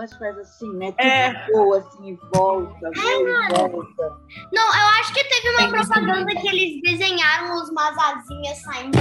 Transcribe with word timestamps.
lanche 0.00 0.18
faz 0.18 0.38
assim, 0.38 0.72
né? 0.74 0.90
Tudo 0.92 1.00
É. 1.00 1.46
voa 1.52 1.78
assim, 1.78 2.08
e 2.08 2.18
volta, 2.34 2.90
voa 2.94 3.12
e 3.12 3.48
volta. 3.68 4.16
Não, 4.52 4.66
eu 4.66 4.86
acho 5.00 5.12
que 5.12 5.22
teve 5.24 5.50
uma 5.50 5.68
propaganda 5.68 6.34
que 6.40 6.48
eles 6.48 6.80
desenharam 6.82 7.62
umas 7.70 7.98
asinhas 7.98 8.58
saindo 8.62 8.98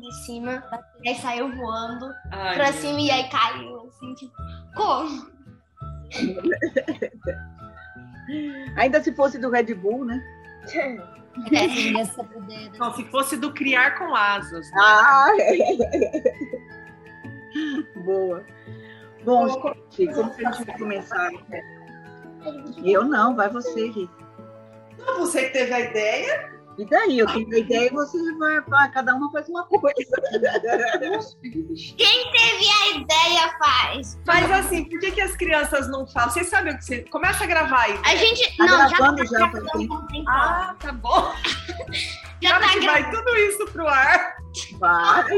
de 0.00 0.12
cima. 0.24 0.62
E 1.02 1.08
aí 1.08 1.14
saiu 1.16 1.50
voando 1.56 2.08
Ai, 2.32 2.54
pra 2.54 2.72
cima 2.72 3.00
e 3.00 3.10
aí 3.10 3.28
caiu, 3.28 3.88
assim, 3.88 4.14
tipo, 4.14 4.32
como? 4.76 5.26
Ainda 8.76 9.02
se 9.02 9.12
fosse 9.14 9.38
do 9.38 9.50
Red 9.50 9.74
Bull, 9.74 10.04
né? 10.04 10.20
Puder. 11.34 11.68
Não, 12.78 12.94
se 12.94 13.04
fosse 13.06 13.36
do 13.36 13.52
criar 13.52 13.98
com 13.98 14.14
asas. 14.14 14.70
né? 14.70 14.76
Ah! 14.80 15.28
Boa. 18.04 18.44
Bom, 19.24 19.48
gente, 19.90 20.14
como 20.14 20.34
que 20.34 20.46
a 20.46 20.52
gente 20.52 20.64
vai 20.66 20.78
começar? 20.78 21.30
Eu 22.84 23.04
não, 23.04 23.34
vai 23.34 23.48
você, 23.48 23.88
Rita. 23.88 24.12
Não, 24.98 25.18
Você 25.18 25.44
que 25.46 25.52
teve 25.52 25.72
a 25.72 25.80
ideia. 25.80 26.58
E 26.78 26.84
daí? 26.84 27.18
Eu 27.18 27.26
tenho 27.26 27.52
a 27.52 27.58
ideia 27.58 27.88
e 27.88 27.92
você 27.92 28.16
vai, 28.36 28.60
vai, 28.60 28.90
cada 28.92 29.12
uma 29.16 29.30
faz 29.32 29.48
uma 29.48 29.64
coisa. 29.66 29.92
Quem 31.42 32.30
teve 32.30 32.68
a 32.70 32.96
ideia 32.96 33.58
faz. 33.58 34.16
Mas 34.24 34.48
assim, 34.52 34.84
por 34.84 35.00
que, 35.00 35.10
que 35.10 35.20
as 35.20 35.34
crianças 35.36 35.88
não 35.90 36.06
falam? 36.06 36.30
Vocês 36.30 36.48
sabem 36.48 36.74
o 36.74 36.78
que 36.78 36.84
você. 36.84 37.02
Começa 37.10 37.42
a 37.42 37.46
gravar 37.48 37.80
aí. 37.82 37.98
A 38.04 38.14
gente. 38.14 38.56
Tá 38.56 38.64
não, 38.64 38.88
já 38.88 38.96
gravando 38.96 39.16
tá 39.16 39.24
já, 39.24 39.48
gravando. 39.48 40.04
Ah, 40.28 40.76
tá 40.78 40.92
bom. 40.92 41.34
já 42.40 42.58
Claro 42.58 42.64
tá 42.64 42.72
que 42.72 42.80
gravando. 42.80 43.02
vai 43.02 43.10
tudo 43.10 43.36
isso 43.36 43.66
pro 43.72 43.88
ar. 43.88 44.36
Vai. 44.78 45.32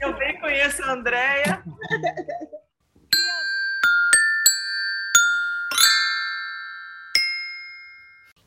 Eu 0.00 0.12
bem 0.18 0.40
conheço 0.40 0.82
a 0.82 0.92
Andréia. 0.92 1.62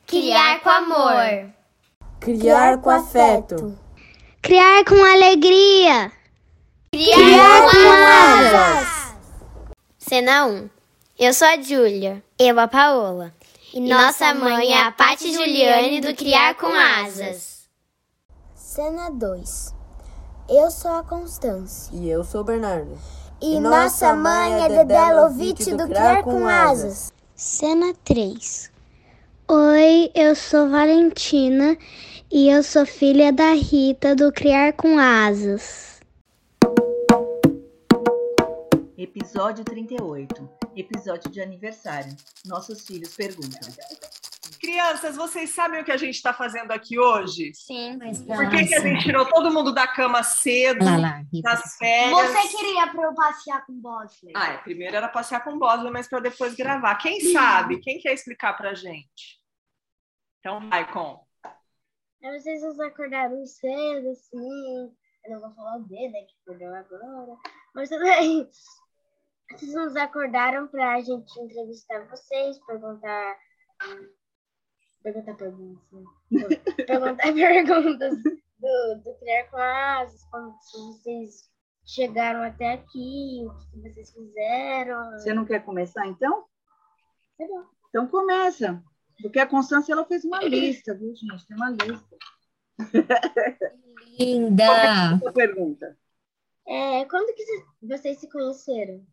Criar 0.08 0.61
com 0.61 0.69
amor. 0.69 1.53
Criar 2.22 2.77
com 2.77 2.89
afeto. 2.89 3.77
Criar 4.41 4.86
com 4.86 4.95
alegria. 5.03 6.09
Criar 6.89 7.69
com 7.69 7.91
asas. 7.91 9.16
Cena 9.97 10.45
1. 10.45 10.69
Eu 11.19 11.33
sou 11.33 11.45
a 11.45 11.61
Júlia. 11.61 12.23
Eu 12.39 12.58
a 12.58 12.69
Paola. 12.69 13.33
E, 13.73 13.81
nossa 13.81 14.33
mãe 14.33 14.72
é 14.72 14.81
a 14.81 14.94
Paty 14.94 15.33
Juliane 15.33 16.00
do 16.00 16.16
Criar 16.16 16.55
com 16.55 16.67
Asas. 16.67 17.67
Cena 18.55 19.11
2. 19.11 19.75
Eu 20.47 20.72
sou 20.72 20.91
a 20.91 21.03
Constância. 21.03 21.94
E 21.94 22.09
eu 22.09 22.23
sou 22.23 22.41
o 22.41 22.45
Bernardo. 22.45 22.97
E, 23.41 23.59
nossa 23.59 24.16
mãe 24.16 24.63
é 24.63 24.69
Dedé 24.69 25.11
Lovitch 25.11 25.67
do 25.67 25.85
Criar 25.85 26.23
com 26.23 26.47
Asas. 26.47 27.11
Cena 27.35 27.94
3. 28.05 28.77
Oi, 29.50 30.12
eu 30.14 30.36
sou 30.36 30.70
Valentina 30.70 31.78
e 32.30 32.50
eu 32.50 32.62
sou 32.62 32.86
filha 32.86 33.31
da 33.31 33.53
Rita 33.53 34.14
do 34.14 34.30
Criar 34.30 34.73
com 34.73 35.00
Asas. 35.00 36.02
Episódio 38.98 39.64
38. 39.64 40.50
Episódio 40.75 41.31
de 41.31 41.40
aniversário. 41.40 42.14
Nossos 42.45 42.86
filhos 42.86 43.16
perguntam. 43.16 43.72
Crianças, 44.67 45.15
vocês 45.15 45.51
sabem 45.51 45.79
o 45.79 45.85
que 45.85 45.93
a 45.93 45.97
gente 45.97 46.15
está 46.15 46.33
fazendo 46.33 46.71
aqui 46.71 46.99
hoje? 46.99 47.53
Sim. 47.53 47.95
Mas 47.95 48.21
Por 48.21 48.49
que, 48.49 48.65
que 48.65 48.75
a 48.75 48.81
gente 48.81 49.01
tirou 49.01 49.25
todo 49.25 49.49
mundo 49.49 49.73
da 49.73 49.87
cama 49.87 50.21
cedo, 50.23 50.83
Lá, 50.83 50.97
lá, 50.97 51.21
das 51.41 51.77
férias? 51.77 52.31
Você 52.31 52.57
queria 52.57 52.85
pra 52.88 53.03
eu 53.03 53.15
passear 53.15 53.66
com 53.66 53.72
o 53.72 53.75
Bosley? 53.77 54.33
Ah, 54.35 54.56
é, 54.56 54.57
primeiro 54.57 54.94
era 54.94 55.07
passear 55.07 55.41
com 55.41 55.51
o 55.51 55.57
Bosley, 55.57 55.89
mas 55.89 56.09
para 56.09 56.19
depois 56.19 56.53
gravar. 56.53 56.95
Quem 56.95 57.31
sabe? 57.31 57.79
Quem 57.79 57.97
quer 57.97 58.11
explicar 58.11 58.57
pra 58.57 58.73
gente? 58.73 59.41
Então 60.41 60.69
vai, 60.69 60.91
Com. 60.91 61.25
Às 62.25 62.44
vezes 62.44 62.61
vocês 62.61 62.79
acordaram 62.81 63.45
cedo, 63.45 64.09
assim. 64.09 64.91
Eu 65.23 65.31
não 65.31 65.39
vou 65.39 65.56
falar 65.56 65.77
o 65.77 65.83
D, 65.83 66.09
né? 66.09 66.19
Que 66.23 66.51
acordou 66.51 66.75
agora. 66.75 67.38
Mas 67.73 67.88
tudo 67.88 68.03
bem. 68.03 68.50
Vocês 69.50 69.73
nos 69.73 69.95
acordaram 69.95 70.67
pra 70.67 71.00
gente 71.00 71.39
entrevistar 71.39 72.06
vocês, 72.09 72.59
perguntar. 72.66 73.38
Perguntar 75.03 75.35
perguntas. 75.35 76.03
né? 76.31 76.47
perguntar 76.85 77.24
perguntas 77.34 78.24
do, 78.24 79.02
do 79.03 79.16
Criar 79.19 79.44
com 79.50 79.58
Asas, 79.58 80.24
como 80.31 80.52
vocês 80.94 81.50
chegaram 81.85 82.44
até 82.44 82.74
aqui, 82.74 83.46
o 83.46 83.53
que 83.72 83.80
vocês 83.90 84.12
fizeram. 84.12 85.12
Você 85.12 85.34
não 85.34 85.46
quer 85.46 85.63
começar 85.63 86.06
então? 86.07 86.46
Tá 87.38 87.46
bom. 87.47 87.63
Então 87.90 88.07
começa. 88.07 88.84
Porque 89.22 89.40
a 89.40 89.47
Constância 89.47 89.94
ela 89.94 90.06
fez 90.06 90.24
uma 90.25 90.44
lista, 90.44 90.94
viu, 90.94 91.16
gente? 91.16 91.47
Tem 91.47 91.56
uma 91.57 91.69
lista. 91.72 92.18
Linda! 94.19 95.18
Sua 95.19 95.31
pergunta. 95.31 95.97
É, 96.68 97.06
quando 97.06 97.34
que 97.34 97.44
vocês- 97.46 97.66
vocês 97.81 98.18
se 98.19 98.30
conheceram? 98.30 99.06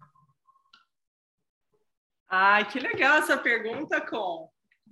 Ai, 2.29 2.69
que 2.69 2.81
legal 2.81 3.19
essa 3.19 3.37
pergunta, 3.37 4.01
Com. 4.01 4.51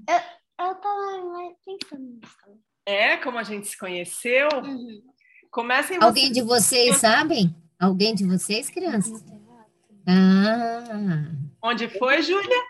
Eu 0.09 0.21
tava 0.57 1.55
pensando 1.65 2.03
nisso. 2.03 2.61
É, 2.87 3.17
como 3.17 3.39
a 3.39 3.43
gente 3.43 3.69
se 3.69 3.79
conheceu? 3.79 4.49
Uhum. 4.65 5.03
Comecem 5.51 5.99
Alguém 6.03 6.25
vocês. 6.25 6.35
de 6.35 6.43
vocês 6.43 6.97
sabem? 6.97 7.55
Alguém 7.79 8.15
de 8.15 8.27
vocês, 8.27 8.71
crianças? 8.71 9.25
Ah, 10.09 11.31
Onde 11.63 11.89
foi, 11.99 12.23
Júlia? 12.23 12.65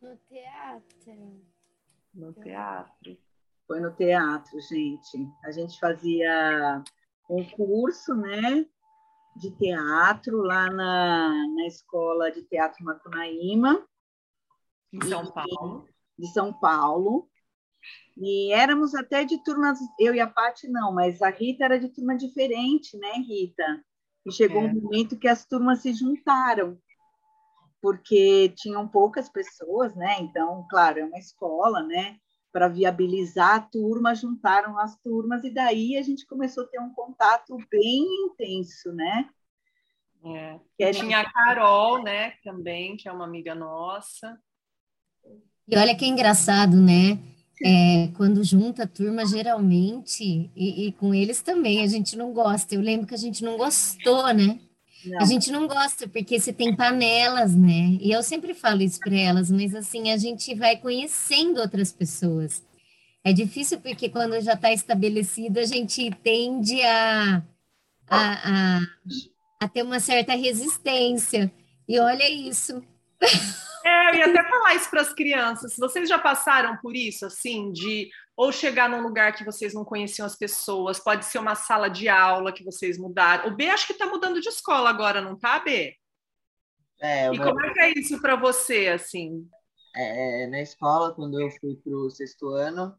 No 0.00 0.16
teatro. 0.28 1.42
No 2.14 2.32
teatro. 2.32 3.18
Foi 3.66 3.80
no 3.80 3.90
teatro, 3.92 4.60
gente. 4.60 5.28
A 5.44 5.50
gente 5.50 5.78
fazia 5.78 6.82
um 7.28 7.44
curso, 7.50 8.14
né? 8.14 8.64
De 9.36 9.50
teatro 9.56 10.42
lá 10.42 10.70
na, 10.70 11.28
na 11.54 11.66
escola 11.66 12.30
de 12.30 12.42
teatro 12.42 12.84
Macunaíma. 12.84 13.84
Em 14.92 15.02
São 15.06 15.26
Paulo. 15.32 15.88
De 16.18 16.26
São 16.32 16.52
Paulo. 16.52 17.28
E 18.16 18.52
éramos 18.52 18.94
até 18.94 19.24
de 19.24 19.42
turmas, 19.42 19.78
eu 19.98 20.14
e 20.14 20.20
a 20.20 20.26
Paty 20.26 20.68
não, 20.68 20.92
mas 20.94 21.20
a 21.20 21.30
Rita 21.30 21.64
era 21.64 21.78
de 21.78 21.88
turma 21.88 22.16
diferente, 22.16 22.96
né, 22.96 23.12
Rita? 23.14 23.84
E 24.24 24.32
chegou 24.32 24.62
É. 24.62 24.66
um 24.66 24.74
momento 24.80 25.18
que 25.18 25.28
as 25.28 25.44
turmas 25.44 25.80
se 25.80 25.92
juntaram, 25.92 26.78
porque 27.82 28.50
tinham 28.56 28.88
poucas 28.88 29.28
pessoas, 29.28 29.94
né? 29.94 30.16
Então, 30.20 30.66
claro, 30.70 31.00
é 31.00 31.04
uma 31.04 31.18
escola, 31.18 31.82
né? 31.82 32.16
Para 32.52 32.68
viabilizar 32.68 33.56
a 33.56 33.60
turma, 33.60 34.14
juntaram 34.14 34.78
as 34.78 34.96
turmas, 35.00 35.44
e 35.44 35.50
daí 35.50 35.96
a 35.98 36.02
gente 36.02 36.24
começou 36.24 36.64
a 36.64 36.68
ter 36.68 36.80
um 36.80 36.94
contato 36.94 37.58
bem 37.68 38.04
intenso, 38.26 38.92
né? 38.92 39.28
É. 40.78 40.90
Tinha 40.92 41.20
a 41.20 41.30
Carol, 41.30 42.02
né? 42.02 42.30
Também, 42.42 42.96
que 42.96 43.08
é 43.08 43.12
uma 43.12 43.24
amiga 43.24 43.54
nossa. 43.54 44.40
E 45.68 45.76
olha 45.76 45.94
que 45.94 46.06
engraçado, 46.06 46.76
né? 46.76 47.18
É, 47.64 48.08
quando 48.16 48.42
junta 48.44 48.82
a 48.82 48.86
turma, 48.86 49.24
geralmente, 49.24 50.50
e, 50.54 50.86
e 50.86 50.92
com 50.92 51.14
eles 51.14 51.40
também, 51.40 51.82
a 51.82 51.86
gente 51.86 52.16
não 52.16 52.32
gosta. 52.32 52.74
Eu 52.74 52.80
lembro 52.80 53.06
que 53.06 53.14
a 53.14 53.18
gente 53.18 53.42
não 53.42 53.56
gostou, 53.56 54.32
né? 54.34 54.58
Não. 55.04 55.20
A 55.20 55.24
gente 55.24 55.50
não 55.50 55.66
gosta 55.66 56.08
porque 56.08 56.38
você 56.40 56.52
tem 56.52 56.74
panelas, 56.74 57.54
né? 57.54 57.96
E 58.00 58.10
eu 58.10 58.22
sempre 58.22 58.54
falo 58.54 58.82
isso 58.82 58.98
para 59.00 59.16
elas, 59.16 59.50
mas 59.50 59.74
assim, 59.74 60.10
a 60.10 60.16
gente 60.16 60.54
vai 60.54 60.76
conhecendo 60.76 61.60
outras 61.60 61.92
pessoas. 61.92 62.62
É 63.22 63.32
difícil 63.32 63.80
porque 63.80 64.08
quando 64.08 64.38
já 64.40 64.54
está 64.54 64.72
estabelecido, 64.72 65.58
a 65.58 65.64
gente 65.64 66.10
tende 66.22 66.80
a, 66.82 67.42
a, 68.08 68.78
a, 68.78 68.80
a 69.60 69.68
ter 69.68 69.82
uma 69.82 70.00
certa 70.00 70.34
resistência. 70.34 71.50
E 71.88 71.98
olha 71.98 72.28
isso. 72.30 72.82
É, 73.84 74.10
eu 74.10 74.14
ia 74.14 74.26
até 74.26 74.48
falar 74.48 74.74
isso 74.74 74.88
para 74.90 75.02
as 75.02 75.12
crianças. 75.12 75.76
Vocês 75.76 76.08
já 76.08 76.18
passaram 76.18 76.76
por 76.78 76.96
isso, 76.96 77.26
assim, 77.26 77.70
de 77.72 78.08
ou 78.36 78.50
chegar 78.50 78.88
num 78.88 79.02
lugar 79.02 79.34
que 79.34 79.44
vocês 79.44 79.74
não 79.74 79.84
conheciam 79.84 80.26
as 80.26 80.36
pessoas, 80.36 80.98
pode 80.98 81.24
ser 81.26 81.38
uma 81.38 81.54
sala 81.54 81.88
de 81.88 82.08
aula 82.08 82.52
que 82.52 82.64
vocês 82.64 82.98
mudaram. 82.98 83.48
O 83.48 83.56
B 83.56 83.68
acho 83.68 83.86
que 83.86 83.92
está 83.92 84.06
mudando 84.06 84.40
de 84.40 84.48
escola 84.48 84.88
agora, 84.90 85.20
não 85.20 85.38
tá, 85.38 85.58
B? 85.60 85.94
É, 87.00 87.26
E 87.26 87.36
uma- 87.36 87.44
como 87.44 87.60
é 87.64 87.72
que 87.72 87.80
é 87.80 87.92
isso 87.98 88.20
para 88.20 88.36
você, 88.36 88.88
assim? 88.88 89.46
é, 89.96 90.46
na 90.48 90.60
escola, 90.60 91.14
quando 91.14 91.40
eu 91.40 91.50
fui 91.60 91.76
pro 91.76 92.10
sexto 92.10 92.48
ano, 92.48 92.96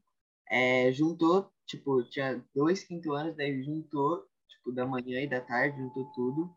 é, 0.49 0.91
juntou, 0.93 1.51
tipo, 1.65 2.03
tinha 2.09 2.43
dois 2.53 2.83
quinto 2.83 3.11
anos, 3.13 3.35
daí 3.35 3.63
juntou, 3.63 4.25
tipo, 4.47 4.71
da 4.71 4.85
manhã 4.85 5.21
e 5.21 5.27
da 5.27 5.41
tarde, 5.41 5.77
juntou 5.77 6.05
tudo. 6.13 6.55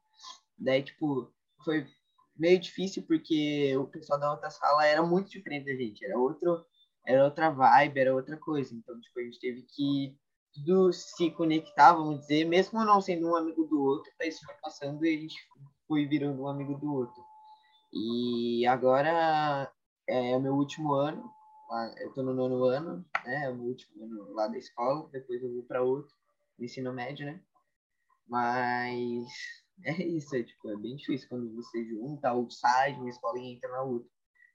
Daí, 0.58 0.82
tipo, 0.82 1.32
foi 1.64 1.86
meio 2.38 2.58
difícil 2.58 3.02
porque 3.06 3.76
o 3.76 3.87
pessoal 3.87 4.19
da 4.19 4.31
outra 4.31 4.50
sala 4.50 4.87
era 4.87 5.02
muito 5.02 5.31
diferente 5.31 5.67
da 5.67 5.75
gente, 5.75 6.05
era 6.05 6.19
outro, 6.19 6.64
era 7.06 7.25
outra 7.25 7.50
vibe, 7.50 8.00
era 8.00 8.14
outra 8.14 8.37
coisa. 8.37 8.75
Então, 8.75 8.99
tipo, 9.00 9.19
a 9.19 9.23
gente 9.23 9.40
teve 9.40 9.62
que 9.62 10.17
tudo 10.55 10.93
se 10.93 11.31
conectar, 11.31 11.93
vamos 11.93 12.20
dizer, 12.20 12.44
mesmo 12.44 12.85
não 12.85 13.00
sendo 13.00 13.29
um 13.29 13.37
amigo 13.37 13.64
do 13.64 13.81
outro, 13.81 14.11
daí 14.19 14.29
isso 14.29 14.44
foi 14.44 14.55
passando 14.62 15.05
e 15.05 15.17
a 15.17 15.20
gente 15.20 15.37
foi 15.87 16.06
virando 16.06 16.43
um 16.43 16.49
amigo 16.49 16.75
do 16.79 16.93
outro. 16.93 17.23
E 17.93 18.67
agora 18.67 19.73
é 20.06 20.37
o 20.37 20.41
meu 20.41 20.55
último 20.55 20.93
ano, 20.94 21.31
eu 22.00 22.08
estou 22.08 22.25
no 22.25 22.34
nono 22.34 22.64
ano, 22.64 23.05
né? 23.25 23.44
É 23.44 23.50
o 23.50 23.56
meu 23.56 23.67
último 23.69 24.05
ano 24.05 24.32
lá 24.32 24.49
da 24.49 24.58
escola, 24.58 25.08
depois 25.11 25.43
eu 25.43 25.52
vou 25.52 25.62
para 25.64 25.82
outro, 25.82 26.14
no 26.58 26.64
ensino 26.64 26.93
médio, 26.93 27.26
né? 27.26 27.41
Mas 28.26 29.26
é 29.84 30.02
isso, 30.02 30.34
é, 30.34 30.42
tipo, 30.42 30.70
é 30.70 30.76
bem 30.76 30.96
difícil 30.96 31.28
quando 31.28 31.54
você 31.54 31.84
junta 31.86 32.32
ou 32.32 32.50
sai 32.50 32.94
de 32.94 33.00
uma 33.00 33.10
escola 33.10 33.38
e 33.38 33.52
entra 33.52 33.70
na 33.70 33.82
outra. 33.82 34.08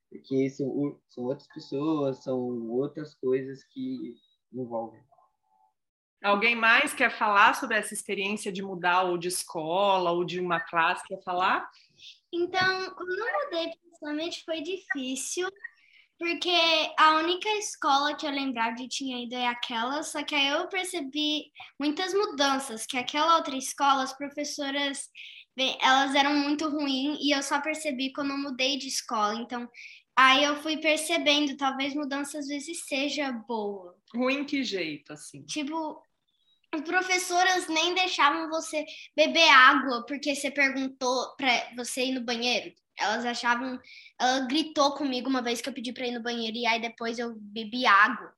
Porque 0.09 0.49
são, 0.49 0.99
são 1.09 1.23
outras 1.23 1.47
pessoas, 1.47 2.23
são 2.23 2.69
outras 2.69 3.15
coisas 3.15 3.63
que 3.65 4.15
envolvem. 4.53 5.01
Alguém 6.23 6.55
mais 6.55 6.93
quer 6.93 7.11
falar 7.11 7.53
sobre 7.53 7.77
essa 7.77 7.93
experiência 7.93 8.51
de 8.51 8.61
mudar 8.61 9.03
ou 9.03 9.17
de 9.17 9.27
escola 9.27 10.11
ou 10.11 10.23
de 10.23 10.39
uma 10.39 10.59
classe? 10.59 11.05
Quer 11.07 11.21
falar? 11.21 11.69
Então, 12.31 12.95
quando 12.95 13.09
eu 13.11 13.43
mudei, 13.43 13.73
principalmente 13.81 14.43
foi 14.45 14.61
difícil, 14.61 15.49
porque 16.19 16.50
a 16.98 17.18
única 17.18 17.50
escola 17.57 18.15
que 18.15 18.25
eu 18.25 18.31
lembrava 18.31 18.75
de 18.75 18.88
tinha 18.88 19.24
ido 19.24 19.36
é 19.36 19.48
aquela, 19.48 20.04
só 20.04 20.24
que 20.24 20.36
aí 20.36 20.48
eu 20.48 20.68
percebi 20.68 21.51
muitas 21.80 22.13
mudanças, 22.13 22.86
que 22.86 22.98
aquela 22.98 23.38
outra 23.38 23.56
escola, 23.56 24.04
as 24.04 24.15
professoras, 24.15 25.10
elas 25.81 26.15
eram 26.15 26.36
muito 26.36 26.69
ruins 26.69 27.18
e 27.21 27.36
eu 27.36 27.44
só 27.44 27.62
percebi 27.62 28.12
quando 28.13 28.31
eu 28.31 28.38
mudei 28.38 28.77
de 28.77 28.88
escola. 28.88 29.36
Então, 29.36 29.69
aí 30.15 30.44
eu 30.44 30.56
fui 30.62 30.77
percebendo, 30.77 31.57
talvez 31.57 31.94
mudança 31.94 32.39
às 32.39 32.48
vezes 32.48 32.86
seja 32.86 33.31
boa. 33.31 33.95
Ruim 34.15 34.45
que 34.45 34.63
jeito, 34.63 35.13
assim? 35.13 35.44
Tipo, 35.45 36.01
as 36.71 36.81
professoras 36.81 37.68
nem 37.68 37.94
deixavam 37.94 38.50
você 38.50 38.86
beber 39.15 39.48
água 39.50 40.06
porque 40.07 40.33
você 40.33 40.50
perguntou 40.50 41.36
para 41.36 41.69
você 41.75 42.06
ir 42.06 42.13
no 42.13 42.25
banheiro. 42.25 42.74
Elas 42.97 43.25
achavam. 43.25 43.79
Ela 44.19 44.45
gritou 44.47 44.93
comigo 44.95 45.29
uma 45.29 45.41
vez 45.41 45.61
que 45.61 45.69
eu 45.69 45.73
pedi 45.73 45.91
para 45.91 46.07
ir 46.07 46.11
no 46.11 46.23
banheiro 46.23 46.55
e 46.55 46.65
aí 46.65 46.79
depois 46.79 47.19
eu 47.19 47.35
bebi 47.35 47.85
água. 47.85 48.33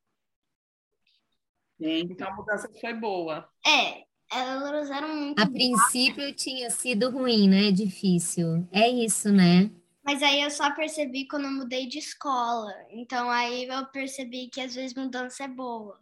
Então 1.79 2.29
a 2.29 2.35
mudança 2.35 2.71
foi 2.79 2.93
boa. 2.93 3.49
É, 3.65 4.05
elas 4.31 4.89
eram 4.89 5.15
muito. 5.15 5.39
A 5.41 5.45
princípio 5.45 6.33
tinha 6.33 6.69
sido 6.69 7.09
ruim, 7.09 7.49
né? 7.49 7.71
Difícil. 7.71 8.67
É 8.71 8.87
isso, 8.87 9.31
né? 9.31 9.69
Mas 10.03 10.21
aí 10.21 10.41
eu 10.41 10.51
só 10.51 10.73
percebi 10.73 11.27
quando 11.27 11.45
eu 11.45 11.51
mudei 11.51 11.87
de 11.87 11.97
escola. 11.97 12.73
Então 12.91 13.29
aí 13.29 13.65
eu 13.65 13.85
percebi 13.87 14.47
que 14.47 14.61
às 14.61 14.75
vezes 14.75 14.93
mudança 14.93 15.43
é 15.43 15.47
boa. 15.47 15.99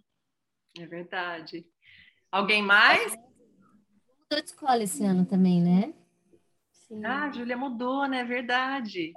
É 0.78 0.86
verdade. 0.86 1.66
Alguém 2.32 2.62
mais? 2.62 3.12
Mudou 3.12 4.42
de 4.42 4.46
escola 4.46 4.84
esse 4.84 5.04
ano 5.06 5.26
também, 5.26 5.62
né? 5.62 5.94
Sim. 6.88 7.06
Ah, 7.06 7.26
a 7.26 7.32
Júlia 7.32 7.58
mudou, 7.58 8.08
né? 8.08 8.24
Verdade. 8.24 9.14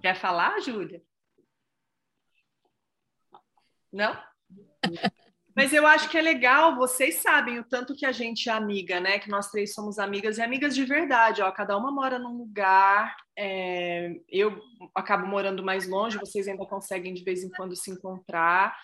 Quer 0.00 0.14
falar, 0.16 0.60
Júlia? 0.60 1.02
Não? 3.92 4.16
Mas 5.56 5.72
eu 5.72 5.86
acho 5.86 6.08
que 6.08 6.18
é 6.18 6.20
legal, 6.20 6.74
vocês 6.74 7.16
sabem 7.16 7.60
o 7.60 7.64
tanto 7.64 7.94
que 7.94 8.04
a 8.04 8.10
gente 8.10 8.48
é 8.48 8.52
amiga, 8.52 8.98
né? 8.98 9.20
Que 9.20 9.30
nós 9.30 9.50
três 9.50 9.72
somos 9.72 10.00
amigas 10.00 10.36
e 10.36 10.42
amigas 10.42 10.74
de 10.74 10.84
verdade, 10.84 11.42
ó. 11.42 11.50
Cada 11.52 11.76
uma 11.76 11.92
mora 11.92 12.18
num 12.18 12.36
lugar. 12.36 13.16
É... 13.38 14.16
Eu 14.28 14.60
acabo 14.94 15.26
morando 15.26 15.62
mais 15.62 15.88
longe, 15.88 16.18
vocês 16.18 16.48
ainda 16.48 16.66
conseguem 16.66 17.14
de 17.14 17.22
vez 17.22 17.44
em 17.44 17.50
quando 17.50 17.76
se 17.76 17.90
encontrar 17.90 18.76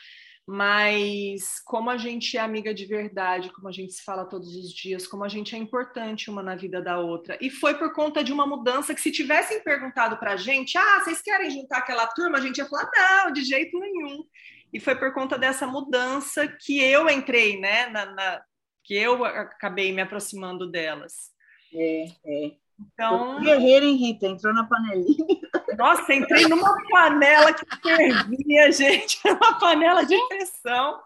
mas 0.52 1.60
como 1.64 1.90
a 1.90 1.96
gente 1.96 2.36
é 2.36 2.40
amiga 2.40 2.74
de 2.74 2.84
verdade, 2.84 3.52
como 3.52 3.68
a 3.68 3.72
gente 3.72 3.92
se 3.92 4.02
fala 4.02 4.24
todos 4.24 4.56
os 4.56 4.72
dias, 4.72 5.06
como 5.06 5.22
a 5.22 5.28
gente 5.28 5.54
é 5.54 5.58
importante 5.58 6.28
uma 6.28 6.42
na 6.42 6.56
vida 6.56 6.82
da 6.82 6.98
outra. 6.98 7.38
E 7.40 7.48
foi 7.48 7.78
por 7.78 7.92
conta 7.92 8.24
de 8.24 8.32
uma 8.32 8.44
mudança 8.44 8.92
que 8.92 9.00
se 9.00 9.12
tivessem 9.12 9.62
perguntado 9.62 10.16
para 10.16 10.32
a 10.32 10.36
gente, 10.36 10.76
ah, 10.76 10.98
vocês 11.04 11.22
querem 11.22 11.50
juntar 11.50 11.78
aquela 11.78 12.04
turma? 12.08 12.38
A 12.38 12.40
gente 12.40 12.58
ia 12.58 12.66
falar, 12.66 12.90
não, 12.92 13.32
de 13.32 13.44
jeito 13.44 13.78
nenhum. 13.78 14.24
E 14.72 14.80
foi 14.80 14.96
por 14.96 15.14
conta 15.14 15.38
dessa 15.38 15.68
mudança 15.68 16.48
que 16.48 16.82
eu 16.82 17.08
entrei, 17.08 17.60
né, 17.60 17.86
na, 17.86 18.06
na 18.06 18.42
que 18.82 18.94
eu 18.94 19.24
acabei 19.24 19.92
me 19.92 20.02
aproximando 20.02 20.68
delas. 20.68 21.30
É, 21.72 22.06
é. 22.26 22.52
Então. 22.80 23.40
Guerreira, 23.40 23.84
hein, 23.84 23.96
Rita? 23.96 24.26
Entrou 24.26 24.54
na 24.54 24.64
panelinha. 24.64 25.40
Nossa, 25.76 26.12
entrei 26.12 26.46
numa 26.48 26.76
panela 26.90 27.52
que 27.52 27.64
fervia, 27.82 28.72
gente. 28.72 29.20
Uma 29.28 29.58
panela 29.58 30.04
de 30.04 30.16
pressão. 30.28 30.98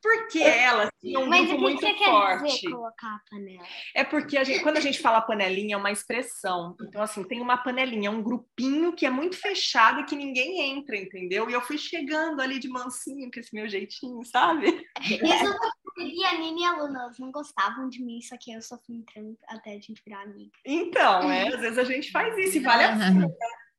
Porque 0.00 0.38
ela 0.38 0.88
tinha 1.00 1.18
um 1.18 1.26
Mas 1.26 1.48
grupo 1.48 1.62
muito 1.62 1.80
que 1.80 2.04
forte. 2.04 2.54
Dizer 2.54 2.70
colocar 2.70 3.16
a 3.16 3.20
panela? 3.28 3.66
É 3.94 4.04
porque 4.04 4.38
a 4.38 4.44
gente, 4.44 4.62
quando 4.62 4.76
a 4.76 4.80
gente 4.80 5.00
fala 5.00 5.20
panelinha, 5.20 5.74
é 5.74 5.78
uma 5.78 5.90
expressão. 5.90 6.76
Então, 6.80 7.02
assim, 7.02 7.24
tem 7.24 7.40
uma 7.40 7.56
panelinha, 7.56 8.10
um 8.10 8.22
grupinho 8.22 8.92
que 8.92 9.04
é 9.04 9.10
muito 9.10 9.36
fechado 9.36 10.00
e 10.00 10.04
que 10.04 10.14
ninguém 10.14 10.78
entra, 10.78 10.96
entendeu? 10.96 11.50
E 11.50 11.52
eu 11.52 11.60
fui 11.60 11.76
chegando 11.76 12.40
ali 12.40 12.60
de 12.60 12.68
mansinho, 12.68 13.30
com 13.32 13.40
esse 13.40 13.52
meu 13.52 13.68
jeitinho, 13.68 14.24
sabe? 14.24 14.68
Isso 15.00 15.58
e 16.00 16.24
a 16.24 16.38
Nina 16.38 16.60
e 16.60 16.64
a 16.64 16.76
Luna, 16.76 17.00
elas 17.02 17.18
não 17.18 17.32
gostavam 17.32 17.88
de 17.88 18.02
mim, 18.02 18.20
só 18.22 18.36
que 18.36 18.52
eu 18.52 18.62
só 18.62 18.78
fui 18.78 18.96
entrando 18.96 19.36
até 19.48 19.70
a 19.70 19.80
gente 19.80 20.00
virar 20.04 20.22
amiga. 20.22 20.52
Então, 20.64 21.30
é, 21.30 21.48
às 21.48 21.60
vezes 21.60 21.78
a 21.78 21.84
gente 21.84 22.10
faz 22.12 22.36
isso 22.38 22.58
e 22.58 22.60
vale 22.60 22.84
a 22.84 22.92
pena. 22.92 23.28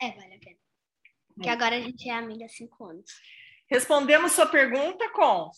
É, 0.02 0.12
vale 0.12 0.36
a 0.36 0.40
pena. 0.40 0.58
Porque 1.34 1.50
agora 1.50 1.78
a 1.78 1.80
gente 1.80 2.10
é 2.10 2.14
amiga 2.14 2.46
há 2.46 2.50
cinco 2.50 2.84
anos. 2.84 3.10
Respondemos 3.70 4.34
sua 4.34 4.46
pergunta 4.46 5.10
com 5.12 5.50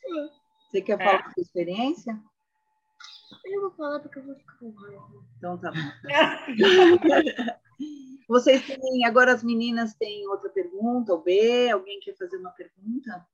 Sim. 0.00 0.30
Você 0.68 0.82
quer 0.82 0.98
falar 0.98 1.14
é. 1.14 1.22
da 1.22 1.30
sua 1.32 1.42
experiência? 1.42 2.20
Eu 3.44 3.60
vou 3.62 3.70
falar 3.72 4.00
porque 4.00 4.18
eu 4.18 4.24
vou 4.24 4.34
ficar 4.34 4.54
com 4.58 4.70
raiva. 4.70 5.24
Então 5.36 5.58
tá 5.58 5.70
bom. 5.70 5.78
Vocês 8.28 8.66
têm, 8.66 9.06
agora 9.06 9.32
as 9.32 9.42
meninas 9.42 9.94
têm 9.94 10.28
outra 10.28 10.50
pergunta, 10.50 11.14
o 11.14 11.22
B, 11.22 11.70
alguém 11.70 11.98
quer 12.00 12.14
fazer 12.14 12.36
uma 12.36 12.50
pergunta? 12.50 13.26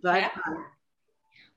Vai, 0.00 0.26
é. 0.26 0.32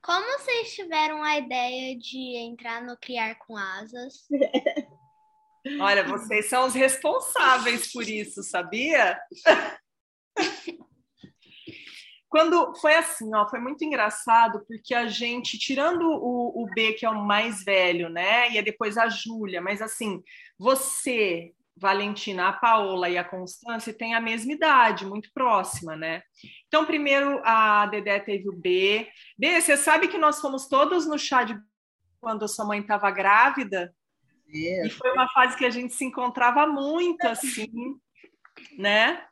Como 0.01 0.25
vocês 0.39 0.73
tiveram 0.73 1.21
a 1.21 1.37
ideia 1.37 1.95
de 1.95 2.35
entrar 2.37 2.81
no 2.81 2.97
Criar 2.97 3.35
com 3.35 3.55
Asas? 3.55 4.27
Olha, 5.79 6.03
vocês 6.05 6.49
são 6.49 6.65
os 6.65 6.73
responsáveis 6.73 7.91
por 7.91 8.07
isso, 8.07 8.41
sabia? 8.41 9.19
Quando 12.29 12.75
foi 12.75 12.93
assim, 12.93 13.33
ó, 13.33 13.47
foi 13.49 13.59
muito 13.59 13.83
engraçado, 13.83 14.63
porque 14.67 14.93
a 14.93 15.07
gente, 15.07 15.57
tirando 15.57 16.03
o, 16.03 16.63
o 16.63 16.69
B, 16.75 16.93
que 16.93 17.03
é 17.05 17.09
o 17.09 17.25
mais 17.25 17.63
velho, 17.63 18.07
né? 18.07 18.51
E 18.51 18.57
é 18.59 18.61
depois 18.61 18.97
a 18.99 19.09
Júlia, 19.09 19.59
mas 19.59 19.81
assim, 19.81 20.21
você, 20.57 21.51
Valentina, 21.75 22.49
a 22.49 22.53
Paola 22.53 23.09
e 23.09 23.17
a 23.17 23.23
Constância 23.23 23.91
têm 23.91 24.13
a 24.13 24.21
mesma 24.21 24.51
idade, 24.51 25.07
muito 25.07 25.31
próxima, 25.33 25.95
né? 25.95 26.21
Então, 26.67 26.85
primeiro 26.85 27.41
a 27.43 27.87
Dedé 27.87 28.19
teve 28.19 28.47
o 28.47 28.55
B. 28.55 29.09
B, 29.35 29.59
você 29.59 29.75
sabe 29.75 30.07
que 30.07 30.17
nós 30.17 30.39
fomos 30.39 30.67
todos 30.67 31.07
no 31.07 31.17
chá 31.17 31.43
de 31.43 31.59
quando 32.21 32.45
a 32.45 32.47
sua 32.47 32.65
mãe 32.65 32.79
estava 32.79 33.09
grávida? 33.09 33.91
É. 34.53 34.85
E 34.85 34.89
foi 34.91 35.11
uma 35.13 35.27
fase 35.29 35.57
que 35.57 35.65
a 35.65 35.69
gente 35.71 35.95
se 35.95 36.05
encontrava 36.05 36.67
muito, 36.67 37.25
assim, 37.25 37.67
né? 38.77 39.25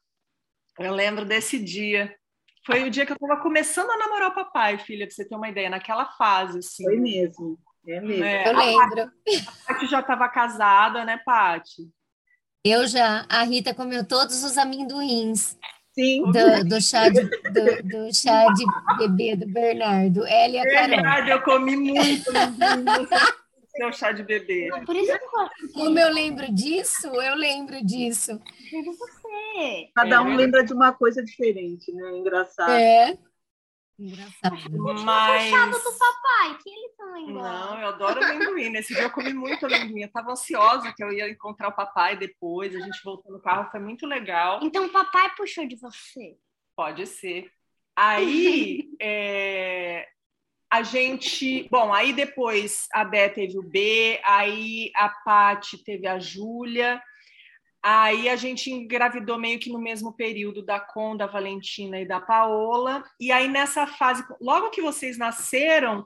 Eu 0.80 0.94
lembro 0.94 1.25
desse 1.25 1.60
dia. 1.60 2.16
Foi 2.67 2.83
o 2.83 2.91
dia 2.91 3.05
que 3.05 3.13
eu 3.13 3.15
estava 3.15 3.41
começando 3.41 3.89
a 3.89 3.97
namorar 3.97 4.29
o 4.29 4.36
papai, 4.36 4.77
filha, 4.77 5.07
para 5.07 5.15
você 5.15 5.24
ter 5.24 5.36
uma 5.36 5.47
ideia, 5.47 5.69
naquela 5.69 6.05
fase, 6.05 6.59
assim. 6.59 6.83
Foi 6.83 6.97
mesmo. 6.97 7.57
É 7.88 8.01
mesmo. 8.01 8.24
É, 8.25 8.45
eu 8.45 8.57
lembro. 8.57 9.01
A 9.03 9.74
Paty 9.74 9.88
já 9.88 10.01
estava 10.01 10.27
casada, 10.27 11.05
né, 11.05 11.17
Paty? 11.25 11.89
Eu 12.65 12.86
já. 12.86 13.25
A 13.29 13.43
Rita 13.43 13.74
comeu 13.74 14.05
todos 14.05 14.43
os 14.43 14.57
amendoins. 14.57 15.57
Sim. 15.93 16.24
Do, 16.29 16.65
do 16.67 16.81
chá, 16.81 17.07
de, 17.07 17.24
do, 17.24 17.83
do, 17.83 18.13
chá 18.13 18.45
de 18.50 18.65
bebê 18.97 19.38
do 19.38 19.47
Bernardo. 19.47 20.27
Ela 20.27 20.55
e 20.55 20.59
a 20.59 20.63
Carol. 20.63 20.89
Verdade, 20.89 21.31
eu 21.31 21.41
comi 21.43 21.77
muito 21.77 22.31
seu 23.77 23.93
chá 23.93 24.12
de 24.12 24.24
bebê. 24.24 24.69
Por 24.86 24.95
isso 24.95 25.12
eu 25.12 25.19
gosto. 25.31 25.74
Como 25.74 25.97
eu 25.97 26.13
lembro 26.13 26.53
disso, 26.53 27.07
eu 27.07 27.33
lembro 27.33 27.83
disso. 27.86 28.39
Você. 29.38 29.89
Cada 29.96 30.22
um 30.22 30.34
é. 30.34 30.36
lembra 30.36 30.63
de 30.63 30.74
uma 30.74 30.94
coisa 30.94 31.24
diferente, 31.24 31.91
né? 31.91 32.17
Engraçado. 32.17 32.72
É. 32.72 33.17
Engraçado. 34.00 34.56
Mas... 35.03 35.51
O 35.51 35.72
do 35.72 35.98
papai, 35.98 36.58
que 36.62 36.70
ele 36.70 36.89
também 36.96 37.34
gosta. 37.34 37.50
Não, 37.50 37.82
eu 37.82 37.88
adoro 37.88 38.24
amendoim. 38.24 38.70
Nesse 38.70 38.94
dia 38.94 39.03
eu 39.03 39.12
comi 39.12 39.34
muito 39.34 39.65
amendoim. 39.65 40.03
Eu 40.03 40.12
tava 40.12 40.32
ansiosa 40.32 40.94
que 40.96 41.03
eu 41.03 41.12
ia 41.12 41.29
encontrar 41.29 41.70
o 41.70 41.75
papai 41.75 42.15
depois. 42.15 42.75
A 42.75 42.79
gente 42.79 43.01
voltou 43.03 43.32
no 43.32 43.41
carro, 43.41 43.72
foi 43.72 43.79
muito 43.79 44.06
legal. 44.06 44.60
Então 44.62 44.86
o 44.86 44.91
papai 44.91 45.34
puxou 45.36 45.67
de 45.67 45.75
você? 45.75 46.38
Pode 46.75 47.08
ser. 47.08 47.51
Aí, 47.96 48.88
é, 49.01 50.08
a 50.70 50.84
gente. 50.84 51.67
Bom, 51.72 51.91
aí 51.91 52.13
depois 52.13 52.88
a 52.94 53.03
Bé 53.03 53.29
teve 53.29 53.58
o 53.58 53.63
B, 53.63 54.22
aí 54.24 54.91
a 54.96 55.10
Pati 55.10 55.84
teve 55.84 56.06
a 56.06 56.20
Júlia. 56.20 57.01
Aí 57.89 58.27
a 58.27 58.36
gente 58.36 58.70
engravidou 58.70 59.39
meio 59.39 59.58
que 59.62 59.72
no 59.72 59.79
mesmo 59.79 60.12
período 60.12 60.62
da 60.62 60.77
Con, 60.77 61.15
da 61.15 61.25
Valentina 61.25 61.98
e 62.01 62.06
da 62.06 62.20
Paola. 62.20 63.01
E 63.17 63.32
aí 63.32 63.48
nessa 63.48 63.88
fase, 63.88 64.25
logo 64.41 64.72
que 64.72 64.82
vocês 64.82 65.17
nasceram, 65.17 66.06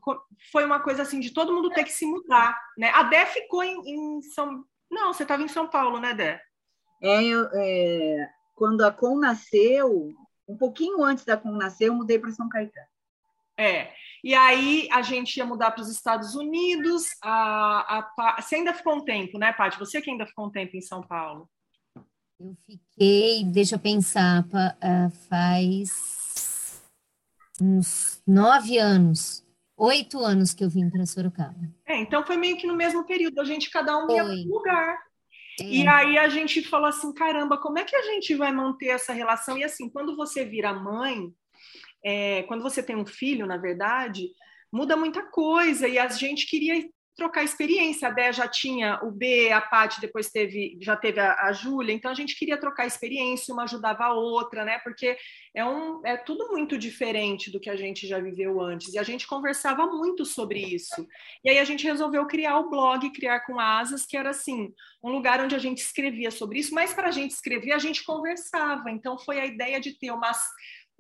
foi 0.52 0.64
uma 0.64 0.80
coisa 0.80 1.02
assim 1.02 1.20
de 1.20 1.34
todo 1.34 1.52
mundo 1.52 1.72
ter 1.72 1.84
que 1.84 1.92
se 1.92 2.06
mudar, 2.06 2.56
né? 2.78 2.92
A 2.92 3.02
Dé 3.02 3.26
ficou 3.26 3.64
em, 3.64 3.82
em 3.84 4.22
São... 4.22 4.64
Não, 4.92 5.12
você 5.12 5.24
estava 5.24 5.42
em 5.42 5.48
São 5.48 5.68
Paulo, 5.68 6.00
né, 6.00 6.14
Dé? 6.14 6.40
É, 7.02 7.20
é, 7.56 8.30
quando 8.54 8.86
a 8.86 8.92
Com 8.92 9.18
nasceu, 9.18 10.14
um 10.48 10.56
pouquinho 10.56 11.04
antes 11.04 11.26
da 11.26 11.36
Com 11.36 11.50
nascer, 11.54 11.88
eu 11.88 11.96
mudei 11.96 12.20
para 12.20 12.30
São 12.30 12.48
Caetano. 12.48 12.86
É. 13.58 13.92
E 14.24 14.36
aí 14.36 14.88
a 14.92 15.02
gente 15.02 15.36
ia 15.38 15.46
mudar 15.48 15.72
para 15.72 15.82
os 15.82 15.90
Estados 15.90 16.36
Unidos. 16.36 17.08
A, 17.24 17.98
a, 17.98 18.40
você 18.40 18.58
ainda 18.58 18.72
ficou 18.72 18.98
um 18.98 19.04
tempo, 19.04 19.40
né, 19.40 19.52
Paty? 19.52 19.80
Você 19.80 20.00
que 20.00 20.12
ainda 20.12 20.28
ficou 20.28 20.46
um 20.46 20.52
tempo 20.52 20.78
em 20.78 20.82
São 20.82 21.02
Paulo. 21.02 21.50
Eu 22.44 22.58
fiquei, 22.66 23.44
deixa 23.44 23.76
eu 23.76 23.80
pensar, 23.80 24.44
uh, 24.44 25.12
faz 25.30 26.82
uns 27.62 28.20
nove 28.26 28.80
anos, 28.80 29.46
oito 29.78 30.18
anos 30.18 30.52
que 30.52 30.64
eu 30.64 30.70
vim 30.70 30.90
para 30.90 31.06
Sorocaba. 31.06 31.56
É, 31.86 31.98
então 31.98 32.26
foi 32.26 32.38
meio 32.38 32.58
que 32.58 32.66
no 32.66 32.76
mesmo 32.76 33.06
período, 33.06 33.40
a 33.40 33.46
gente 33.46 33.70
cada 33.70 33.96
um 33.96 34.10
ia 34.10 34.24
para 34.24 34.34
um 34.34 34.48
lugar. 34.48 34.98
É. 35.60 35.64
E 35.66 35.88
aí 35.88 36.18
a 36.18 36.30
gente 36.30 36.64
falou 36.64 36.88
assim, 36.88 37.14
caramba, 37.14 37.60
como 37.60 37.78
é 37.78 37.84
que 37.84 37.96
a 37.96 38.02
gente 38.02 38.34
vai 38.34 38.52
manter 38.52 38.88
essa 38.88 39.14
relação? 39.14 39.56
E 39.56 39.64
assim, 39.64 39.88
quando 39.88 40.16
você 40.16 40.44
vira 40.44 40.74
mãe, 40.74 41.32
é, 42.04 42.42
quando 42.44 42.64
você 42.64 42.82
tem 42.82 42.96
um 42.96 43.06
filho, 43.06 43.46
na 43.46 43.58
verdade, 43.58 44.30
muda 44.72 44.98
muita 44.98 45.22
coisa 45.22 45.88
e 45.88 46.00
a 46.00 46.08
gente 46.08 46.48
queria 46.48 46.90
trocar 47.16 47.44
experiência. 47.44 48.08
A 48.08 48.12
Dé 48.12 48.32
já 48.32 48.48
tinha 48.48 49.00
o 49.04 49.12
B, 49.12 49.52
a 49.52 49.62
Paty 49.62 50.02
depois 50.02 50.30
teve, 50.30 50.78
já 50.82 50.96
teve 50.96 51.20
a, 51.20 51.34
a 51.48 51.54
Júlia, 51.54 51.94
então 51.94 52.12
a 52.12 52.14
gente 52.14 52.38
queria 52.38 52.60
trocar 52.60 52.86
experiência, 52.86 53.54
uma 53.54 53.64
ajudava 53.64 54.06
a 54.06 54.14
outra, 54.14 54.64
né? 54.66 54.80
Porque 54.80 55.18
é, 55.56 55.66
um, 55.66 56.06
é 56.06 56.18
tudo 56.18 56.50
muito 56.50 56.78
diferente 56.78 57.52
do 57.52 57.60
que 57.60 57.70
a 57.70 57.76
gente 57.76 58.08
já 58.08 58.20
viveu 58.20 58.62
antes. 58.62 58.94
E 58.94 59.00
a 59.00 59.04
gente 59.04 59.28
conversava 59.28 59.86
muito 59.88 60.26
sobre 60.26 60.60
isso. 60.60 61.08
E 61.44 61.50
aí 61.50 61.60
a 61.60 61.66
gente 61.66 61.84
resolveu 61.84 62.26
criar 62.26 62.58
o 62.60 62.70
blog 62.70 63.10
Criar 63.12 63.42
com 63.42 63.60
Asas, 63.60 64.06
que 64.06 64.16
era 64.16 64.30
assim, 64.30 64.74
um 65.04 65.10
lugar 65.10 65.42
onde 65.42 65.56
a 65.56 65.60
gente 65.60 65.80
escrevia 65.80 66.32
sobre 66.32 66.60
isso, 66.60 66.74
mas 66.74 66.94
para 66.94 67.08
a 67.08 67.12
gente 67.12 67.32
escrever, 67.32 67.72
a 67.72 67.80
gente 67.80 68.04
conversava. 68.04 68.90
Então 68.90 69.18
foi 69.18 69.40
a 69.40 69.46
ideia 69.46 69.80
de 69.80 69.98
ter 69.98 70.12
umas 70.12 70.42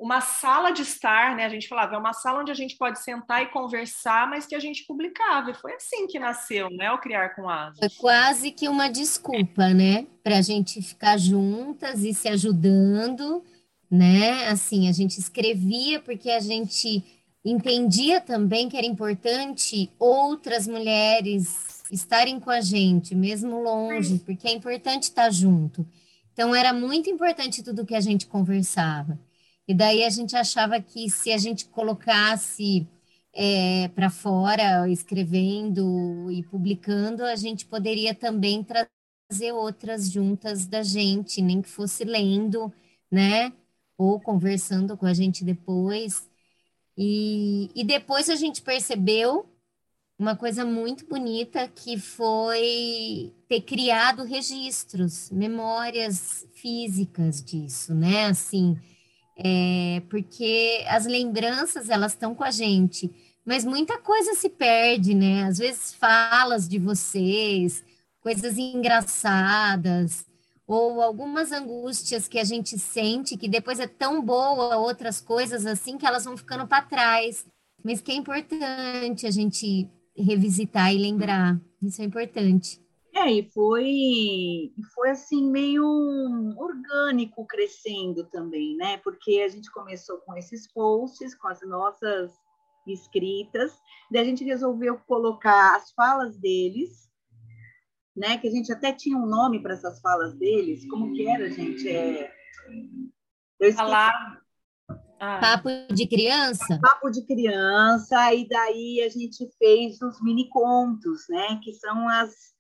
uma 0.02 0.20
sala 0.20 0.72
de 0.72 0.82
estar, 0.82 1.36
né? 1.36 1.46
A 1.46 1.50
gente 1.50 1.68
falava, 1.68 1.94
é 1.94 1.98
uma 2.00 2.12
sala 2.12 2.42
onde 2.42 2.52
a 2.52 2.56
gente 2.56 2.76
pode 2.76 3.00
sentar 3.00 3.44
e 3.44 3.52
conversar, 3.52 4.28
mas 4.28 4.48
que 4.48 4.56
a 4.56 4.60
gente 4.60 4.84
publicava. 4.88 5.52
E 5.52 5.54
foi 5.54 5.76
assim 5.76 6.08
que 6.08 6.18
nasceu, 6.18 6.72
né? 6.72 6.92
O 6.92 6.98
Criar 6.98 7.36
com 7.36 7.48
Asas. 7.48 7.78
Foi 7.78 7.90
quase 8.02 8.50
que 8.50 8.68
uma 8.68 8.90
desculpa, 8.90 9.70
né? 9.76 10.08
Para 10.24 10.40
a 10.40 10.42
gente 10.42 10.82
ficar 10.82 11.20
juntas 11.20 12.04
e 12.04 12.16
se 12.16 12.28
ajudando, 12.28 13.44
né? 13.92 14.48
Assim, 14.48 14.90
a 14.90 14.92
gente 14.92 15.20
escrevia 15.20 16.00
porque 16.00 16.32
a 16.32 16.40
gente 16.40 17.04
entendia 17.46 18.20
também 18.20 18.70
que 18.70 18.78
era 18.78 18.88
importante 18.88 19.92
outras 20.00 20.66
mulheres 20.66 21.84
estarem 21.92 22.40
com 22.40 22.50
a 22.50 22.60
gente, 22.60 23.14
mesmo 23.14 23.62
longe, 23.62 24.18
porque 24.26 24.48
é 24.48 24.52
importante 24.52 25.04
estar 25.04 25.30
junto. 25.30 25.86
Então, 26.34 26.56
era 26.56 26.74
muito 26.74 27.08
importante 27.08 27.62
tudo 27.62 27.86
que 27.86 27.94
a 27.94 28.02
gente 28.02 28.26
conversava. 28.26 29.20
E 29.72 29.74
daí 29.74 30.04
a 30.04 30.10
gente 30.10 30.36
achava 30.36 30.82
que 30.82 31.10
se 31.10 31.32
a 31.32 31.38
gente 31.38 31.66
colocasse 31.66 32.88
é, 33.34 33.88
para 33.90 34.10
fora, 34.10 34.90
escrevendo 34.90 36.30
e 36.30 36.44
publicando, 36.44 37.24
a 37.24 37.36
gente 37.36 37.66
poderia 37.66 38.14
também 38.14 38.64
trazer 38.64 39.54
outras 39.54 40.12
juntas 40.12 40.68
da 40.68 40.84
gente, 40.84 41.42
nem 41.42 41.62
que 41.62 41.70
fosse 41.70 42.04
lendo, 42.04 42.72
né? 43.10 43.54
Ou 43.98 44.20
conversando 44.20 44.98
com 44.98 45.06
a 45.06 45.14
gente 45.14 45.44
depois. 45.46 46.30
E, 46.98 47.70
e 47.74 47.84
depois 47.86 48.30
a 48.30 48.36
gente 48.36 48.62
percebeu 48.62 49.50
uma 50.20 50.36
coisa 50.36 50.66
muito 50.66 51.06
bonita 51.08 51.68
que 51.68 51.98
foi 51.98 53.34
ter 53.48 53.62
criado 53.62 54.24
registros, 54.24 55.32
memórias 55.32 56.46
físicas 56.54 57.44
disso, 57.44 57.96
né? 57.96 58.26
Assim, 58.26 58.78
é, 59.44 60.02
porque 60.10 60.84
as 60.88 61.06
lembranças 61.06 61.90
elas 61.90 62.14
estão 62.14 62.36
com 62.36 62.44
a 62.44 62.52
gente, 62.52 63.12
mas 63.46 63.66
muita 63.66 63.98
coisa 63.98 64.34
se 64.36 64.50
perde, 64.50 65.14
né? 65.14 65.44
Às 65.44 65.58
vezes 65.58 65.94
falas 65.94 66.68
de 66.68 66.78
vocês, 66.78 67.84
coisas 68.22 68.58
engraçadas, 68.58 70.26
ou 70.68 71.02
algumas 71.02 71.52
angústias 71.52 72.28
que 72.28 72.40
a 72.40 72.44
gente 72.44 72.78
sente 72.80 73.38
que 73.38 73.50
depois 73.50 73.80
é 73.80 73.88
tão 73.88 74.22
boa, 74.22 74.78
outras 74.78 75.20
coisas 75.20 75.66
assim 75.66 75.98
que 75.98 76.06
elas 76.06 76.24
vão 76.26 76.38
ficando 76.38 76.66
para 76.68 76.84
trás, 76.84 77.46
mas 77.84 78.00
que 78.00 78.12
é 78.12 78.16
importante 78.16 79.28
a 79.28 79.32
gente 79.32 79.90
revisitar 80.16 80.94
e 80.94 80.98
lembrar. 80.98 81.60
Isso 81.82 82.02
é 82.02 82.06
importante. 82.06 82.81
É, 83.14 83.30
e 83.30 83.52
foi, 83.52 84.74
foi 84.94 85.10
assim 85.10 85.50
meio 85.52 85.86
orgânico 86.58 87.46
crescendo 87.46 88.24
também, 88.30 88.76
né? 88.78 88.98
Porque 89.00 89.42
a 89.46 89.50
gente 89.50 89.70
começou 89.72 90.20
com 90.20 90.36
esses 90.38 90.72
posts, 90.72 91.36
com 91.36 91.50
as 91.50 91.62
nossas 91.62 92.32
escritas, 92.88 93.78
daí 94.10 94.22
a 94.22 94.26
gente 94.26 94.44
resolveu 94.44 94.98
colocar 95.08 95.76
as 95.76 95.92
falas 95.92 96.38
deles, 96.38 97.10
né? 98.16 98.38
Que 98.38 98.48
a 98.48 98.52
gente 98.52 98.72
até 98.72 98.94
tinha 98.94 99.18
um 99.18 99.26
nome 99.26 99.62
para 99.62 99.74
essas 99.74 100.00
falas 100.00 100.34
deles, 100.36 100.88
como 100.90 101.14
que 101.14 101.28
era, 101.28 101.50
gente? 101.50 101.90
É... 101.90 102.34
Eu 103.60 103.74
Falar... 103.74 104.42
Ah. 105.20 105.40
Papo 105.40 105.70
de 105.94 106.08
criança? 106.08 106.80
Papo 106.82 107.12
de 107.12 107.24
criança, 107.28 108.34
e 108.34 108.48
daí 108.48 109.02
a 109.06 109.10
gente 109.10 109.48
fez 109.60 110.02
os 110.02 110.20
mini 110.20 110.50
contos, 110.50 111.28
né? 111.30 111.60
Que 111.64 111.74
são 111.74 112.10
as 112.10 112.56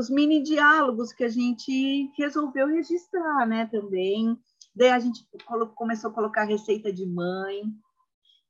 os 0.00 0.08
mini 0.08 0.42
diálogos 0.42 1.12
que 1.12 1.22
a 1.22 1.28
gente 1.28 2.10
resolveu 2.16 2.66
registrar, 2.66 3.46
né, 3.46 3.66
também. 3.66 4.34
Daí 4.74 4.90
a 4.90 4.98
gente 4.98 5.26
começou 5.74 6.10
a 6.10 6.14
colocar 6.14 6.44
receita 6.44 6.90
de 6.90 7.04
mãe, 7.06 7.62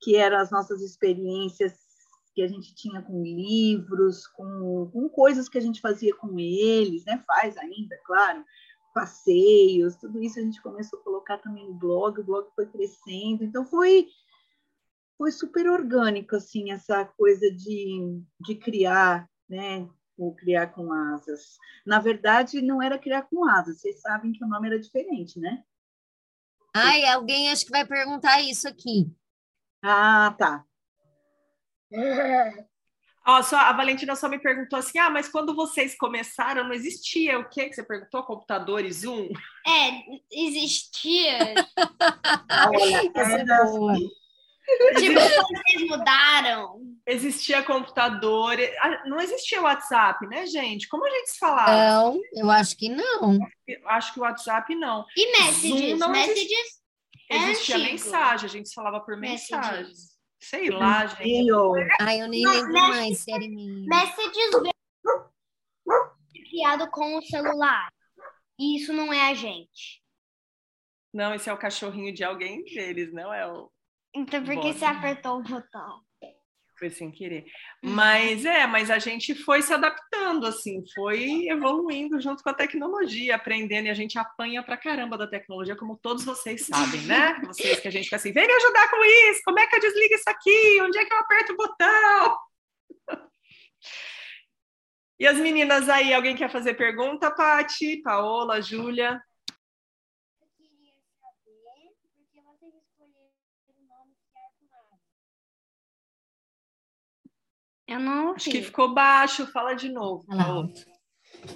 que 0.01 0.15
eram 0.15 0.39
as 0.39 0.51
nossas 0.51 0.81
experiências 0.81 1.73
que 2.33 2.43
a 2.43 2.47
gente 2.47 2.73
tinha 2.77 3.03
com 3.03 3.25
livros, 3.25 4.29
com, 4.29 4.89
com 4.93 5.09
coisas 5.09 5.49
que 5.49 5.59
a 5.59 5.61
gente 5.61 5.81
fazia 5.81 6.15
com 6.15 6.39
eles, 6.39 7.05
né, 7.05 7.23
faz 7.27 7.57
ainda, 7.57 7.99
claro, 8.05 8.45
passeios, 8.95 9.97
tudo 9.97 10.23
isso 10.23 10.39
a 10.39 10.43
gente 10.43 10.63
começou 10.63 11.01
a 11.01 11.03
colocar 11.03 11.39
também 11.39 11.67
no 11.67 11.75
blog, 11.75 12.21
o 12.21 12.25
blog 12.25 12.49
foi 12.55 12.67
crescendo, 12.67 13.45
então 13.45 13.65
foi 13.67 14.07
foi 15.19 15.33
super 15.33 15.69
orgânico 15.69 16.35
assim 16.35 16.71
essa 16.71 17.05
coisa 17.05 17.51
de, 17.51 18.23
de 18.41 18.55
criar, 18.55 19.29
né, 19.49 19.87
o 20.29 20.35
Criar 20.35 20.69
com 20.69 20.93
Asas. 20.93 21.57
Na 21.85 21.99
verdade, 21.99 22.61
não 22.61 22.83
era 22.83 22.99
Criar 22.99 23.23
com 23.23 23.49
Asas, 23.49 23.81
vocês 23.81 24.01
sabem 24.01 24.33
que 24.33 24.45
o 24.45 24.49
nome 24.49 24.69
era 24.69 24.79
diferente, 24.79 25.39
né? 25.39 25.63
Ai, 26.75 27.05
alguém 27.07 27.51
acho 27.51 27.65
que 27.65 27.73
vai 27.73 27.87
perguntar 27.87 28.41
isso 28.41 28.69
aqui. 28.69 29.11
Ah, 29.83 30.35
tá. 30.39 30.65
Ó, 33.27 33.43
só, 33.43 33.57
a 33.57 33.73
Valentina 33.73 34.15
só 34.15 34.29
me 34.29 34.39
perguntou 34.39 34.79
assim: 34.79 34.99
ah, 34.99 35.11
mas 35.11 35.29
quando 35.29 35.55
vocês 35.55 35.97
começaram, 35.97 36.65
não 36.65 36.73
existia 36.73 37.39
o 37.39 37.49
que 37.49 37.69
que 37.69 37.75
você 37.75 37.83
perguntou? 37.83 38.23
Computadores 38.23 38.99
Zoom? 38.99 39.29
É, 39.67 39.91
existia. 40.31 41.55
Olha, 42.69 43.11
era 43.15 43.67
Tipo, 44.99 45.21
vocês 45.21 45.89
mudaram. 45.89 46.81
Existia 47.07 47.63
computador, 47.63 48.57
não 49.07 49.21
existia 49.21 49.61
WhatsApp, 49.61 50.27
né, 50.27 50.47
gente? 50.47 50.89
Como 50.89 51.05
a 51.05 51.11
gente 51.11 51.31
se 51.31 51.39
falava? 51.39 51.73
Não, 51.73 52.21
eu 52.35 52.51
acho 52.51 52.77
que 52.77 52.89
não. 52.89 53.39
Acho 53.87 54.13
que 54.13 54.21
o 54.21 54.23
WhatsApp 54.23 54.75
não. 54.75 55.05
E 55.17 55.33
messages? 55.33 55.99
Zoom 55.99 56.09
messages? 56.11 56.81
É 57.31 57.37
existia 57.37 57.79
mensagem, 57.79 58.47
a 58.47 58.51
gente 58.51 58.69
se 58.69 58.75
falava 58.75 59.01
por 59.01 59.17
mensagem. 59.17 59.93
Sei 60.41 60.71
lá, 60.71 61.07
gente. 61.07 61.51
Ai, 62.01 62.23
eu 62.23 62.29
nem 62.29 62.47
lembro 62.47 62.73
mais, 62.73 63.19
sério 63.19 63.49
mesmo. 63.51 63.87
Messages 63.87 64.73
criado 66.51 66.91
com 66.91 67.17
o 67.17 67.23
celular. 67.23 67.93
E 68.59 68.77
isso 68.77 68.93
não 68.93 69.13
é 69.13 69.31
a 69.31 69.35
gente. 69.35 70.03
Não, 71.13 71.35
esse 71.35 71.49
é 71.49 71.53
o 71.53 71.59
cachorrinho 71.59 72.13
de 72.13 72.23
alguém 72.23 72.65
deles, 72.65 73.13
não 73.13 73.33
é 73.33 73.47
o. 73.47 73.71
Então 74.15 74.43
por 74.45 74.61
que 74.61 74.73
você 74.73 74.85
apertou 74.85 75.39
o 75.39 75.43
botão? 75.43 76.01
Foi 76.81 76.89
sem 76.89 77.11
querer. 77.11 77.45
Mas 77.83 78.47
é, 78.47 78.67
mas 78.67 78.91
a 78.91 78.99
gente 78.99 79.35
foi 79.35 79.61
se 79.61 79.71
adaptando, 79.71 80.47
assim, 80.47 80.83
foi 80.95 81.47
evoluindo 81.47 82.19
junto 82.19 82.43
com 82.43 82.49
a 82.49 82.55
tecnologia, 82.55 83.37
aprendendo, 83.37 83.87
e 83.87 83.91
a 83.91 83.95
gente 83.95 84.19
apanha 84.19 84.63
pra 84.63 84.79
caramba 84.79 85.19
da 85.19 85.27
tecnologia, 85.27 85.77
como 85.77 85.99
todos 85.99 86.25
vocês 86.25 86.65
sabem, 86.65 87.03
né? 87.03 87.35
Vocês 87.47 87.81
que 87.81 87.89
a 87.89 87.91
gente 87.91 88.05
fica 88.05 88.17
assim, 88.17 88.33
vem 88.33 88.47
me 88.47 88.55
ajudar 88.55 88.89
com 88.89 89.05
isso, 89.05 89.43
como 89.45 89.61
é 89.61 89.67
que 89.67 89.77
eu 89.77 89.81
desligo 89.81 90.15
isso 90.15 90.31
aqui? 90.31 90.81
Onde 90.81 90.99
é 90.99 91.05
que 91.05 91.13
eu 91.13 91.19
aperto 91.19 91.53
o 91.53 91.57
botão? 91.57 92.39
E 95.19 95.27
as 95.27 95.37
meninas 95.37 95.87
aí, 95.91 96.15
alguém 96.15 96.35
quer 96.35 96.51
fazer 96.51 96.73
pergunta, 96.73 97.31
Pati, 97.31 97.99
Paola, 97.99 98.63
Júlia? 98.63 99.21
Eu 107.91 107.99
não 107.99 108.35
Acho 108.35 108.51
que 108.51 108.63
ficou 108.63 108.95
baixo, 108.95 109.49
fala 109.49 109.75
de 109.75 109.89
novo. 109.89 110.25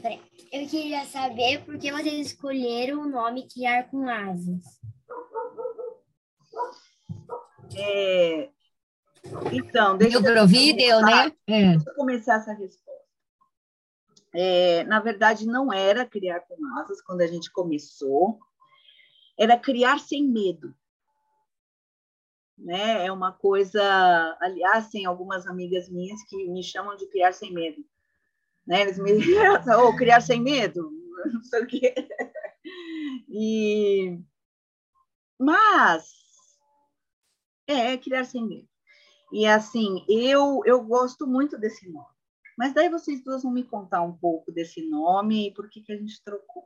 Peraí. 0.02 0.20
Eu 0.50 0.66
queria 0.66 1.04
saber 1.04 1.64
por 1.64 1.78
que 1.78 1.92
vocês 1.92 2.26
escolheram 2.26 3.02
o 3.02 3.08
nome 3.08 3.46
Criar 3.46 3.84
com 3.84 4.08
Asas. 4.08 4.64
É, 7.76 8.50
então, 9.52 9.96
deixa 9.96 10.20
Deu 10.20 10.32
para 10.32 10.42
ouvir, 10.42 10.74
deu, 10.74 11.00
né? 11.00 11.32
É. 11.46 11.70
Deixa 11.72 11.90
eu 11.90 11.94
começar 11.94 12.36
essa 12.36 12.52
resposta. 12.52 13.04
É, 14.34 14.82
na 14.84 14.98
verdade, 14.98 15.46
não 15.46 15.72
era 15.72 16.04
criar 16.04 16.40
com 16.40 16.56
asas 16.78 17.00
quando 17.00 17.20
a 17.20 17.26
gente 17.28 17.52
começou, 17.52 18.40
era 19.38 19.56
criar 19.56 20.00
sem 20.00 20.24
medo. 20.24 20.74
Né? 22.56 23.06
É 23.06 23.12
uma 23.12 23.32
coisa, 23.32 24.36
aliás, 24.40 24.88
tem 24.88 25.06
algumas 25.06 25.46
amigas 25.46 25.88
minhas 25.88 26.22
que 26.28 26.48
me 26.48 26.62
chamam 26.62 26.96
de 26.96 27.06
criar 27.08 27.32
sem 27.32 27.52
medo. 27.52 27.84
Né? 28.66 28.82
Eles 28.82 28.98
me 28.98 29.12
ou 29.78 29.88
oh, 29.88 29.96
criar 29.96 30.20
sem 30.20 30.40
medo, 30.40 30.90
não 31.32 31.42
sei 31.42 31.62
o 31.62 31.66
quê. 31.66 31.94
E 33.28 34.18
mas 35.38 36.14
é 37.66 37.96
criar 37.98 38.24
sem 38.24 38.46
medo. 38.46 38.68
E 39.32 39.46
assim, 39.46 40.04
eu 40.08 40.62
eu 40.64 40.82
gosto 40.82 41.26
muito 41.26 41.58
desse 41.58 41.90
nome. 41.90 42.14
Mas 42.56 42.72
daí 42.72 42.88
vocês 42.88 43.22
duas 43.22 43.42
vão 43.42 43.52
me 43.52 43.64
contar 43.64 44.02
um 44.02 44.16
pouco 44.16 44.52
desse 44.52 44.88
nome 44.88 45.48
e 45.48 45.54
por 45.54 45.68
que, 45.68 45.82
que 45.82 45.92
a 45.92 45.96
gente 45.96 46.22
trocou. 46.22 46.64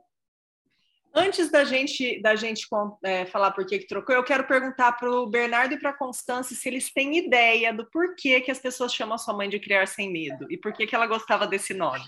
Antes 1.13 1.49
da 1.49 1.63
gente, 1.63 2.21
da 2.21 2.35
gente 2.35 2.67
é, 3.03 3.25
falar 3.25 3.51
por 3.51 3.65
que, 3.65 3.79
que 3.79 3.87
trocou, 3.87 4.15
eu 4.15 4.23
quero 4.23 4.47
perguntar 4.47 4.93
para 4.93 5.09
o 5.09 5.27
Bernardo 5.27 5.73
e 5.73 5.79
para 5.79 5.89
a 5.89 5.97
Constância 5.97 6.55
se 6.55 6.69
eles 6.69 6.93
têm 6.93 7.17
ideia 7.17 7.73
do 7.73 7.89
porquê 7.89 8.39
que 8.41 8.51
as 8.51 8.59
pessoas 8.59 8.93
chamam 8.93 9.15
a 9.15 9.17
sua 9.17 9.33
mãe 9.33 9.49
de 9.49 9.59
criar 9.59 9.87
sem 9.87 10.11
medo 10.11 10.45
e 10.51 10.57
por 10.57 10.71
que, 10.71 10.85
que 10.85 10.95
ela 10.95 11.07
gostava 11.07 11.47
desse 11.47 11.73
nome. 11.73 12.05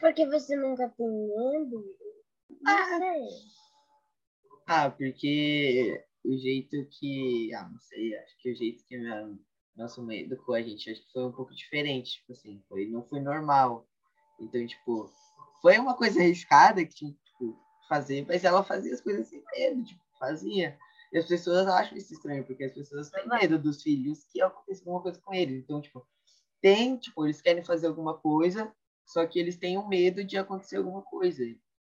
Porque 0.00 0.24
você 0.26 0.56
nunca 0.56 0.88
tem 0.90 1.06
medo? 1.06 1.84
Ah. 2.66 2.98
Ah, 4.66 4.90
porque 4.90 6.04
o 6.24 6.36
jeito 6.38 6.86
que. 6.90 7.52
Ah, 7.54 7.68
não 7.68 7.80
sei, 7.80 8.16
acho 8.16 8.38
que 8.38 8.52
o 8.52 8.56
jeito 8.56 8.84
que 8.86 8.96
minha, 8.96 9.36
nossa 9.76 10.00
mãe 10.00 10.20
educou 10.20 10.54
a 10.54 10.62
gente, 10.62 10.90
acho 10.90 11.04
que 11.04 11.12
foi 11.12 11.24
um 11.24 11.32
pouco 11.32 11.54
diferente, 11.54 12.12
tipo 12.12 12.32
assim, 12.32 12.62
foi, 12.68 12.86
não 12.86 13.02
foi 13.08 13.20
normal. 13.20 13.86
Então, 14.40 14.66
tipo, 14.66 15.10
foi 15.60 15.78
uma 15.78 15.94
coisa 15.94 16.20
arriscada 16.20 16.84
que 16.84 16.94
tinha 16.94 17.12
tipo, 17.12 17.58
fazer, 17.88 18.24
mas 18.26 18.44
ela 18.44 18.64
fazia 18.64 18.94
as 18.94 19.00
coisas 19.00 19.28
sem 19.28 19.42
medo, 19.52 19.84
tipo, 19.84 20.02
fazia. 20.18 20.78
E 21.12 21.18
as 21.18 21.26
pessoas 21.26 21.66
acham 21.66 21.98
isso 21.98 22.12
estranho, 22.12 22.44
porque 22.44 22.64
as 22.64 22.72
pessoas 22.72 23.10
têm 23.10 23.26
medo 23.28 23.58
dos 23.58 23.82
filhos 23.82 24.24
que 24.32 24.40
aconteça 24.40 24.82
alguma 24.82 25.02
coisa 25.02 25.20
com 25.20 25.34
eles. 25.34 25.62
Então, 25.62 25.80
tipo, 25.80 26.06
tem, 26.60 26.96
tipo, 26.96 27.26
eles 27.26 27.40
querem 27.40 27.64
fazer 27.64 27.88
alguma 27.88 28.16
coisa, 28.16 28.72
só 29.04 29.26
que 29.26 29.38
eles 29.38 29.56
têm 29.56 29.76
um 29.76 29.88
medo 29.88 30.22
de 30.22 30.38
acontecer 30.38 30.76
alguma 30.76 31.02
coisa. 31.02 31.44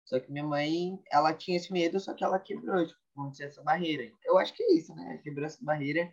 Só 0.06 0.20
que 0.20 0.32
minha 0.32 0.44
mãe, 0.44 1.00
ela 1.12 1.34
tinha 1.34 1.58
esse 1.58 1.72
medo, 1.72 2.00
só 2.00 2.14
que 2.14 2.24
ela 2.24 2.40
quebrou, 2.40 2.86
tipo, 2.86 3.30
dizer, 3.30 3.46
essa 3.46 3.62
barreira. 3.62 4.12
Eu 4.26 4.38
acho 4.38 4.54
que 4.54 4.64
é 4.64 4.74
isso, 4.74 4.94
né? 4.96 5.20
Quebrou 5.24 5.46
essa 5.46 5.64
barreira 5.64 6.12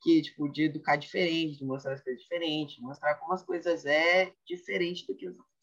que, 0.00 0.22
tipo, 0.22 0.48
de 0.48 0.64
educar 0.64 0.96
diferente, 0.96 1.58
de 1.58 1.64
mostrar 1.64 1.92
as 1.92 2.02
coisas 2.02 2.22
diferentes, 2.22 2.76
de 2.76 2.82
mostrar 2.82 3.14
como 3.16 3.32
as 3.34 3.42
coisas 3.42 3.84
é 3.84 4.32
diferente 4.46 5.06
do 5.06 5.14
que 5.14 5.26
as 5.26 5.36
outras 5.36 5.57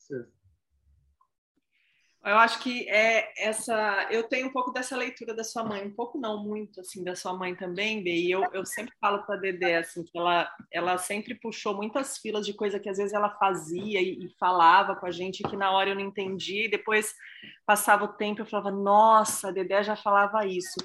Eu 2.26 2.40
acho 2.40 2.58
que 2.60 2.90
é 2.90 3.32
essa. 3.38 4.08
Eu 4.10 4.24
tenho 4.24 4.48
um 4.48 4.52
pouco 4.52 4.72
dessa 4.72 4.98
leitura 4.98 5.36
da 5.36 5.44
sua 5.44 5.64
mãe, 5.64 5.86
um 5.86 5.94
pouco 5.94 6.18
não 6.18 6.44
muito 6.44 6.82
assim 6.82 7.04
da 7.04 7.16
sua 7.16 7.38
mãe 7.38 7.54
também, 7.54 8.04
Bê. 8.04 8.16
E 8.16 8.32
eu, 8.32 8.44
eu 8.52 8.66
sempre 8.66 8.96
falo 9.00 9.24
para 9.24 9.36
a 9.36 9.38
Dedé 9.38 9.78
assim 9.78 10.04
que 10.04 10.18
ela, 10.18 10.50
ela 10.74 10.98
sempre 10.98 11.36
puxou 11.36 11.76
muitas 11.76 12.18
filas 12.18 12.44
de 12.44 12.56
coisa 12.56 12.80
que 12.80 12.90
às 12.90 12.98
vezes 12.98 13.14
ela 13.14 13.30
fazia 13.38 14.02
e, 14.02 14.26
e 14.26 14.30
falava 14.40 14.96
com 14.96 15.06
a 15.06 15.12
gente 15.12 15.44
que 15.44 15.56
na 15.56 15.72
hora 15.72 15.92
eu 15.92 15.96
não 15.96 16.02
entendia 16.02 16.66
e 16.66 16.72
depois 16.72 17.14
passava 17.64 18.06
o 18.06 18.14
tempo 18.14 18.42
eu 18.42 18.46
falava 18.48 18.72
nossa, 18.72 19.50
a 19.50 19.52
Dedé 19.52 19.84
já 19.84 19.96
falava 19.96 20.48
isso. 20.48 20.78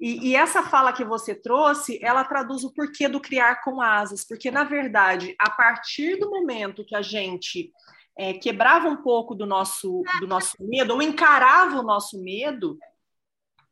E, 0.00 0.28
e, 0.28 0.36
essa 0.36 0.62
fala 0.62 0.92
que 0.92 1.04
você 1.04 1.34
trouxe, 1.34 1.98
ela 2.02 2.24
traduz 2.24 2.64
o 2.64 2.72
porquê 2.72 3.08
do 3.08 3.20
criar 3.20 3.62
com 3.62 3.82
asas, 3.82 4.24
porque 4.24 4.50
na 4.50 4.64
verdade, 4.64 5.34
a 5.38 5.50
partir 5.50 6.16
do 6.16 6.30
momento 6.30 6.84
que 6.84 6.94
a 6.94 7.02
gente 7.02 7.72
é, 8.18 8.34
quebrava 8.34 8.88
um 8.88 8.96
pouco 8.96 9.34
do 9.34 9.46
nosso, 9.46 10.02
do 10.18 10.26
nosso 10.26 10.56
medo, 10.60 10.92
ou 10.92 11.00
encarava 11.00 11.78
o 11.78 11.84
nosso 11.84 12.20
medo, 12.20 12.76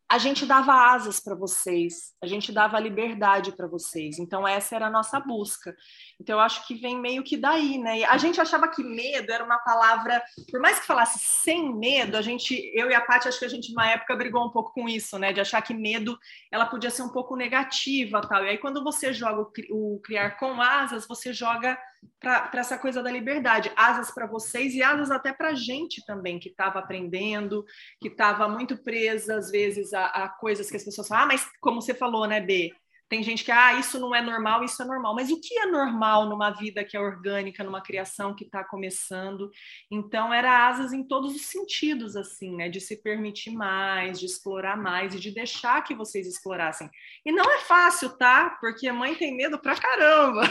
a 0.09 0.19
gente 0.19 0.47
dava 0.47 0.73
asas 0.73 1.19
para 1.19 1.35
vocês, 1.35 2.15
a 2.23 2.29
gente 2.29 2.53
dava 2.53 2.79
liberdade 2.79 3.51
para 3.51 3.67
vocês. 3.67 4.21
Então, 4.21 4.47
essa 4.47 4.77
era 4.77 4.87
a 4.87 4.91
nossa 4.91 5.19
busca. 5.19 5.75
Então, 6.21 6.37
eu 6.37 6.41
acho 6.41 6.65
que 6.65 6.77
vem 6.77 6.97
meio 7.01 7.25
que 7.25 7.37
daí, 7.37 7.77
né? 7.77 8.05
A 8.05 8.17
gente 8.17 8.41
achava 8.41 8.69
que 8.69 8.85
medo 8.85 9.33
era 9.33 9.45
uma 9.45 9.59
palavra, 9.59 10.23
por 10.49 10.61
mais 10.61 10.79
que 10.79 10.87
falasse 10.87 11.19
sem 11.19 11.75
medo, 11.75 12.17
a 12.17 12.23
gente, 12.23 12.55
eu 12.73 12.89
e 12.89 12.95
a 12.95 13.01
Paty, 13.01 13.27
acho 13.27 13.39
que 13.41 13.47
a 13.47 13.49
gente, 13.49 13.73
uma 13.73 13.91
época, 13.91 14.15
brigou 14.15 14.47
um 14.47 14.51
pouco 14.51 14.73
com 14.73 14.89
isso, 14.89 15.19
né? 15.19 15.33
De 15.33 15.41
achar 15.41 15.61
que 15.61 15.75
medo, 15.75 16.17
ela 16.53 16.67
podia 16.67 16.91
ser 16.91 17.03
um 17.03 17.11
pouco 17.11 17.35
negativa, 17.35 18.21
tal. 18.21 18.45
E 18.45 18.51
aí, 18.51 18.59
quando 18.59 18.85
você 18.85 19.13
joga 19.13 19.41
o, 19.41 19.97
o 19.97 20.01
criar 20.05 20.39
com 20.39 20.63
asas, 20.63 21.05
você 21.09 21.33
joga 21.33 21.77
para 22.21 22.51
essa 22.55 22.79
coisa 22.79 23.03
da 23.03 23.11
liberdade, 23.11 23.73
asas 23.77 24.11
para 24.11 24.27
vocês 24.27 24.75
e 24.75 24.83
asas 24.83 25.11
até 25.11 25.33
para 25.33 25.49
a 25.49 25.55
gente 25.55 26.05
também, 26.05 26.39
que 26.39 26.49
estava 26.49 26.79
aprendendo, 26.79 27.65
que 28.01 28.09
estava 28.09 28.49
muito 28.49 28.83
presa, 28.83 29.37
às 29.37 29.51
vezes, 29.51 29.93
a, 29.93 30.07
a, 30.07 30.29
coisas 30.29 30.71
que 30.71 30.77
as 30.77 30.85
pessoas 30.85 31.09
falam, 31.09 31.25
ah, 31.25 31.27
mas 31.27 31.49
como 31.61 31.81
você 31.81 31.95
falou, 31.95 32.27
né, 32.27 32.41
B? 32.41 32.73
Tem 33.09 33.23
gente 33.23 33.45
que, 33.45 33.53
ah, 33.53 33.75
isso 33.79 34.01
não 34.01 34.13
é 34.13 34.21
normal, 34.21 34.65
isso 34.65 34.83
é 34.83 34.85
normal. 34.85 35.15
Mas 35.15 35.31
o 35.31 35.41
que 35.41 35.57
é 35.61 35.67
normal 35.67 36.29
numa 36.29 36.51
vida 36.51 36.85
que 36.85 36.97
é 36.97 37.01
orgânica, 37.01 37.63
numa 37.63 37.81
criação 37.81 38.35
que 38.35 38.45
está 38.45 38.65
começando? 38.65 39.49
Então, 39.89 40.35
era 40.35 40.67
asas 40.67 40.93
em 40.93 41.07
todos 41.07 41.35
os 41.37 41.43
sentidos, 41.43 42.17
assim, 42.17 42.57
né? 42.57 42.69
De 42.69 42.81
se 42.81 43.01
permitir 43.01 43.53
mais, 43.53 44.19
de 44.19 44.27
explorar 44.27 44.77
mais 44.77 45.15
e 45.15 45.21
de 45.21 45.31
deixar 45.31 45.85
que 45.85 45.95
vocês 45.95 46.27
explorassem. 46.27 46.91
E 47.25 47.31
não 47.31 47.45
é 47.45 47.61
fácil, 47.61 48.11
tá? 48.17 48.57
Porque 48.61 48.89
a 48.89 48.93
mãe 48.93 49.15
tem 49.15 49.37
medo 49.37 49.57
pra 49.61 49.77
caramba. 49.77 50.43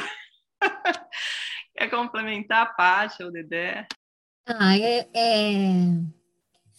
Quer 1.75 1.89
complementar 1.89 2.63
a 2.63 2.65
Paty 2.65 3.21
ou 3.23 3.29
o 3.29 3.31
Dedé? 3.31 3.87
Ah, 4.47 4.77
é, 4.77 5.07
é, 5.13 5.61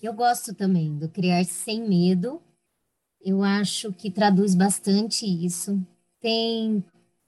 eu 0.00 0.12
gosto 0.12 0.54
também 0.54 0.96
do 0.96 1.08
criar 1.08 1.44
sem 1.44 1.86
medo. 1.86 2.42
Eu 3.20 3.42
acho 3.42 3.92
que 3.92 4.10
traduz 4.10 4.54
bastante 4.54 5.26
isso. 5.26 5.84
Tem, 6.20 6.82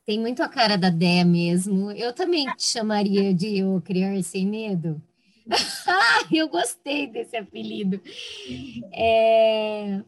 tem 0.06 0.18
muito 0.18 0.42
a 0.42 0.48
cara 0.48 0.78
da 0.78 0.90
Dé 0.90 1.24
mesmo. 1.24 1.90
Eu 1.90 2.12
também 2.12 2.46
te 2.54 2.62
chamaria 2.62 3.34
de 3.34 3.58
eu 3.58 3.82
criar 3.84 4.22
sem 4.22 4.46
medo. 4.46 5.02
eu 6.32 6.48
gostei 6.48 7.06
desse 7.06 7.36
apelido. 7.36 8.00
É, 8.94 10.02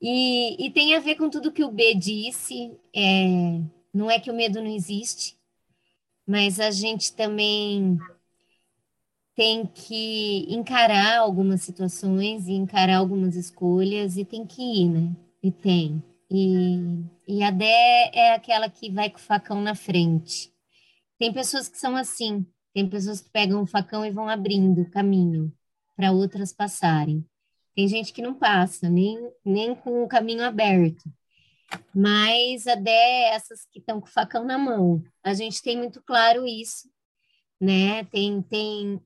e, 0.00 0.66
e, 0.66 0.70
tem 0.70 0.94
a 0.94 1.00
ver 1.00 1.16
com 1.16 1.28
tudo 1.28 1.52
que 1.52 1.64
o 1.64 1.70
B 1.70 1.94
disse. 1.94 2.78
É, 2.94 3.60
não 3.92 4.10
é 4.10 4.20
que 4.20 4.30
o 4.30 4.34
medo 4.34 4.62
não 4.62 4.70
existe, 4.70 5.35
mas 6.26 6.58
a 6.58 6.70
gente 6.70 7.14
também 7.14 7.98
tem 9.34 9.66
que 9.66 10.46
encarar 10.48 11.18
algumas 11.18 11.62
situações 11.62 12.48
e 12.48 12.52
encarar 12.52 12.96
algumas 12.96 13.36
escolhas 13.36 14.16
e 14.16 14.24
tem 14.24 14.46
que 14.46 14.62
ir, 14.62 14.88
né? 14.88 15.16
E 15.42 15.52
tem. 15.52 16.02
E, 16.30 17.04
e 17.28 17.42
a 17.42 17.50
Dé 17.50 18.10
é 18.12 18.34
aquela 18.34 18.68
que 18.68 18.90
vai 18.90 19.10
com 19.10 19.18
o 19.18 19.22
facão 19.22 19.60
na 19.60 19.74
frente. 19.74 20.52
Tem 21.18 21.32
pessoas 21.32 21.68
que 21.68 21.78
são 21.78 21.94
assim, 21.94 22.44
tem 22.74 22.88
pessoas 22.88 23.20
que 23.20 23.30
pegam 23.30 23.62
o 23.62 23.66
facão 23.66 24.04
e 24.04 24.10
vão 24.10 24.28
abrindo 24.28 24.82
o 24.82 24.90
caminho 24.90 25.52
para 25.94 26.12
outras 26.12 26.52
passarem. 26.52 27.24
Tem 27.74 27.86
gente 27.86 28.12
que 28.12 28.22
não 28.22 28.34
passa, 28.34 28.88
nem, 28.88 29.30
nem 29.44 29.74
com 29.74 30.02
o 30.02 30.08
caminho 30.08 30.42
aberto 30.42 31.04
mas 31.94 32.66
até 32.66 33.34
essas 33.34 33.66
que 33.70 33.78
estão 33.78 34.00
com 34.00 34.06
o 34.06 34.10
facão 34.10 34.44
na 34.44 34.58
mão. 34.58 35.02
A 35.22 35.34
gente 35.34 35.62
tem 35.62 35.76
muito 35.76 36.02
claro 36.02 36.46
isso, 36.46 36.88
né? 37.60 38.04
Tem, 38.04 38.42
tem 38.42 39.00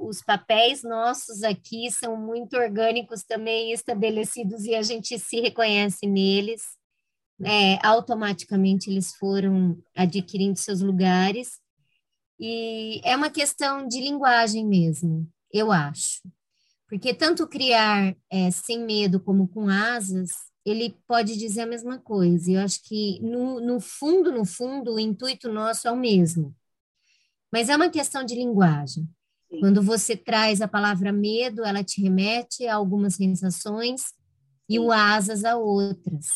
os 0.00 0.22
papéis 0.22 0.82
nossos 0.82 1.42
aqui 1.42 1.90
são 1.90 2.16
muito 2.16 2.56
orgânicos 2.56 3.22
também 3.24 3.72
estabelecidos 3.72 4.64
e 4.64 4.74
a 4.74 4.82
gente 4.82 5.18
se 5.18 5.40
reconhece 5.40 6.06
neles. 6.06 6.62
É, 7.44 7.78
automaticamente 7.86 8.88
eles 8.88 9.14
foram 9.16 9.76
adquirindo 9.94 10.58
seus 10.58 10.80
lugares 10.80 11.60
e 12.40 13.00
é 13.04 13.14
uma 13.14 13.28
questão 13.30 13.86
de 13.86 14.00
linguagem 14.00 14.66
mesmo, 14.66 15.28
eu 15.52 15.70
acho. 15.70 16.22
Porque 16.88 17.12
tanto 17.12 17.48
criar 17.48 18.16
é, 18.30 18.50
sem 18.50 18.84
medo 18.84 19.20
como 19.20 19.48
com 19.48 19.68
asas 19.68 20.30
ele 20.66 20.98
pode 21.06 21.38
dizer 21.38 21.60
a 21.60 21.66
mesma 21.66 21.96
coisa. 21.96 22.50
Eu 22.50 22.60
acho 22.60 22.82
que, 22.82 23.20
no, 23.22 23.60
no 23.60 23.78
fundo, 23.78 24.32
no 24.32 24.44
fundo, 24.44 24.94
o 24.94 24.98
intuito 24.98 25.48
nosso 25.48 25.86
é 25.86 25.92
o 25.92 25.96
mesmo. 25.96 26.52
Mas 27.52 27.68
é 27.68 27.76
uma 27.76 27.88
questão 27.88 28.24
de 28.24 28.34
linguagem. 28.34 29.08
Sim. 29.48 29.60
Quando 29.60 29.80
você 29.80 30.16
traz 30.16 30.60
a 30.60 30.66
palavra 30.66 31.12
medo, 31.12 31.64
ela 31.64 31.84
te 31.84 32.02
remete 32.02 32.66
a 32.66 32.74
algumas 32.74 33.14
sensações 33.14 34.00
Sim. 34.02 34.14
e 34.70 34.78
o 34.80 34.90
asas 34.90 35.44
a 35.44 35.56
outras. 35.56 36.26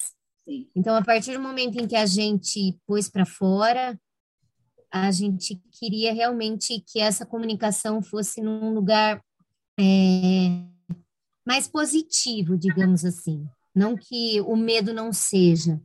Sim. 0.45 0.71
Então, 0.77 0.95
a 0.95 1.03
partir 1.03 1.33
do 1.33 1.43
momento 1.43 1.81
em 1.81 1.89
que 1.89 1.97
a 1.97 2.07
gente 2.07 2.79
pôs 2.87 3.09
para 3.09 3.27
fora, 3.27 4.01
a 4.93 5.11
gente 5.11 5.61
queria 5.73 6.15
realmente 6.15 6.85
que 6.87 7.01
essa 7.01 7.27
comunicação 7.27 8.01
fosse 8.01 8.41
num 8.41 8.73
lugar 8.73 9.21
é, 9.79 9.85
mais 11.45 11.67
positivo, 11.67 12.57
digamos 12.57 13.05
assim. 13.05 13.45
Não 13.75 13.97
que 13.97 14.41
o 14.43 14.57
medo 14.57 14.93
não 14.93 15.13
seja, 15.13 15.81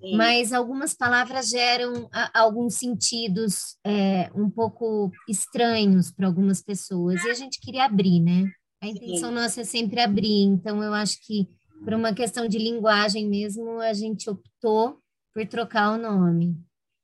Sim. 0.00 0.16
mas 0.16 0.52
algumas 0.52 0.94
palavras 0.94 1.48
geram 1.48 2.08
a, 2.12 2.40
alguns 2.40 2.74
sentidos 2.74 3.76
é, 3.84 4.30
um 4.34 4.48
pouco 4.48 5.10
estranhos 5.28 6.10
para 6.10 6.26
algumas 6.26 6.62
pessoas, 6.62 7.22
e 7.24 7.30
a 7.30 7.34
gente 7.34 7.60
queria 7.60 7.84
abrir, 7.84 8.20
né? 8.20 8.50
A 8.80 8.86
intenção 8.86 9.30
Sim. 9.30 9.34
nossa 9.34 9.60
é 9.60 9.64
sempre 9.64 10.00
abrir, 10.00 10.42
então 10.42 10.82
eu 10.82 10.94
acho 10.94 11.18
que 11.26 11.48
por 11.84 11.94
uma 11.94 12.12
questão 12.12 12.48
de 12.48 12.58
linguagem 12.58 13.28
mesmo, 13.28 13.80
a 13.80 13.92
gente 13.92 14.28
optou 14.28 15.00
por 15.32 15.46
trocar 15.46 15.92
o 15.92 15.98
nome. 15.98 16.56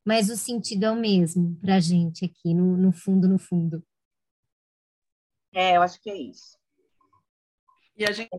Mas 0.05 0.29
o 0.29 0.37
sentido 0.37 0.85
é 0.85 0.91
o 0.91 0.97
mesmo 0.97 1.57
para 1.61 1.77
a 1.77 1.81
gente 1.81 2.25
aqui, 2.25 2.53
no, 2.53 2.77
no 2.77 2.93
fundo, 2.93 3.29
no 3.29 3.39
fundo. 3.39 3.83
É, 5.55 5.77
eu 5.77 5.83
acho 5.83 6.01
que 6.01 6.11
é 6.11 6.17
isso. 6.17 6.59
E 7.97 8.05
a 8.05 8.13
gente 8.13 8.31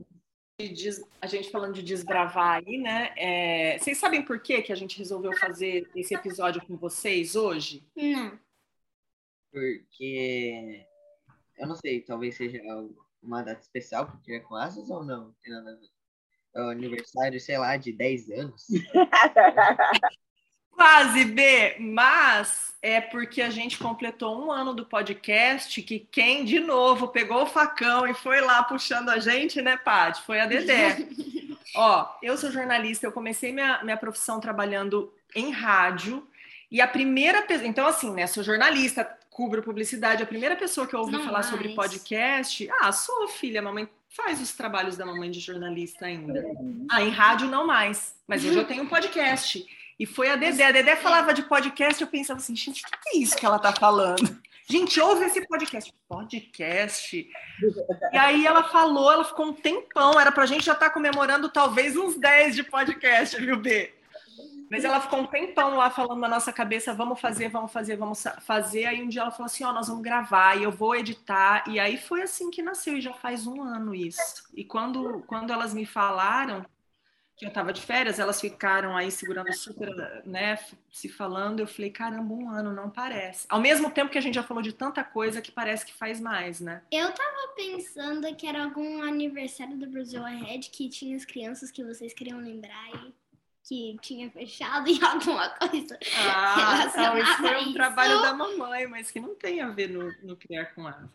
a 1.21 1.27
gente 1.27 1.51
falando 1.51 1.73
de 1.73 1.83
desbravar 1.83 2.63
aí, 2.65 2.77
né? 2.77 3.13
É, 3.17 3.77
vocês 3.77 3.97
sabem 3.97 4.23
por 4.23 4.39
que, 4.39 4.61
que 4.61 4.71
a 4.71 4.75
gente 4.75 4.97
resolveu 4.97 5.35
fazer 5.37 5.89
esse 5.93 6.15
episódio 6.15 6.65
com 6.65 6.77
vocês 6.77 7.35
hoje? 7.35 7.85
Não. 7.93 8.39
Porque 9.51 10.85
eu 11.57 11.67
não 11.67 11.75
sei, 11.75 12.01
talvez 12.01 12.37
seja 12.37 12.61
uma 13.21 13.43
data 13.43 13.61
especial 13.61 14.09
porque 14.09 14.33
é 14.33 14.39
com 14.39 14.55
asas 14.55 14.89
ou 14.89 15.03
não? 15.03 15.35
Tem 15.43 15.53
nada 15.53 15.71
a 15.71 15.75
ver. 15.75 15.89
É 16.55 16.61
o 16.61 16.69
aniversário, 16.69 17.39
sei 17.39 17.57
lá, 17.57 17.75
de 17.75 17.91
10 17.91 18.29
anos. 18.31 18.65
Quase, 20.75 21.25
B, 21.25 21.77
mas 21.79 22.73
é 22.81 22.99
porque 22.99 23.41
a 23.41 23.49
gente 23.49 23.77
completou 23.77 24.45
um 24.45 24.51
ano 24.51 24.73
do 24.73 24.85
podcast 24.85 25.81
que 25.81 25.99
quem, 25.99 26.43
de 26.43 26.59
novo, 26.59 27.07
pegou 27.07 27.43
o 27.43 27.47
facão 27.47 28.05
e 28.05 28.13
foi 28.13 28.41
lá 28.41 28.61
puxando 28.63 29.09
a 29.09 29.17
gente, 29.17 29.61
né, 29.61 29.77
Paty? 29.77 30.21
Foi 30.23 30.39
a 30.39 30.45
Dedé. 30.45 30.97
Ó, 31.75 32.07
eu 32.21 32.37
sou 32.37 32.51
jornalista, 32.51 33.05
eu 33.05 33.11
comecei 33.11 33.51
minha, 33.51 33.83
minha 33.83 33.97
profissão 33.97 34.39
trabalhando 34.39 35.11
em 35.33 35.51
rádio, 35.51 36.25
e 36.71 36.81
a 36.81 36.87
primeira 36.87 37.41
pessoa, 37.41 37.67
então 37.67 37.87
assim, 37.87 38.11
né, 38.11 38.27
sou 38.27 38.43
jornalista, 38.43 39.03
cubro 39.29 39.61
publicidade, 39.61 40.23
a 40.23 40.25
primeira 40.25 40.55
pessoa 40.55 40.87
que 40.87 40.93
eu 40.95 40.99
ouvi 40.99 41.13
Não 41.13 41.23
falar 41.23 41.39
mais. 41.39 41.45
sobre 41.47 41.69
podcast, 41.75 42.69
ah, 42.81 42.91
sou 42.91 43.27
filha, 43.27 43.61
mamãe 43.61 43.87
faz 44.09 44.41
os 44.41 44.53
trabalhos 44.53 44.95
da 44.95 45.05
mamãe 45.05 45.29
de 45.29 45.39
jornalista 45.39 46.05
ainda. 46.05 46.45
Ah, 46.89 47.01
em 47.01 47.09
rádio 47.09 47.49
não 47.49 47.67
mais, 47.67 48.15
mas 48.25 48.45
hoje 48.45 48.57
eu 48.57 48.65
tenho 48.65 48.83
um 48.83 48.87
podcast. 48.87 49.65
E 49.99 50.05
foi 50.05 50.29
a 50.29 50.35
Dedé. 50.35 50.65
A 50.65 50.71
Dedé 50.71 50.95
falava 50.95 51.33
de 51.33 51.43
podcast, 51.43 52.01
eu 52.01 52.07
pensava 52.07 52.39
assim, 52.39 52.55
gente, 52.55 52.81
o 52.81 52.85
que 52.85 53.09
é 53.09 53.17
isso 53.17 53.35
que 53.35 53.45
ela 53.45 53.59
tá 53.59 53.73
falando? 53.73 54.39
Gente, 54.67 54.99
ouve 54.99 55.25
esse 55.25 55.47
podcast. 55.47 55.93
Podcast. 56.07 57.29
E 58.11 58.17
aí 58.17 58.45
ela 58.45 58.63
falou, 58.63 59.11
ela 59.11 59.23
ficou 59.23 59.45
um 59.45 59.53
tempão, 59.53 60.19
era 60.19 60.31
pra 60.31 60.47
gente 60.47 60.65
já 60.65 60.73
estar 60.73 60.87
tá 60.87 60.93
comemorando 60.93 61.49
talvez 61.49 61.95
uns 61.95 62.17
10 62.17 62.55
de 62.55 62.63
podcast, 62.63 63.37
viu, 63.37 63.57
B? 63.57 63.93
Mas 64.69 64.83
ela 64.83 64.99
ficou 64.99 65.19
um 65.19 65.27
tempão 65.27 65.77
lá 65.77 65.91
falando 65.91 66.19
na 66.19 66.27
nossa 66.27 66.51
cabeça, 66.51 66.93
vamos 66.93 67.21
fazer, 67.21 67.49
vamos 67.49 67.71
fazer, 67.71 67.95
vamos 67.95 68.23
fazer. 68.41 68.85
Aí 68.85 69.03
um 69.03 69.07
dia 69.07 69.21
ela 69.21 69.31
falou 69.31 69.45
assim, 69.45 69.63
ó, 69.63 69.69
oh, 69.69 69.73
nós 69.73 69.87
vamos 69.87 70.01
gravar 70.01 70.57
e 70.57 70.63
eu 70.63 70.71
vou 70.71 70.95
editar. 70.95 71.63
E 71.69 71.79
aí 71.79 71.97
foi 71.97 72.23
assim 72.23 72.49
que 72.49 72.63
nasceu, 72.63 72.97
e 72.97 73.01
já 73.01 73.13
faz 73.13 73.45
um 73.45 73.61
ano 73.61 73.93
isso. 73.93 74.49
E 74.55 74.63
quando, 74.65 75.23
quando 75.27 75.53
elas 75.53 75.73
me 75.73 75.85
falaram, 75.85 76.65
que 77.35 77.45
eu 77.45 77.49
estava 77.49 77.73
de 77.73 77.81
férias, 77.81 78.17
elas 78.17 78.39
ficaram 78.39 78.95
aí 78.95 79.11
segurando 79.11 79.53
super, 79.53 79.89
né, 80.25 80.57
se 80.91 81.09
falando. 81.09 81.59
Eu 81.59 81.67
falei, 81.67 81.91
caramba, 81.91 82.33
um 82.33 82.49
ano 82.49 82.71
não 82.71 82.89
parece. 82.89 83.45
Ao 83.49 83.59
mesmo 83.59 83.91
tempo 83.91 84.09
que 84.09 84.17
a 84.17 84.21
gente 84.21 84.35
já 84.35 84.43
falou 84.43 84.63
de 84.63 84.71
tanta 84.71 85.03
coisa 85.03 85.41
que 85.41 85.51
parece 85.51 85.85
que 85.85 85.93
faz 85.93 86.21
mais, 86.21 86.61
né? 86.61 86.81
Eu 86.91 87.11
tava 87.11 87.53
pensando 87.55 88.33
que 88.35 88.47
era 88.47 88.63
algum 88.63 89.03
aniversário 89.03 89.77
do 89.77 89.87
Brasil 89.87 90.23
Ahead 90.23 90.69
que 90.69 90.87
tinha 90.87 91.15
as 91.15 91.25
crianças 91.25 91.71
que 91.71 91.83
vocês 91.83 92.13
queriam 92.13 92.39
lembrar 92.39 92.89
e 93.05 93.13
que 93.67 93.97
tinha 94.01 94.29
fechado 94.31 94.87
em 94.89 95.03
alguma 95.03 95.49
coisa. 95.49 95.99
Ah, 96.17 96.91
não, 96.95 97.17
isso 97.17 97.37
foi 97.37 97.55
um 97.55 97.61
isso. 97.63 97.73
trabalho 97.73 98.21
da 98.21 98.33
mamãe, 98.33 98.87
mas 98.87 99.11
que 99.11 99.19
não 99.19 99.35
tem 99.35 99.59
a 99.59 99.69
ver 99.69 99.89
no, 99.89 100.09
no 100.23 100.37
Criar 100.37 100.73
com 100.73 100.87
Asas. 100.87 101.09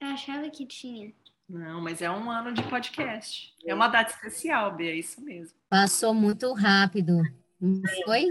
Eu 0.00 0.08
achava 0.08 0.48
que 0.48 0.64
tinha. 0.64 1.12
Não, 1.48 1.80
mas 1.80 2.02
é 2.02 2.10
um 2.10 2.30
ano 2.30 2.52
de 2.52 2.62
podcast. 2.68 3.54
É 3.64 3.74
uma 3.74 3.88
data 3.88 4.10
especial, 4.10 4.76
Bia, 4.76 4.90
é 4.90 4.96
isso 4.96 5.20
mesmo. 5.22 5.58
Passou 5.68 6.12
muito 6.12 6.52
rápido, 6.52 7.22
não 7.58 7.82
foi? 8.04 8.26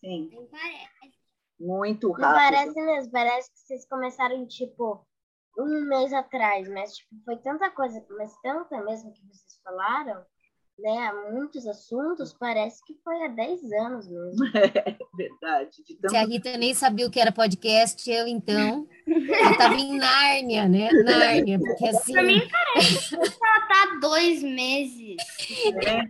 Sim. 0.00 0.30
Parece. 0.50 1.18
Muito 1.60 2.10
rápido. 2.10 2.26
Não 2.26 2.34
parece 2.34 2.84
mesmo, 2.84 3.12
parece 3.12 3.52
que 3.52 3.58
vocês 3.60 3.88
começaram, 3.88 4.46
tipo, 4.46 5.06
um 5.58 5.88
mês 5.88 6.12
atrás, 6.12 6.68
mas 6.68 6.96
tipo, 6.96 7.14
foi 7.24 7.36
tanta 7.38 7.70
coisa, 7.70 8.04
mas 8.10 8.36
tanta 8.42 8.82
mesmo 8.82 9.12
que 9.12 9.26
vocês 9.26 9.60
falaram, 9.62 10.24
né, 10.78 11.12
muitos 11.32 11.66
assuntos, 11.66 12.32
parece 12.32 12.84
que 12.84 12.94
foi 13.02 13.24
há 13.24 13.28
10 13.28 13.72
anos 13.72 14.08
mesmo. 14.08 14.44
É 14.88 14.96
verdade. 15.16 15.70
Tanto... 16.00 16.10
Se 16.10 16.16
a 16.16 16.24
Rita 16.24 16.56
nem 16.56 16.72
sabia 16.72 17.06
o 17.06 17.10
que 17.10 17.18
era 17.18 17.32
podcast, 17.32 18.08
eu 18.08 18.28
então. 18.28 18.86
Eu 19.06 19.50
estava 19.50 19.74
em 19.74 19.96
Nárnia, 19.96 20.68
né? 20.68 20.90
Nárnia, 20.92 21.58
porque 21.58 21.88
assim. 21.88 22.12
Pra 22.12 22.22
mim 22.22 22.40
parece 22.48 23.08
que 23.08 23.16
ela 23.16 23.60
tá 23.66 23.98
dois 24.00 24.42
meses. 24.42 25.16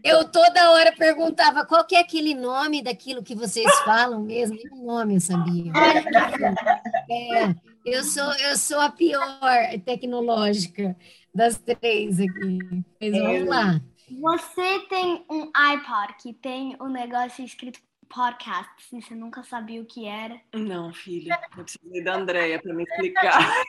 Eu 0.05 0.29
toda 0.29 0.73
hora 0.73 0.93
perguntava 0.93 1.65
qual 1.65 1.87
que 1.87 1.95
é 1.95 2.01
aquele 2.01 2.35
nome 2.35 2.83
daquilo 2.83 3.23
que 3.23 3.35
vocês 3.35 3.73
falam 3.81 4.23
mesmo, 4.23 4.57
nem 4.57 4.73
o 4.73 4.85
nome 4.85 5.15
eu 5.15 5.21
sabia. 5.21 5.73
É, 7.11 7.55
eu 7.87 8.05
sou, 8.05 8.31
eu 8.35 8.57
sou 8.59 8.79
a 8.79 8.91
pior 8.91 9.81
tecnológica 9.87 10.95
das 11.35 11.57
três 11.57 12.21
aqui. 12.21 12.59
Mas 13.01 13.13
vamos 13.13 13.47
lá. 13.49 13.81
Você 14.11 14.81
tem 14.89 15.25
um 15.31 15.51
iPod 15.55 16.15
que 16.21 16.33
tem 16.33 16.77
um 16.81 16.89
negócio 16.89 17.45
escrito 17.45 17.81
podcast, 18.09 18.73
e 18.93 19.03
você 19.03 19.15
nunca 19.15 19.43
sabia 19.43 19.83
o 19.83 19.87
que 19.87 20.07
era? 20.07 20.41
Não, 20.55 20.93
filha. 20.93 21.39
Eu 21.57 21.65
precisei 21.65 22.03
da 22.03 22.15
Andrea 22.15 22.61
para 22.61 22.73
me 22.73 22.85
explicar. 22.85 23.39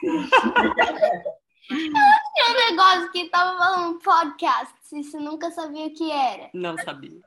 tinha 1.70 2.50
um 2.50 2.70
negócio 2.70 3.12
que 3.12 3.28
tava 3.28 3.58
falando 3.58 3.98
podcast, 3.98 4.74
e 4.92 5.04
você 5.04 5.18
nunca 5.18 5.50
sabia 5.50 5.86
o 5.86 5.94
que 5.94 6.10
era? 6.10 6.50
Não 6.54 6.76
sabia. 6.78 7.20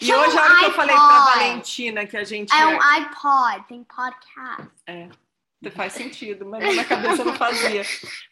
E 0.00 0.14
hoje, 0.14 0.38
a 0.38 0.42
hora 0.42 0.58
que 0.58 0.64
eu 0.64 0.72
falei 0.72 0.94
pra 0.94 1.24
Valentina 1.24 2.06
que 2.06 2.16
a 2.16 2.24
gente. 2.24 2.52
É 2.52 2.66
um 2.66 2.80
iPod, 2.80 3.66
tem 3.68 3.84
podcast. 3.84 4.70
É. 4.86 5.08
Faz 5.70 5.92
sentido, 5.92 6.46
mas 6.46 6.62
na 6.62 6.70
minha 6.70 6.84
cabeça 6.84 7.24
não 7.24 7.34
fazia. 7.34 7.82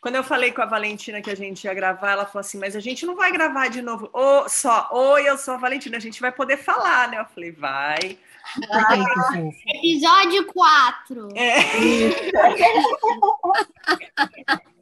Quando 0.01 0.17
eu 0.17 0.25
falei 0.25 0.53
com 0.53 0.63
a 0.63 0.67
Valentina 0.67 1.21
que 1.21 1.31
a 1.31 1.37
gente 1.37 1.65
ia 1.65 1.75
gravar, 1.75 2.13
ela 2.13 2.27
falou 2.27 2.41
assim: 2.41 2.59
Mas 2.59 2.77
a 2.77 2.81
gente 2.81 3.05
não 3.07 3.17
vai 3.17 3.33
gravar 3.33 3.69
de 3.69 3.83
novo. 3.83 4.09
Oh, 4.13 4.49
só, 4.49 4.89
oi, 4.93 5.29
eu 5.29 5.37
sou 5.37 5.55
a 5.55 5.59
Valentina, 5.59 5.97
a 5.97 6.01
gente 6.01 6.21
vai 6.21 6.33
poder 6.33 6.57
falar, 6.59 7.09
né? 7.09 7.21
Eu 7.21 7.27
falei: 7.27 7.53
Vai. 7.53 8.19
Ah, 8.71 8.95
episódio 9.67 10.47
4. 10.47 11.29
É. 11.35 11.55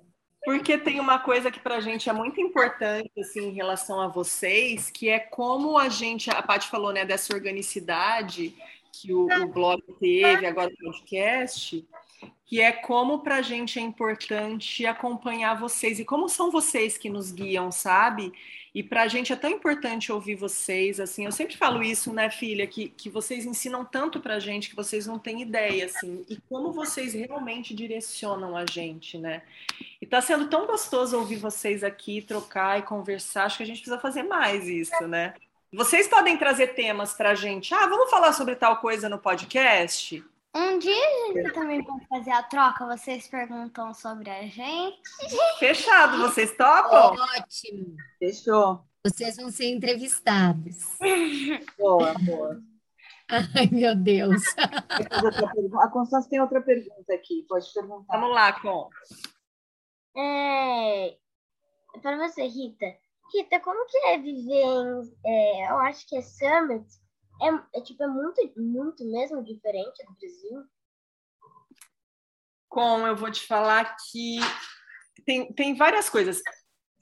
Porque 0.45 0.77
tem 0.77 0.99
uma 0.99 1.21
coisa 1.21 1.53
que 1.53 1.61
para 1.61 1.77
a 1.77 1.81
gente 1.81 2.11
é 2.11 2.13
muito 2.13 2.41
importante 2.41 3.13
assim, 3.21 3.49
em 3.49 3.53
relação 3.53 4.01
a 4.01 4.09
vocês, 4.09 4.91
que 4.91 5.09
é 5.09 5.21
como 5.21 5.79
a 5.79 5.89
gente, 5.89 6.31
a 6.31 6.43
Paty 6.43 6.69
falou 6.69 6.93
né, 6.93 7.05
dessa 7.05 7.33
organicidade 7.33 8.53
que 8.93 9.13
o, 9.13 9.27
o 9.27 9.49
blog 9.49 9.81
teve, 9.99 10.45
agora 10.45 10.71
o 10.71 10.77
podcast, 10.77 11.87
que 12.53 12.61
é 12.61 12.71
como 12.71 13.21
para 13.21 13.37
a 13.37 13.41
gente 13.41 13.79
é 13.79 13.83
importante 13.83 14.85
acompanhar 14.85 15.59
vocês 15.59 15.99
e 15.99 16.05
como 16.05 16.29
são 16.29 16.51
vocês 16.51 16.99
que 16.99 17.09
nos 17.09 17.33
guiam, 17.33 17.73
sabe? 17.73 18.31
E 18.75 18.83
para 18.83 19.05
a 19.05 19.09
gente 19.09 19.33
é 19.33 19.37
tão 19.37 19.49
importante 19.49 20.13
ouvir 20.13 20.35
vocês, 20.35 21.01
assim, 21.01 21.25
eu 21.25 21.33
sempre 21.33 21.57
falo 21.57 21.83
isso, 21.83 22.13
né, 22.13 22.29
filha, 22.29 22.67
que, 22.67 22.91
que 22.91 23.09
vocês 23.09 23.47
ensinam 23.47 23.87
tanto 23.87 24.21
para 24.21 24.35
a 24.35 24.39
gente 24.39 24.69
que 24.69 24.77
vocês 24.77 25.07
não 25.07 25.19
têm 25.19 25.41
ideia, 25.41 25.87
assim, 25.87 26.27
e 26.29 26.37
como 26.47 26.73
vocês 26.73 27.15
realmente 27.15 27.75
direcionam 27.75 28.55
a 28.55 28.67
gente, 28.67 29.17
né? 29.17 29.41
E 29.99 30.05
está 30.05 30.21
sendo 30.21 30.47
tão 30.51 30.67
gostoso 30.67 31.17
ouvir 31.17 31.37
vocês 31.37 31.83
aqui, 31.83 32.21
trocar 32.21 32.79
e 32.79 32.83
conversar, 32.83 33.45
acho 33.45 33.57
que 33.57 33.63
a 33.63 33.67
gente 33.67 33.81
precisa 33.81 33.99
fazer 33.99 34.25
mais 34.25 34.69
isso, 34.69 35.09
né? 35.09 35.33
Vocês 35.73 36.07
podem 36.07 36.37
trazer 36.37 36.75
temas 36.75 37.15
para 37.15 37.31
a 37.31 37.35
gente, 37.35 37.73
ah, 37.73 37.87
vamos 37.87 38.11
falar 38.11 38.35
sobre 38.35 38.57
tal 38.57 38.77
coisa 38.77 39.09
no 39.09 39.19
podcast? 39.19 40.23
Um 40.55 40.79
dia 40.79 40.95
a 40.95 41.33
gente 41.33 41.53
também 41.55 41.83
pode 41.83 42.07
fazer 42.07 42.31
a 42.31 42.43
troca, 42.43 42.87
vocês 42.87 43.27
perguntam 43.27 43.95
sobre 43.95 44.29
a 44.29 44.43
gente. 44.47 45.01
Fechado, 45.59 46.19
vocês 46.19 46.55
topam? 46.57 47.15
Ótimo. 47.39 47.97
Fechou. 48.19 48.85
Vocês 49.05 49.37
vão 49.37 49.51
ser 49.51 49.71
entrevistados. 49.71 50.99
Boa, 51.79 52.15
boa. 52.21 52.63
Ai, 53.29 53.67
meu 53.73 53.97
Deus. 53.97 54.43
A 55.81 55.89
Constância 55.89 56.29
tem 56.29 56.41
outra 56.41 56.61
pergunta 56.61 57.15
aqui, 57.15 57.47
pode 57.49 57.73
perguntar. 57.73 58.19
Vamos 58.19 58.35
lá, 58.35 58.53
Com. 58.61 58.91
É, 60.15 61.17
para 62.03 62.19
você, 62.19 62.47
Rita. 62.47 62.87
Rita, 63.35 63.59
como 63.61 63.87
que 63.87 63.97
é 64.07 64.19
viver 64.19 64.63
em, 64.63 65.13
é, 65.25 65.71
eu 65.71 65.79
acho 65.79 66.07
que 66.07 66.17
é 66.17 66.21
Summit, 66.21 66.87
é, 67.43 67.79
é, 67.79 67.83
tipo, 67.83 68.03
é 68.03 68.07
muito, 68.07 68.41
muito 68.57 69.05
mesmo 69.05 69.43
diferente 69.43 70.05
do 70.05 70.15
Brasil. 70.15 70.65
Com, 72.69 73.07
eu 73.07 73.17
vou 73.17 73.31
te 73.31 73.47
falar 73.47 73.97
que 73.97 74.39
tem, 75.25 75.53
tem 75.53 75.75
várias 75.75 76.09
coisas. 76.09 76.41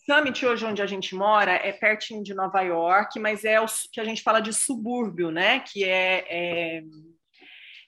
Summit, 0.04 0.44
hoje 0.44 0.64
onde 0.64 0.82
a 0.82 0.86
gente 0.86 1.14
mora, 1.14 1.52
é 1.52 1.72
pertinho 1.72 2.22
de 2.22 2.34
Nova 2.34 2.60
York, 2.62 3.18
mas 3.20 3.44
é 3.44 3.60
o 3.60 3.66
que 3.92 4.00
a 4.00 4.04
gente 4.04 4.22
fala 4.22 4.40
de 4.40 4.52
subúrbio, 4.52 5.30
né? 5.30 5.60
Que 5.60 5.84
é, 5.84 6.26
é, 6.28 6.82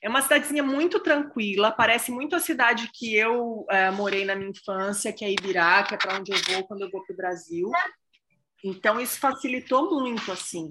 é 0.03 0.09
uma 0.09 0.23
cidadezinha 0.23 0.63
muito 0.63 1.01
tranquila, 1.01 1.73
parece 1.73 2.13
muito 2.13 2.37
a 2.37 2.41
cidade 2.41 2.89
que 2.95 3.17
eu 3.17 3.67
é, 3.71 3.91
morei 3.91 4.25
na 4.25 4.37
minha 4.37 4.51
infância, 4.51 5.13
que 5.13 5.25
é 5.25 5.33
Ibirá, 5.33 5.83
que 5.83 5.95
é 5.95 5.99
para 5.99 6.19
onde 6.19 6.33
eu 6.33 6.39
vou 6.49 6.67
quando 6.67 6.83
eu 6.83 6.91
vou 6.91 7.05
para 7.05 7.15
o 7.15 7.17
Brasil. 7.17 7.71
Então, 8.63 9.01
isso 9.01 9.19
facilitou 9.19 9.91
muito, 9.91 10.31
assim. 10.31 10.69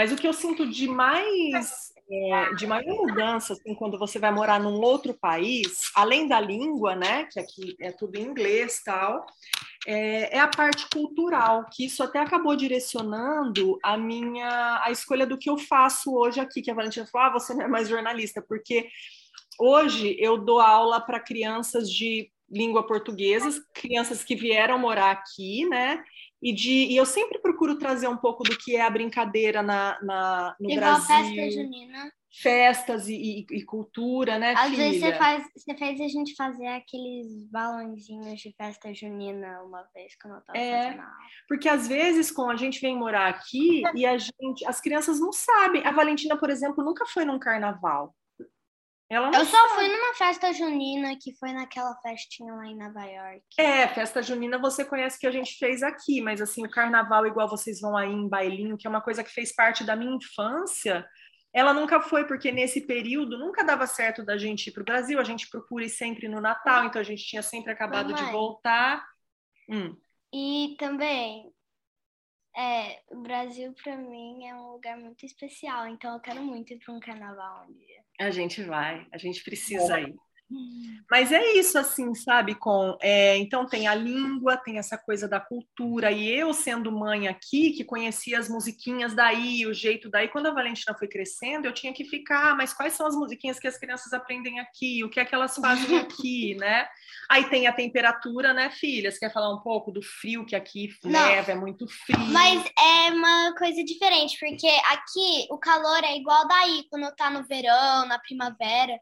Mas 0.00 0.10
o 0.10 0.16
que 0.16 0.26
eu 0.26 0.32
sinto 0.32 0.66
de 0.66 0.88
mais 0.88 1.92
é, 2.10 2.54
de 2.54 2.66
maior 2.66 2.96
mudança, 2.96 3.52
assim, 3.52 3.74
quando 3.74 3.98
você 3.98 4.18
vai 4.18 4.32
morar 4.32 4.58
num 4.58 4.80
outro 4.80 5.12
país, 5.12 5.90
além 5.94 6.26
da 6.26 6.40
língua, 6.40 6.96
né, 6.96 7.26
que 7.26 7.38
aqui 7.38 7.76
é 7.78 7.92
tudo 7.92 8.16
em 8.16 8.22
inglês 8.22 8.80
tal, 8.82 9.26
é, 9.86 10.38
é, 10.38 10.40
a 10.40 10.48
parte 10.48 10.88
cultural, 10.88 11.66
que 11.70 11.84
isso 11.84 12.02
até 12.02 12.18
acabou 12.18 12.56
direcionando 12.56 13.78
a 13.82 13.98
minha 13.98 14.80
a 14.82 14.90
escolha 14.90 15.26
do 15.26 15.36
que 15.36 15.50
eu 15.50 15.58
faço 15.58 16.16
hoje 16.16 16.40
aqui, 16.40 16.62
que 16.62 16.70
a 16.70 16.74
Valentina 16.74 17.06
falou, 17.06 17.26
ah, 17.26 17.32
você 17.38 17.52
não 17.52 17.66
é 17.66 17.68
mais 17.68 17.86
jornalista, 17.86 18.40
porque 18.40 18.88
hoje 19.58 20.16
eu 20.18 20.38
dou 20.38 20.60
aula 20.60 20.98
para 20.98 21.20
crianças 21.20 21.90
de 21.92 22.32
língua 22.50 22.86
portuguesa, 22.86 23.62
crianças 23.74 24.24
que 24.24 24.34
vieram 24.34 24.78
morar 24.78 25.10
aqui, 25.10 25.68
né, 25.68 26.02
e, 26.42 26.52
de, 26.52 26.86
e 26.86 26.96
eu 26.96 27.04
sempre 27.04 27.38
procuro 27.38 27.78
trazer 27.78 28.08
um 28.08 28.16
pouco 28.16 28.42
do 28.42 28.56
que 28.56 28.76
é 28.76 28.82
a 28.82 28.90
brincadeira 28.90 29.62
na, 29.62 29.98
na, 30.02 30.56
no 30.58 30.70
Igual 30.70 31.00
Brasil. 31.00 31.06
festa 31.06 31.50
junina. 31.50 32.12
Festas 32.32 33.08
e, 33.08 33.14
e, 33.14 33.56
e 33.56 33.64
cultura, 33.64 34.38
né, 34.38 34.52
Às 34.52 34.70
filha? 34.70 34.84
vezes 34.84 35.00
você, 35.00 35.12
faz, 35.14 35.44
você 35.56 35.76
fez 35.76 36.00
a 36.00 36.06
gente 36.06 36.36
fazer 36.36 36.68
aqueles 36.68 37.26
balãozinhos 37.50 38.40
de 38.40 38.54
festa 38.56 38.94
junina 38.94 39.60
uma 39.64 39.82
vez 39.92 40.14
que 40.14 40.28
eu 40.28 40.38
estava 40.38 40.56
é, 40.56 40.84
fazendo 40.84 41.00
aula. 41.00 41.12
Porque 41.48 41.68
às 41.68 41.88
vezes, 41.88 42.30
com 42.30 42.48
a 42.48 42.54
gente 42.54 42.80
vem 42.80 42.96
morar 42.96 43.28
aqui 43.28 43.82
e 43.96 44.06
a 44.06 44.16
gente, 44.16 44.64
as 44.64 44.80
crianças 44.80 45.18
não 45.18 45.32
sabem. 45.32 45.84
A 45.84 45.90
Valentina, 45.90 46.36
por 46.36 46.50
exemplo, 46.50 46.84
nunca 46.84 47.04
foi 47.04 47.24
num 47.24 47.38
carnaval. 47.38 48.14
Ela 49.10 49.28
eu 49.36 49.44
só 49.44 49.68
fui 49.70 49.88
numa 49.88 50.14
festa 50.14 50.52
junina 50.52 51.16
que 51.20 51.34
foi 51.34 51.52
naquela 51.52 51.96
festinha 51.96 52.54
lá 52.54 52.64
em 52.64 52.76
Nova 52.76 53.04
York. 53.04 53.42
É, 53.58 53.88
festa 53.88 54.22
junina 54.22 54.56
você 54.56 54.84
conhece 54.84 55.18
que 55.18 55.26
a 55.26 55.32
gente 55.32 55.58
fez 55.58 55.82
aqui, 55.82 56.20
mas 56.20 56.40
assim, 56.40 56.64
o 56.64 56.70
carnaval, 56.70 57.26
igual 57.26 57.48
vocês 57.48 57.80
vão 57.80 57.96
aí 57.96 58.08
em 58.08 58.28
bailinho, 58.28 58.78
que 58.78 58.86
é 58.86 58.90
uma 58.90 59.00
coisa 59.00 59.24
que 59.24 59.30
fez 59.30 59.52
parte 59.52 59.82
da 59.82 59.96
minha 59.96 60.14
infância, 60.14 61.04
ela 61.52 61.74
nunca 61.74 62.00
foi, 62.00 62.24
porque 62.24 62.52
nesse 62.52 62.86
período 62.86 63.36
nunca 63.36 63.64
dava 63.64 63.84
certo 63.84 64.24
da 64.24 64.38
gente 64.38 64.68
ir 64.68 64.72
para 64.72 64.82
o 64.82 64.84
Brasil, 64.84 65.18
a 65.18 65.24
gente 65.24 65.50
procura 65.50 65.84
ir 65.84 65.90
sempre 65.90 66.28
no 66.28 66.40
Natal, 66.40 66.84
então 66.84 67.00
a 67.00 67.04
gente 67.04 67.24
tinha 67.24 67.42
sempre 67.42 67.72
acabado 67.72 68.10
Mamãe. 68.10 68.24
de 68.24 68.30
voltar. 68.30 69.04
Hum. 69.68 69.96
E 70.32 70.76
também, 70.78 71.52
é, 72.56 73.00
o 73.10 73.20
Brasil 73.22 73.72
para 73.82 73.96
mim 73.96 74.46
é 74.46 74.54
um 74.54 74.72
lugar 74.72 74.96
muito 74.98 75.24
especial, 75.24 75.86
então 75.86 76.14
eu 76.14 76.20
quero 76.20 76.42
muito 76.42 76.72
ir 76.72 76.78
para 76.78 76.94
um 76.94 77.00
carnaval 77.00 77.66
um 77.68 77.72
dia. 77.72 78.02
A 78.18 78.30
gente 78.30 78.62
vai, 78.62 79.06
a 79.12 79.18
gente 79.18 79.42
precisa 79.42 80.00
ir. 80.00 80.14
Mas 81.10 81.32
é 81.32 81.54
isso, 81.54 81.78
assim, 81.78 82.14
sabe, 82.14 82.54
com 82.54 82.96
é, 83.00 83.36
então 83.36 83.66
tem 83.66 83.88
a 83.88 83.94
língua, 83.94 84.56
tem 84.56 84.78
essa 84.78 84.96
coisa 84.96 85.28
da 85.28 85.40
cultura, 85.40 86.10
e 86.12 86.28
eu 86.28 86.52
sendo 86.52 86.92
mãe 86.92 87.28
aqui, 87.28 87.70
que 87.72 87.84
conhecia 87.84 88.38
as 88.38 88.48
musiquinhas 88.48 89.14
daí, 89.14 89.66
o 89.66 89.74
jeito 89.74 90.08
daí, 90.08 90.28
quando 90.28 90.46
a 90.46 90.54
Valentina 90.54 90.96
foi 90.96 91.08
crescendo, 91.08 91.66
eu 91.66 91.72
tinha 91.72 91.92
que 91.92 92.04
ficar, 92.04 92.50
ah, 92.50 92.54
mas 92.54 92.72
quais 92.72 92.94
são 92.94 93.06
as 93.06 93.14
musiquinhas 93.14 93.58
que 93.58 93.66
as 93.66 93.78
crianças 93.78 94.12
aprendem 94.12 94.60
aqui? 94.60 95.02
O 95.04 95.10
que 95.10 95.18
é 95.18 95.24
que 95.24 95.34
elas 95.34 95.56
fazem 95.56 95.98
aqui, 95.98 96.54
né? 96.58 96.88
Aí 97.28 97.48
tem 97.48 97.66
a 97.66 97.72
temperatura, 97.72 98.52
né, 98.52 98.70
filha? 98.70 99.10
Você 99.10 99.18
quer 99.18 99.32
falar 99.32 99.52
um 99.54 99.60
pouco 99.60 99.90
do 99.90 100.02
frio, 100.02 100.46
que 100.46 100.56
aqui 100.56 100.90
neva, 101.04 101.52
é 101.52 101.54
muito 101.54 101.86
frio. 101.88 102.18
Mas 102.32 102.64
é 102.78 103.12
uma 103.12 103.54
coisa 103.56 103.82
diferente, 103.84 104.36
porque 104.38 104.68
aqui 104.92 105.46
o 105.50 105.58
calor 105.58 106.02
é 106.04 106.16
igual 106.16 106.46
daí, 106.46 106.84
quando 106.88 107.14
tá 107.14 107.30
no 107.30 107.44
verão, 107.46 108.06
na 108.06 108.18
primavera 108.18 108.98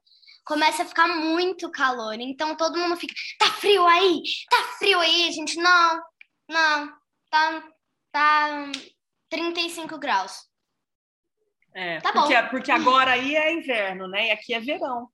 começa 0.48 0.82
a 0.82 0.86
ficar 0.86 1.06
muito 1.06 1.70
calor. 1.70 2.14
Então 2.14 2.56
todo 2.56 2.78
mundo 2.78 2.96
fica, 2.96 3.14
tá 3.38 3.52
frio 3.52 3.86
aí? 3.86 4.22
Tá 4.50 4.62
frio 4.78 4.98
aí, 4.98 5.30
gente? 5.30 5.58
Não, 5.58 6.02
não, 6.48 6.92
tá, 7.30 7.62
tá 8.10 8.72
35 9.28 9.98
graus. 9.98 10.48
É, 11.74 12.00
tá 12.00 12.12
porque, 12.12 12.42
bom. 12.42 12.48
porque 12.48 12.72
agora 12.72 13.12
aí 13.12 13.36
é 13.36 13.52
inverno, 13.52 14.08
né? 14.08 14.28
E 14.28 14.30
aqui 14.30 14.54
é 14.54 14.58
verão. 14.58 15.10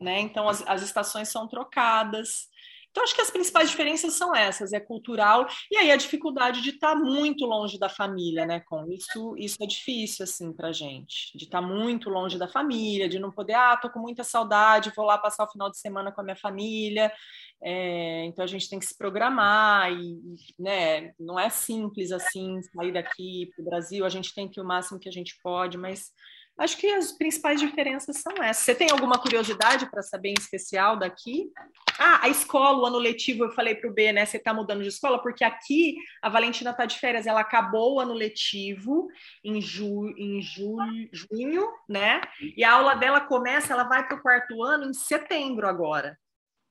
Né? 0.00 0.20
Então 0.20 0.48
as, 0.48 0.66
as 0.66 0.82
estações 0.82 1.28
são 1.28 1.46
trocadas. 1.46 2.48
Então, 2.94 3.02
acho 3.02 3.14
que 3.16 3.20
as 3.20 3.30
principais 3.30 3.70
diferenças 3.70 4.14
são 4.14 4.32
essas, 4.32 4.72
é 4.72 4.78
cultural, 4.78 5.48
e 5.68 5.76
aí 5.76 5.90
a 5.90 5.96
dificuldade 5.96 6.62
de 6.62 6.70
estar 6.70 6.94
tá 6.94 6.94
muito 6.94 7.44
longe 7.44 7.76
da 7.76 7.88
família, 7.88 8.46
né, 8.46 8.60
com 8.60 8.88
isso, 8.88 9.34
isso 9.36 9.56
é 9.60 9.66
difícil, 9.66 10.22
assim, 10.22 10.52
pra 10.52 10.70
gente, 10.70 11.36
de 11.36 11.42
estar 11.42 11.60
tá 11.60 11.66
muito 11.66 12.08
longe 12.08 12.38
da 12.38 12.46
família, 12.46 13.08
de 13.08 13.18
não 13.18 13.32
poder, 13.32 13.54
ah, 13.54 13.76
tô 13.76 13.90
com 13.90 13.98
muita 13.98 14.22
saudade, 14.22 14.92
vou 14.94 15.04
lá 15.04 15.18
passar 15.18 15.42
o 15.42 15.50
final 15.50 15.68
de 15.68 15.76
semana 15.76 16.12
com 16.12 16.20
a 16.20 16.24
minha 16.24 16.36
família, 16.36 17.12
é, 17.60 18.26
então 18.26 18.44
a 18.44 18.46
gente 18.46 18.70
tem 18.70 18.78
que 18.78 18.86
se 18.86 18.96
programar, 18.96 19.90
e, 19.92 20.16
né, 20.56 21.12
não 21.18 21.36
é 21.36 21.50
simples, 21.50 22.12
assim, 22.12 22.62
sair 22.62 22.92
daqui 22.92 23.50
para 23.56 23.62
o 23.62 23.64
Brasil, 23.64 24.04
a 24.06 24.08
gente 24.08 24.32
tem 24.32 24.48
que 24.48 24.60
o 24.60 24.64
máximo 24.64 25.00
que 25.00 25.08
a 25.08 25.12
gente 25.12 25.36
pode, 25.42 25.76
mas 25.76 26.12
Acho 26.56 26.76
que 26.78 26.86
as 26.86 27.10
principais 27.10 27.58
diferenças 27.58 28.18
são 28.18 28.32
essas. 28.40 28.64
Você 28.64 28.74
tem 28.76 28.88
alguma 28.90 29.18
curiosidade 29.18 29.90
para 29.90 30.02
saber 30.02 30.30
em 30.30 30.38
especial 30.38 30.96
daqui? 30.96 31.50
Ah, 31.98 32.20
a 32.22 32.28
escola, 32.28 32.78
o 32.78 32.86
ano 32.86 32.98
letivo, 32.98 33.44
eu 33.44 33.50
falei 33.50 33.74
para 33.74 33.90
o 33.90 33.92
B, 33.92 34.12
né? 34.12 34.24
Você 34.24 34.36
está 34.36 34.54
mudando 34.54 34.82
de 34.82 34.88
escola, 34.88 35.20
porque 35.20 35.42
aqui 35.42 35.96
a 36.22 36.28
Valentina 36.28 36.70
está 36.70 36.86
de 36.86 36.96
férias, 36.98 37.26
ela 37.26 37.40
acabou 37.40 37.94
o 37.96 38.00
ano 38.00 38.12
letivo 38.12 39.08
em, 39.42 39.60
ju, 39.60 40.08
em 40.16 40.40
julho, 40.40 41.08
junho, 41.12 41.68
né? 41.88 42.20
E 42.56 42.62
a 42.62 42.72
aula 42.72 42.94
dela 42.94 43.20
começa, 43.20 43.72
ela 43.72 43.84
vai 43.84 44.06
para 44.06 44.16
o 44.16 44.22
quarto 44.22 44.62
ano 44.62 44.88
em 44.88 44.94
setembro 44.94 45.66
agora. 45.66 46.16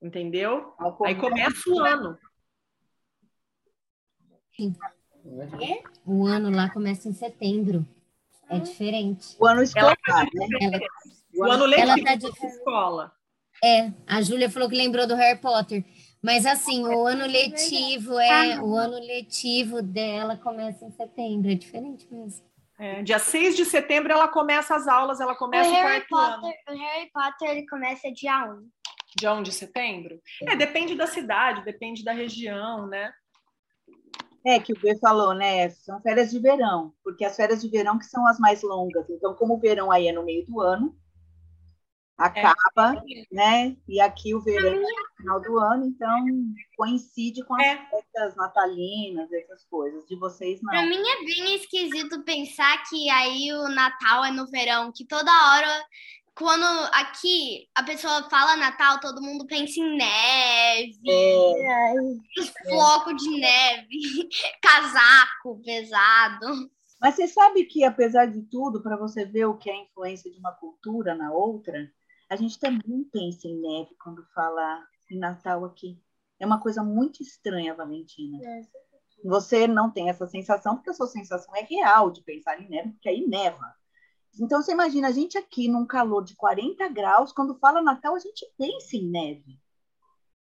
Entendeu? 0.02 0.74
Aí 1.06 1.16
começa 1.16 1.70
o 1.70 1.80
ano. 1.80 2.18
O 6.06 6.26
ano 6.26 6.50
lá 6.50 6.70
começa 6.70 7.10
em 7.10 7.14
setembro. 7.14 7.86
É 8.50 8.60
diferente. 8.60 9.36
O 9.40 9.46
ano 9.46 9.64
escolar, 9.64 9.98
ela, 10.08 10.24
né? 10.24 10.30
Ela, 10.62 10.80
o 11.36 11.52
ano 11.52 11.66
letivo 11.66 11.92
ela 11.92 12.04
tá 12.04 12.16
de 12.16 12.28
escola. 12.28 13.12
É, 13.64 13.92
a 14.06 14.22
Júlia 14.22 14.50
falou 14.50 14.70
que 14.70 14.76
lembrou 14.76 15.08
do 15.08 15.16
Harry 15.16 15.40
Potter. 15.40 15.84
Mas 16.22 16.46
assim, 16.46 16.86
o 16.86 17.06
ano 17.06 17.26
letivo 17.26 18.18
é 18.18 18.62
o 18.62 18.76
ano 18.76 18.98
letivo 18.98 19.82
dela 19.82 20.38
começa 20.38 20.86
em 20.86 20.92
setembro, 20.92 21.52
é 21.52 21.56
diferente 21.56 22.08
mesmo. 22.10 22.46
É, 22.80 23.04
dia 23.04 23.20
6 23.20 23.56
de 23.56 23.66
setembro 23.66 24.12
ela 24.12 24.28
começa 24.28 24.76
as 24.76 24.88
aulas, 24.88 25.20
ela 25.20 25.36
começa 25.36 25.70
o, 25.70 25.74
o 25.74 25.76
Harry 25.76 26.08
Potter, 26.08 26.54
ano. 26.68 26.80
O 26.80 26.82
Harry 26.82 27.12
Potter 27.12 27.50
ele 27.50 27.68
começa 27.68 28.12
dia 28.12 28.46
1. 28.46 28.70
Dia 29.20 29.34
1 29.34 29.44
de 29.44 29.52
setembro? 29.52 30.20
É, 30.48 30.56
depende 30.56 30.96
da 30.96 31.08
cidade, 31.08 31.64
depende 31.64 32.04
da 32.04 32.14
região, 32.14 32.88
né? 32.88 33.14
É, 34.46 34.60
que 34.60 34.74
o 34.74 34.80
B 34.80 34.98
falou, 34.98 35.34
né? 35.34 35.70
São 35.70 36.02
férias 36.02 36.30
de 36.30 36.40
verão, 36.40 36.94
porque 37.04 37.24
as 37.24 37.36
férias 37.36 37.62
de 37.62 37.70
verão 37.70 37.98
que 37.98 38.06
são 38.06 38.28
as 38.28 38.38
mais 38.40 38.62
longas. 38.62 39.10
Então, 39.10 39.34
como 39.34 39.56
o 39.56 39.60
verão 39.60 39.92
aí 39.92 40.08
é 40.08 40.12
no 40.12 40.24
meio 40.24 40.46
do 40.46 40.60
ano, 40.60 40.96
acaba, 42.18 43.02
é. 43.10 43.24
né? 43.32 43.78
E 43.88 44.00
aqui 44.00 44.36
o 44.36 44.42
verão 44.42 44.74
é 44.74 44.80
no 44.80 45.16
final 45.18 45.42
do 45.42 45.60
ano, 45.60 45.86
então 45.86 46.26
coincide 46.78 47.44
com 47.46 47.56
as 47.56 47.66
é. 47.66 47.78
festas 47.90 48.36
natalinas, 48.36 49.32
essas 49.32 49.64
coisas. 49.66 50.06
De 50.08 50.16
vocês 50.18 50.62
não. 50.62 50.70
Para 50.72 50.86
mim 50.86 51.00
é 51.00 51.26
bem 51.26 51.56
esquisito 51.56 52.24
pensar 52.24 52.84
que 52.90 53.10
aí 53.10 53.52
o 53.54 53.70
Natal 53.70 54.26
é 54.26 54.32
no 54.32 54.48
verão, 54.48 54.92
que 54.94 55.06
toda 55.06 55.32
hora 55.32 55.86
quando 56.36 56.66
aqui 56.94 57.70
a 57.76 57.84
pessoa 57.84 58.30
fala 58.30 58.58
Natal, 58.58 59.00
todo 59.00 59.22
mundo 59.22 59.46
pensa 59.46 59.80
em 59.80 59.98
neve, 59.98 61.10
é. 61.10 61.94
floco 62.68 63.14
de 63.16 63.30
neve, 63.30 64.00
casaco 64.62 65.62
pesado. 65.64 66.72
Mas 67.00 67.16
você 67.16 67.28
sabe 67.28 67.66
que, 67.66 67.84
apesar 67.84 68.28
de 68.28 68.42
tudo, 68.44 68.82
para 68.82 68.96
você 68.96 69.26
ver 69.26 69.46
o 69.46 69.58
que 69.58 69.70
é 69.70 69.74
a 69.74 69.82
influência 69.84 70.32
de 70.32 70.40
uma 70.40 70.54
cultura 70.54 71.14
na 71.14 71.32
outra, 71.32 71.92
a 72.30 72.36
gente 72.36 72.58
também 72.58 73.04
pensa 73.12 73.48
em 73.48 73.60
neve 73.60 73.94
quando 74.02 74.26
fala 74.34 74.84
em 75.12 75.20
Natal 75.20 75.66
aqui. 75.66 76.02
É 76.40 76.46
uma 76.46 76.60
coisa 76.60 76.82
muito 76.82 77.22
estranha, 77.22 77.76
Valentina. 77.76 78.40
É. 78.42 78.62
Você 79.26 79.68
não 79.68 79.92
tem 79.92 80.10
essa 80.10 80.28
sensação, 80.28 80.76
porque 80.76 80.90
a 80.90 80.94
sua 80.94 81.08
sensação 81.08 81.56
é 81.56 81.62
real 81.62 82.10
de 82.10 82.22
pensar 82.24 82.60
em 82.60 82.70
neve, 82.70 82.92
porque 82.92 83.10
aí 83.10 83.26
neva. 83.28 83.76
Então, 84.40 84.62
você 84.62 84.72
imagina, 84.72 85.08
a 85.08 85.12
gente 85.12 85.38
aqui 85.38 85.68
num 85.68 85.86
calor 85.86 86.24
de 86.24 86.36
40 86.36 86.88
graus, 86.90 87.32
quando 87.32 87.58
fala 87.60 87.82
Natal, 87.82 88.16
a 88.16 88.20
gente 88.20 88.46
pensa 88.58 88.96
em 88.98 89.06
neve. 89.10 89.60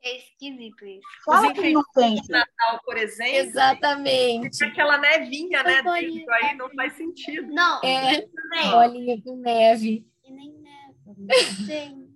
É 0.01 0.17
esquisito 0.17 0.85
isso. 0.85 1.07
Fala 1.25 1.53
que 1.53 1.71
não 1.71 1.83
tem. 1.93 2.15
de 2.15 2.29
Natal, 2.29 2.79
por 2.83 2.97
exemplo, 2.97 3.35
Exatamente. 3.35 4.57
tem 4.57 4.67
aquela 4.67 4.97
nevinha, 4.97 5.63
né, 5.63 5.81
dentro 5.81 6.31
aí, 6.33 6.55
não 6.57 6.69
faz 6.71 6.93
sentido. 6.93 7.47
Não, 7.53 7.81
É, 7.83 8.21
também. 8.21 8.71
bolinha 8.71 9.21
com 9.23 9.37
neve. 9.37 10.05
E 10.25 10.31
nem 10.31 10.53
neva. 10.53 11.15
Tem. 11.67 12.09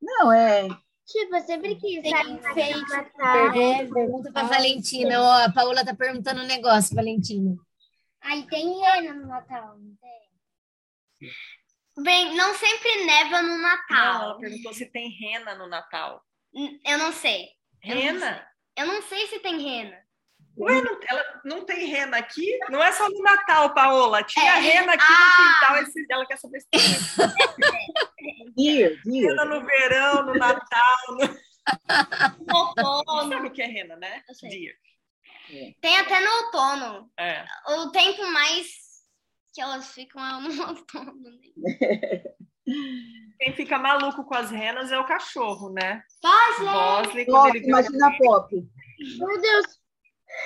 Não, 0.00 0.32
é. 0.32 0.68
Tipo, 1.04 1.36
eu 1.36 1.40
sempre 1.42 1.74
quis 1.76 2.02
Natal. 2.10 2.54
Pergunta, 2.54 3.94
pergunta 3.94 4.32
pra 4.32 4.42
Valentina. 4.44 5.20
Ó, 5.20 5.44
a 5.44 5.52
Paola 5.52 5.84
tá 5.84 5.94
perguntando 5.94 6.42
um 6.42 6.46
negócio, 6.46 6.94
Valentina. 6.94 7.56
Aí 8.20 8.46
tem 8.46 8.80
rena 8.80 9.14
no 9.14 9.26
Natal, 9.26 9.76
não 9.78 9.94
tem? 10.00 10.21
Bem, 12.02 12.34
não 12.34 12.54
sempre 12.54 13.04
neva 13.04 13.42
no 13.42 13.48
Não, 13.56 13.58
Natal. 13.58 14.22
ela 14.22 14.38
perguntou 14.38 14.72
se 14.72 14.86
tem 14.90 15.08
rena 15.10 15.54
no 15.54 15.66
Natal. 15.68 16.22
Eu 16.84 16.98
não 16.98 17.12
sei. 17.12 17.48
Eu 17.84 17.94
não 17.96 18.02
Rena? 18.02 18.48
Eu 18.76 18.86
não 18.86 19.02
sei 19.02 19.26
se 19.26 19.38
tem 19.40 19.58
rena. 19.60 20.00
Ué, 20.58 20.82
não, 20.82 20.98
ela 21.08 21.40
não 21.44 21.64
tem 21.64 21.86
rena 21.86 22.18
aqui? 22.18 22.58
Não 22.68 22.82
é 22.82 22.92
só 22.92 23.08
no 23.08 23.22
Natal, 23.22 23.72
Paola. 23.74 24.22
Tinha 24.22 24.56
É. 24.56 24.60
rena 24.60 24.92
aqui 24.94 25.04
Ah. 25.06 25.38
no 25.38 25.54
quintal. 25.60 25.82
Esse, 25.82 26.06
ela 26.10 26.26
quer 26.26 26.36
saber 26.38 26.60
se 26.60 26.68
tem 26.70 26.80
dear. 28.56 28.92
rena 29.06 29.44
no 29.46 29.64
verão, 29.64 30.26
no 30.26 30.34
Natal. 30.34 30.96
No... 31.08 32.54
Outono. 32.54 33.28
Sabe 33.32 33.46
o 33.48 33.50
que 33.50 33.62
é 33.62 33.66
rena, 33.66 33.96
né? 33.96 34.22
Eu 34.28 34.34
sei. 34.34 34.50
Dear. 34.50 35.74
Tem 35.80 35.96
até 35.98 36.20
no 36.20 36.30
outono. 36.44 37.10
É. 37.18 37.44
O 37.68 37.90
tempo 37.90 38.26
mais 38.30 38.66
que 39.52 39.60
elas 39.60 39.88
ficam 39.92 40.24
é 40.24 40.40
no 40.40 40.66
outono. 40.68 41.12
né? 41.22 42.22
Quem 43.38 43.52
fica 43.54 43.78
maluco 43.78 44.24
com 44.24 44.34
as 44.34 44.50
renas 44.50 44.90
é 44.92 44.98
o 44.98 45.04
cachorro, 45.06 45.70
né? 45.72 46.02
Bosley! 46.22 47.24
Bosley, 47.26 47.60
vê 47.60 47.68
imagina 47.68 48.08
a 48.08 48.16
Pop. 48.16 48.54
Meu 49.18 49.40
Deus! 49.40 49.66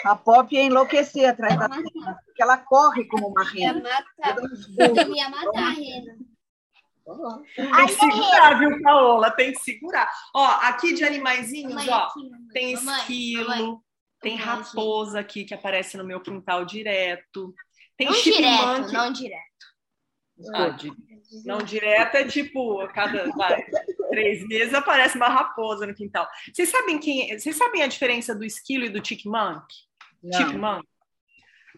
A 0.04 0.16
Pop 0.16 0.52
ia 0.54 0.62
enlouquecer 0.62 1.28
atrás 1.28 1.56
da 1.58 1.66
rena, 1.66 2.18
porque 2.24 2.42
ela 2.42 2.56
corre 2.58 3.04
como 3.06 3.28
uma 3.28 3.44
Ia 3.54 3.72
rena. 3.72 3.82
matar. 3.82 4.38
Uns 4.42 4.66
pulos. 4.66 4.98
Eu 4.98 5.14
ia 5.14 5.28
matar 5.28 5.62
a 5.62 5.70
rena. 5.70 6.16
Tem 7.54 7.86
que 7.86 7.92
segurar, 7.92 8.58
viu, 8.58 8.82
Paola? 8.82 9.30
Tem 9.30 9.52
que 9.52 9.60
segurar. 9.60 10.10
Ó, 10.34 10.44
aqui 10.62 10.92
de 10.92 11.04
animaizinhos, 11.04 11.72
Mamãe, 11.72 11.88
ó, 11.90 11.98
aqui, 12.06 12.30
tem 12.52 12.74
Mamãe, 12.74 12.98
esquilo, 13.00 13.48
mamãe. 13.48 13.76
tem 14.20 14.34
raposa 14.36 15.20
aqui 15.20 15.44
que 15.44 15.54
aparece 15.54 15.96
no 15.96 16.02
meu 16.04 16.20
quintal 16.20 16.64
direto. 16.64 17.54
Tem 17.96 18.06
Não 18.08 18.14
direto, 18.22 18.42
chipmunk. 18.42 18.92
não 18.92 19.12
direto. 19.12 19.46
Ah, 20.54 20.76
não 21.46 21.58
direto 21.58 22.14
é 22.16 22.24
tipo, 22.26 22.80
a 22.80 22.88
cada 22.92 23.30
vai, 23.32 23.64
três 24.10 24.46
meses 24.46 24.74
aparece 24.74 25.16
uma 25.16 25.28
raposa 25.28 25.86
no 25.86 25.94
quintal. 25.94 26.28
Vocês 26.52 26.68
sabem 26.68 26.98
quem? 26.98 27.30
é- 27.32 27.38
Vocês 27.38 27.56
sabem 27.56 27.82
a 27.82 27.86
diferença 27.86 28.34
do 28.34 28.44
esquilo 28.44 28.84
e 28.84 28.90
do 28.90 29.04
chipmunk? 29.04 29.64
Não. 30.22 30.38
Chipmunk? 30.38 30.86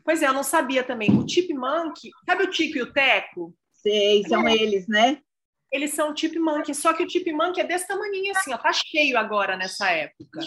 Pois 0.05 0.23
é, 0.23 0.27
eu 0.27 0.33
não 0.33 0.43
sabia 0.43 0.83
também. 0.83 1.11
O 1.11 1.29
chipmunk, 1.29 2.11
sabe 2.27 2.45
o 2.45 2.51
Tico 2.51 2.79
e 2.79 2.83
o 2.83 2.93
Teco? 2.93 3.55
Sei, 3.75 4.25
são 4.25 4.49
eles, 4.49 4.89
né? 4.89 5.21
Eles 5.71 5.93
são 5.93 6.17
chipmunk, 6.17 6.75
só 6.75 6.93
que 6.95 7.05
o 7.05 7.09
chipmunk 7.11 7.61
é 7.61 7.65
desse 7.65 7.87
tamanho 7.87 8.33
assim, 8.33 8.53
ó, 8.55 8.59
tá 8.59 8.73
cheio 8.73 9.19
agora 9.19 9.57
nessa 9.57 9.91
época. 9.91 10.41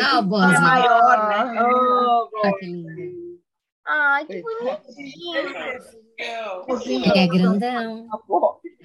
Ah, 0.00 0.20
o 0.20 0.42
É 0.42 0.60
maior, 0.60 1.28
né? 1.28 1.62
Oh. 1.62 2.30
Ai, 3.86 4.26
que 4.26 4.42
bonitinho. 4.42 5.42
Cozinha. 6.66 7.12
É 7.14 7.26
grandão. 7.26 8.08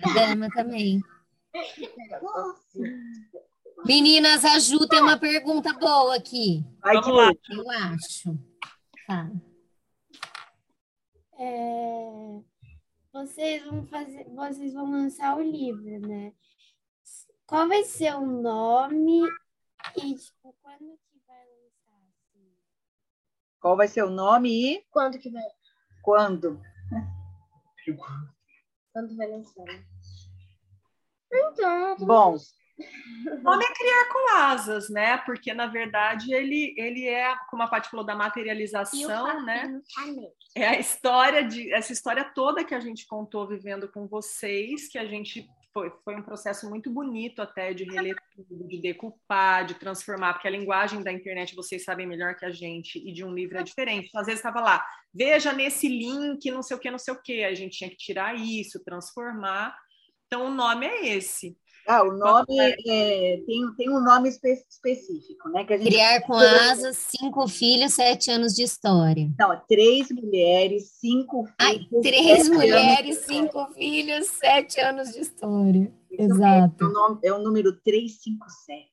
A 0.03 0.13
dama 0.13 0.49
também. 0.49 1.01
Meninas, 3.86 4.43
a 4.43 4.60
Ju 4.60 4.88
tem 4.88 5.01
uma 5.01 5.17
pergunta 5.17 5.73
boa 5.73 6.15
aqui. 6.15 6.63
Vai, 6.81 6.95
Vamos 6.95 7.15
lá. 7.15 7.31
Eu 7.49 7.69
acho. 7.69 8.38
Tá. 9.05 9.31
É, 11.39 12.41
vocês 13.13 13.63
vão 13.63 13.86
fazer, 13.86 14.25
vocês 14.29 14.73
vão 14.73 14.91
lançar 14.91 15.38
o 15.38 15.41
livro, 15.41 15.99
né? 15.99 16.33
Qual 17.45 17.67
vai 17.67 17.83
ser 17.83 18.15
o 18.15 18.25
nome 18.25 19.21
e 19.95 20.15
tipo 20.15 20.55
quando 20.62 20.99
que 21.10 21.19
vai 21.25 21.45
lançar? 21.45 22.01
assim? 22.10 22.51
Qual 23.59 23.75
vai 23.75 23.87
ser 23.87 24.03
o 24.03 24.09
nome 24.09 24.49
e 24.49 24.83
Quanto 24.91 25.17
que 25.19 25.29
vai, 25.29 25.43
quando? 26.03 26.61
quanto 28.93 29.15
vai 29.15 29.27
lançar? 29.27 29.63
Então, 31.31 31.95
Bom, 31.97 32.37
O 33.27 33.41
nome 33.41 33.65
é 33.65 33.73
criar 33.73 34.09
com 34.09 34.35
asas, 34.35 34.89
né? 34.89 35.17
Porque, 35.17 35.53
na 35.53 35.65
verdade, 35.65 36.31
ele, 36.33 36.75
ele 36.77 37.07
é, 37.07 37.35
como 37.49 37.63
a 37.63 37.67
Paty 37.67 37.89
falou, 37.89 38.05
da 38.05 38.15
materialização, 38.15 39.43
né? 39.43 39.81
É 40.55 40.67
a 40.67 40.79
história 40.79 41.43
de 41.43 41.73
essa 41.73 41.91
história 41.91 42.23
toda 42.35 42.63
que 42.63 42.75
a 42.75 42.79
gente 42.79 43.07
contou 43.07 43.47
vivendo 43.47 43.91
com 43.91 44.07
vocês, 44.07 44.87
que 44.87 44.97
a 44.97 45.05
gente 45.05 45.49
foi, 45.77 45.91
foi 46.03 46.15
um 46.15 46.23
processo 46.23 46.67
muito 46.67 46.89
bonito 46.89 47.39
até 47.39 47.71
de 47.71 47.83
reler 47.83 48.15
tudo, 48.35 48.67
de 48.67 48.81
decupar, 48.81 49.63
de 49.63 49.75
transformar, 49.75 50.33
porque 50.33 50.47
a 50.47 50.51
linguagem 50.51 51.03
da 51.03 51.11
internet 51.11 51.55
vocês 51.55 51.83
sabem 51.83 52.07
melhor 52.07 52.35
que 52.35 52.45
a 52.45 52.49
gente 52.49 52.97
e 52.97 53.13
de 53.13 53.23
um 53.23 53.31
livro 53.31 53.59
é 53.59 53.63
diferente. 53.63 54.07
Então, 54.07 54.19
às 54.19 54.25
vezes 54.25 54.39
estava 54.39 54.59
lá, 54.59 54.83
veja 55.13 55.53
nesse 55.53 55.87
link, 55.87 56.49
não 56.49 56.63
sei 56.63 56.75
o 56.75 56.79
que, 56.79 56.89
não 56.89 56.97
sei 56.97 57.13
o 57.13 57.21
que, 57.21 57.43
a 57.43 57.53
gente 57.53 57.77
tinha 57.77 57.89
que 57.91 57.95
tirar 57.95 58.35
isso, 58.35 58.83
transformar. 58.83 59.77
Então 60.25 60.47
o 60.47 60.51
nome 60.51 60.87
é 60.87 61.15
esse. 61.15 61.55
Ah, 61.88 62.04
o 62.04 62.12
nome 62.17 62.45
é, 62.60 63.38
tem, 63.45 63.73
tem 63.78 63.89
um 63.89 64.02
nome 64.04 64.30
espe- 64.30 64.63
específico, 64.69 65.50
né? 65.50 65.63
Que 65.63 65.73
a 65.73 65.78
gente 65.78 65.88
Criar 65.89 66.21
com 66.21 66.34
asas, 66.34 66.97
cinco 66.97 67.47
filhos, 67.47 67.93
sete 67.93 68.30
anos 68.30 68.54
de 68.54 68.63
história. 68.63 69.30
Não, 69.39 69.54
é 69.54 69.62
três 69.67 70.10
mulheres, 70.12 70.91
cinco 71.00 71.47
Ai, 71.58 71.80
filhos. 71.80 72.02
três 72.04 72.38
sete 72.43 72.50
mulheres, 72.52 73.17
cinco 73.19 73.65
filhos, 73.73 74.28
sete 74.28 74.80
anos 74.82 75.12
de 75.13 75.19
história. 75.21 75.91
Isso 76.12 76.21
Exato. 76.34 76.84
É 76.84 76.88
o, 76.88 76.91
nome- 76.91 77.19
é 77.23 77.34
o 77.34 77.39
número 77.39 77.73
357. 77.82 78.88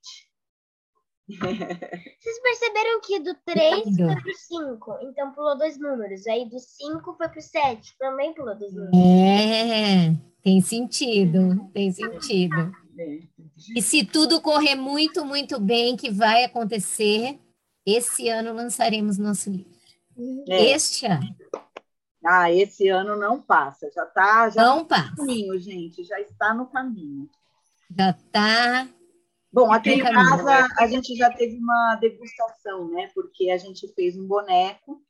Vocês 1.27 2.43
perceberam 2.43 3.01
que 3.01 3.19
do 3.21 3.35
3 3.47 3.87
Lindo. 3.87 4.05
foi 4.07 4.21
pro 4.21 4.35
5, 4.35 4.99
então 5.05 5.33
pulou 5.33 5.57
dois 5.57 5.79
números. 5.79 6.27
Aí 6.27 6.49
do 6.49 6.59
5 6.59 7.15
foi 7.17 7.29
pro 7.31 7.41
7, 7.41 7.97
também 7.99 8.35
pulou 8.35 8.55
dois 8.59 8.75
números. 8.75 8.93
É, 8.95 10.15
tem 10.43 10.61
sentido, 10.61 11.67
tem 11.73 11.91
sentido. 11.93 12.73
E 13.75 13.83
se 13.83 14.05
tudo 14.05 14.41
correr 14.41 14.75
muito, 14.75 15.25
muito 15.25 15.61
bem, 15.61 15.97
que 15.97 16.11
vai 16.11 16.45
acontecer, 16.45 17.39
esse 17.85 18.29
ano 18.29 18.53
lançaremos 18.53 19.19
nosso 19.19 19.51
livro. 19.51 19.75
É. 20.49 20.71
Este 20.71 21.07
ano. 21.07 21.37
Ah, 22.25 22.51
esse 22.51 22.89
ano 22.89 23.17
não 23.17 23.41
passa, 23.43 23.91
já 23.95 24.05
está 24.05 24.49
já 24.49 24.63
Não 24.63 24.79
no 24.79 24.87
passa. 24.87 25.15
caminho, 25.15 25.59
gente, 25.59 26.03
já 26.05 26.19
está 26.21 26.55
no 26.55 26.67
caminho. 26.67 27.29
Já 27.97 28.15
tá. 28.33 28.89
Bom, 29.53 29.71
aqui 29.71 29.91
em 29.91 30.03
casa 30.03 30.67
a 30.79 30.87
gente 30.87 31.15
já 31.15 31.31
teve 31.31 31.59
uma 31.59 31.97
degustação, 31.97 32.89
né? 32.89 33.11
Porque 33.15 33.51
a 33.51 33.59
gente 33.59 33.87
fez 33.95 34.17
um 34.17 34.27
boneco 34.27 35.03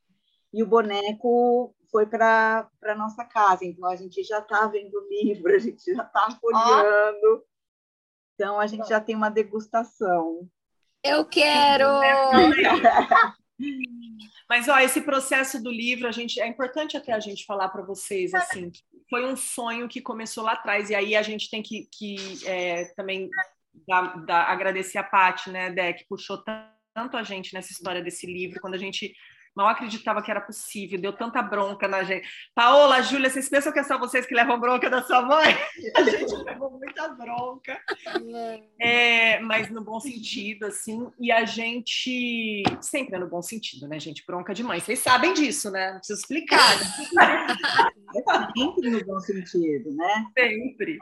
e 0.53 0.61
o 0.61 0.67
boneco 0.67 1.73
foi 1.89 2.05
para 2.05 2.69
a 2.83 2.95
nossa 2.95 3.23
casa. 3.23 3.63
Então 3.63 3.89
a 3.89 3.95
gente 3.95 4.21
já 4.23 4.39
está 4.39 4.67
vendo 4.67 4.93
o 4.93 5.07
livro, 5.09 5.55
a 5.55 5.59
gente 5.59 5.93
já 5.93 6.03
está 6.03 6.29
folheando. 6.39 7.43
Então 8.35 8.59
a 8.59 8.67
gente 8.67 8.87
já 8.87 8.99
tem 8.99 9.15
uma 9.15 9.29
degustação. 9.29 10.47
Eu 11.03 11.25
quero! 11.25 11.85
Mas 14.49 14.67
ó, 14.67 14.77
esse 14.79 15.01
processo 15.01 15.63
do 15.63 15.71
livro, 15.71 16.07
a 16.07 16.11
gente 16.11 16.39
é 16.41 16.47
importante 16.47 16.97
até 16.97 17.13
a 17.13 17.19
gente 17.19 17.45
falar 17.45 17.69
para 17.69 17.81
vocês 17.81 18.33
assim, 18.33 18.69
foi 19.09 19.25
um 19.25 19.35
sonho 19.35 19.87
que 19.87 20.01
começou 20.01 20.43
lá 20.43 20.51
atrás 20.53 20.89
e 20.89 20.95
aí 20.95 21.15
a 21.15 21.21
gente 21.21 21.49
tem 21.49 21.63
que, 21.63 21.87
que 21.91 22.15
é, 22.45 22.85
também 22.95 23.29
dar- 23.87 24.25
dar- 24.25 24.49
agradecer 24.49 24.97
a 24.97 25.03
Paty, 25.03 25.49
né, 25.51 25.71
Dé, 25.71 25.93
que 25.93 26.05
puxou 26.05 26.37
tan- 26.43 26.69
tanto 26.93 27.15
a 27.17 27.23
gente 27.23 27.53
nessa 27.53 27.71
história 27.71 28.03
desse 28.03 28.27
livro, 28.27 28.59
quando 28.59 28.73
a 28.75 28.77
gente 28.79 29.13
mal 29.55 29.67
acreditava 29.67 30.21
que 30.21 30.29
era 30.29 30.41
possível, 30.41 30.99
deu 30.99 31.13
tanta 31.13 31.41
bronca 31.41 31.87
na 31.87 32.03
gente. 32.03 32.27
Paola, 32.53 33.01
Júlia, 33.01 33.29
vocês 33.29 33.47
pensam 33.47 33.71
que 33.71 33.79
é 33.79 33.83
só 33.83 33.97
vocês 33.97 34.25
que 34.25 34.35
levam 34.35 34.59
bronca 34.59 34.89
da 34.89 35.01
sua 35.01 35.21
mãe? 35.21 35.55
A 35.95 36.03
gente 36.03 36.35
levou 36.43 36.71
muita 36.71 37.07
bronca. 37.09 37.79
É, 38.79 39.39
mas 39.39 39.69
no 39.69 39.83
bom 39.83 39.99
sentido, 39.99 40.65
assim, 40.65 41.07
e 41.19 41.31
a 41.31 41.45
gente 41.45 42.63
sempre 42.81 43.15
é 43.15 43.19
no 43.19 43.27
bom 43.27 43.41
sentido, 43.41 43.87
né, 43.87 43.99
gente? 43.99 44.25
Bronca 44.25 44.53
de 44.53 44.63
mãe. 44.63 44.79
Vocês 44.79 44.99
sabem 44.99 45.33
disso, 45.33 45.71
né? 45.71 45.91
Não 45.91 45.97
preciso 45.97 46.19
explicar? 46.19 46.59
Sempre 48.55 48.89
no 48.89 49.05
bom 49.05 49.19
sentido, 49.19 49.93
né? 49.93 50.25
sempre. 50.37 50.97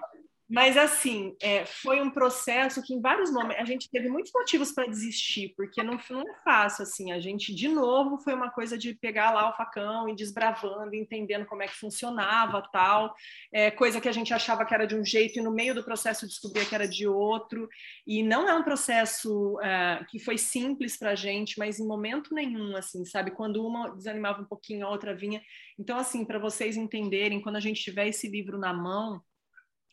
Mas, 0.54 0.78
assim, 0.78 1.36
é, 1.41 1.66
foi 1.66 1.99
um 1.99 2.12
processo 2.12 2.84
que, 2.84 2.93
em 2.93 3.01
vários 3.01 3.32
momentos, 3.32 3.64
a 3.64 3.66
gente 3.66 3.89
teve 3.89 4.08
muitos 4.08 4.32
motivos 4.32 4.72
para 4.72 4.86
desistir, 4.86 5.51
porque 5.58 5.82
não, 5.82 5.97
não 6.12 6.22
é 6.22 6.36
fácil, 6.43 6.84
assim. 6.84 7.12
A 7.12 7.20
gente, 7.20 7.56
de 7.56 7.68
novo, 7.68 8.20
foi 8.20 8.36
uma 8.36 8.51
coisa 8.51 8.78
de 8.78 8.93
pegar 8.93 9.32
lá 9.32 9.49
o 9.49 9.58
facão 9.58 10.08
e 10.08 10.16
desbravando, 10.16 10.93
entendendo 10.93 11.47
como 11.47 11.64
é 11.64 11.68
que 11.68 11.76
funcionava, 11.76 12.62
tal. 12.72 13.16
É, 13.51 13.72
coisa 13.72 13.99
que 13.99 14.08
a 14.08 14.12
gente 14.12 14.32
achava 14.32 14.64
que 14.64 14.76
era 14.76 14.86
de 14.86 14.95
um 14.95 15.04
jeito 15.04 15.39
e, 15.39 15.41
no 15.41 15.49
meio 15.51 15.74
do 15.74 15.84
processo, 15.84 16.28
descobria 16.28 16.64
que 16.64 16.76
era 16.76 16.88
de 16.88 17.08
outro. 17.08 17.68
E 18.06 18.22
não 18.22 18.47
é 18.47 18.54
um 18.54 18.62
processo 18.62 19.60
é, 19.60 20.06
que 20.08 20.20
foi 20.20 20.38
simples 20.38 20.95
para 20.95 21.14
a 21.14 21.16
gente, 21.16 21.58
mas 21.58 21.80
em 21.80 21.88
momento 21.88 22.32
nenhum, 22.32 22.78
assim, 22.78 23.04
sabe? 23.06 23.32
Quando 23.32 23.66
uma 23.66 23.89
desanimava 23.89 24.43
um 24.43 24.45
pouquinho, 24.45 24.86
a 24.86 24.91
outra 24.91 25.16
vinha. 25.16 25.41
Então, 25.80 25.97
assim, 25.97 26.24
para 26.24 26.38
vocês 26.38 26.78
entenderem, 26.78 27.41
quando 27.41 27.56
a 27.56 27.60
gente 27.60 27.82
tiver 27.82 28.08
esse 28.08 28.28
livro 28.28 28.60
na 28.60 28.72
mão, 28.72 29.20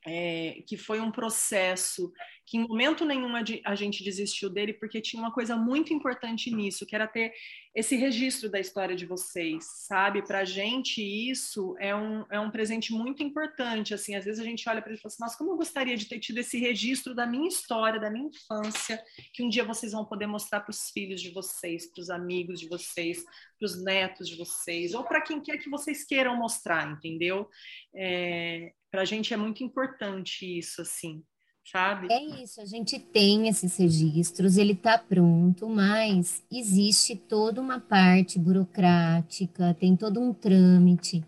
é, 0.07 0.63
que 0.67 0.77
foi 0.77 1.01
um 1.01 1.11
processo 1.11 2.13
que 2.51 2.59
em 2.59 2.67
momento 2.67 3.05
nenhum 3.05 3.31
a 3.65 3.75
gente 3.77 4.03
desistiu 4.03 4.51
dele, 4.51 4.73
porque 4.73 5.01
tinha 5.01 5.23
uma 5.23 5.33
coisa 5.33 5.55
muito 5.55 5.95
importante 5.95 6.51
nisso, 6.51 6.85
que 6.85 6.97
era 6.97 7.07
ter 7.07 7.33
esse 7.73 7.95
registro 7.95 8.51
da 8.51 8.59
história 8.59 8.97
de 8.97 9.07
vocês, 9.07 9.65
sabe? 9.87 10.21
Para 10.21 10.41
a 10.41 10.45
gente, 10.45 11.01
isso 11.01 11.77
é 11.79 11.95
um, 11.95 12.27
é 12.29 12.41
um 12.41 12.51
presente 12.51 12.93
muito 12.93 13.23
importante. 13.23 13.95
Assim, 13.95 14.17
às 14.17 14.25
vezes 14.25 14.41
a 14.41 14.45
gente 14.45 14.69
olha 14.69 14.83
para 14.83 14.91
ele 14.91 14.99
e 14.99 15.01
fala 15.01 15.13
assim: 15.13 15.23
nossa, 15.23 15.39
como 15.39 15.53
eu 15.53 15.57
gostaria 15.57 15.97
de 15.97 16.07
ter 16.07 16.19
tido 16.19 16.39
esse 16.39 16.59
registro 16.59 17.15
da 17.15 17.25
minha 17.25 17.47
história, 17.47 18.01
da 18.01 18.11
minha 18.11 18.27
infância, 18.27 19.01
que 19.33 19.45
um 19.45 19.49
dia 19.49 19.63
vocês 19.63 19.93
vão 19.93 20.05
poder 20.05 20.27
mostrar 20.27 20.59
para 20.59 20.73
os 20.73 20.91
filhos 20.91 21.23
de 21.23 21.31
vocês, 21.31 21.89
para 21.93 22.03
os 22.03 22.11
amigos 22.11 22.59
de 22.59 22.69
vocês, 22.69 23.23
para 23.61 23.67
os 23.67 23.81
netos 23.81 24.29
de 24.29 24.37
vocês, 24.37 24.93
ou 24.93 25.05
para 25.05 25.21
quem 25.21 25.41
quer 25.41 25.57
que 25.59 25.71
vocês 25.71 26.05
queiram 26.05 26.37
mostrar, 26.37 26.91
entendeu? 26.91 27.49
É, 27.95 28.73
para 28.91 29.03
a 29.03 29.05
gente 29.05 29.33
é 29.33 29.37
muito 29.37 29.63
importante 29.63 30.59
isso, 30.59 30.83
assim 30.83 31.23
sabe? 31.71 32.09
É 32.11 32.43
isso, 32.43 32.61
a 32.61 32.65
gente 32.65 32.99
tem 32.99 33.49
esses 33.49 33.77
registros, 33.77 34.57
ele 34.57 34.73
está 34.73 34.99
pronto, 34.99 35.69
mas 35.69 36.43
existe 36.51 37.15
toda 37.15 37.61
uma 37.61 37.79
parte 37.79 38.39
burocrática, 38.39 39.75
tem 39.79 39.97
todo 39.97 40.21
um 40.21 40.33
trâmite. 40.33 41.25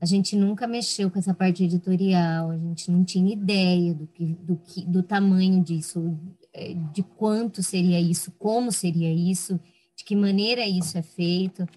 A 0.00 0.06
gente 0.06 0.34
nunca 0.34 0.66
mexeu 0.66 1.10
com 1.10 1.18
essa 1.18 1.32
parte 1.32 1.62
editorial, 1.62 2.50
a 2.50 2.58
gente 2.58 2.90
não 2.90 3.04
tinha 3.04 3.32
ideia 3.32 3.94
do, 3.94 4.06
que, 4.06 4.24
do, 4.24 4.56
que, 4.56 4.84
do 4.84 5.02
tamanho 5.02 5.62
disso, 5.62 6.18
é, 6.52 6.74
de 6.92 7.02
quanto 7.02 7.62
seria 7.62 8.00
isso, 8.00 8.32
como 8.38 8.72
seria 8.72 9.12
isso, 9.12 9.60
de 9.96 10.04
que 10.04 10.16
maneira 10.16 10.66
isso 10.66 10.98
é 10.98 11.02
feito. 11.02 11.68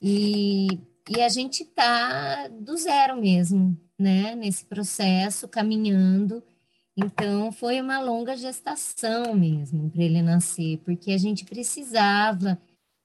E, 0.00 0.68
e 1.08 1.20
a 1.20 1.28
gente 1.28 1.64
está 1.64 2.48
do 2.48 2.76
zero 2.78 3.20
mesmo, 3.20 3.76
né, 3.98 4.34
nesse 4.34 4.64
processo, 4.64 5.46
caminhando 5.46 6.42
então, 7.02 7.50
foi 7.50 7.80
uma 7.80 7.98
longa 8.00 8.36
gestação 8.36 9.34
mesmo 9.34 9.88
para 9.90 10.02
ele 10.02 10.20
nascer, 10.20 10.78
porque 10.84 11.12
a 11.12 11.18
gente 11.18 11.44
precisava, 11.44 12.60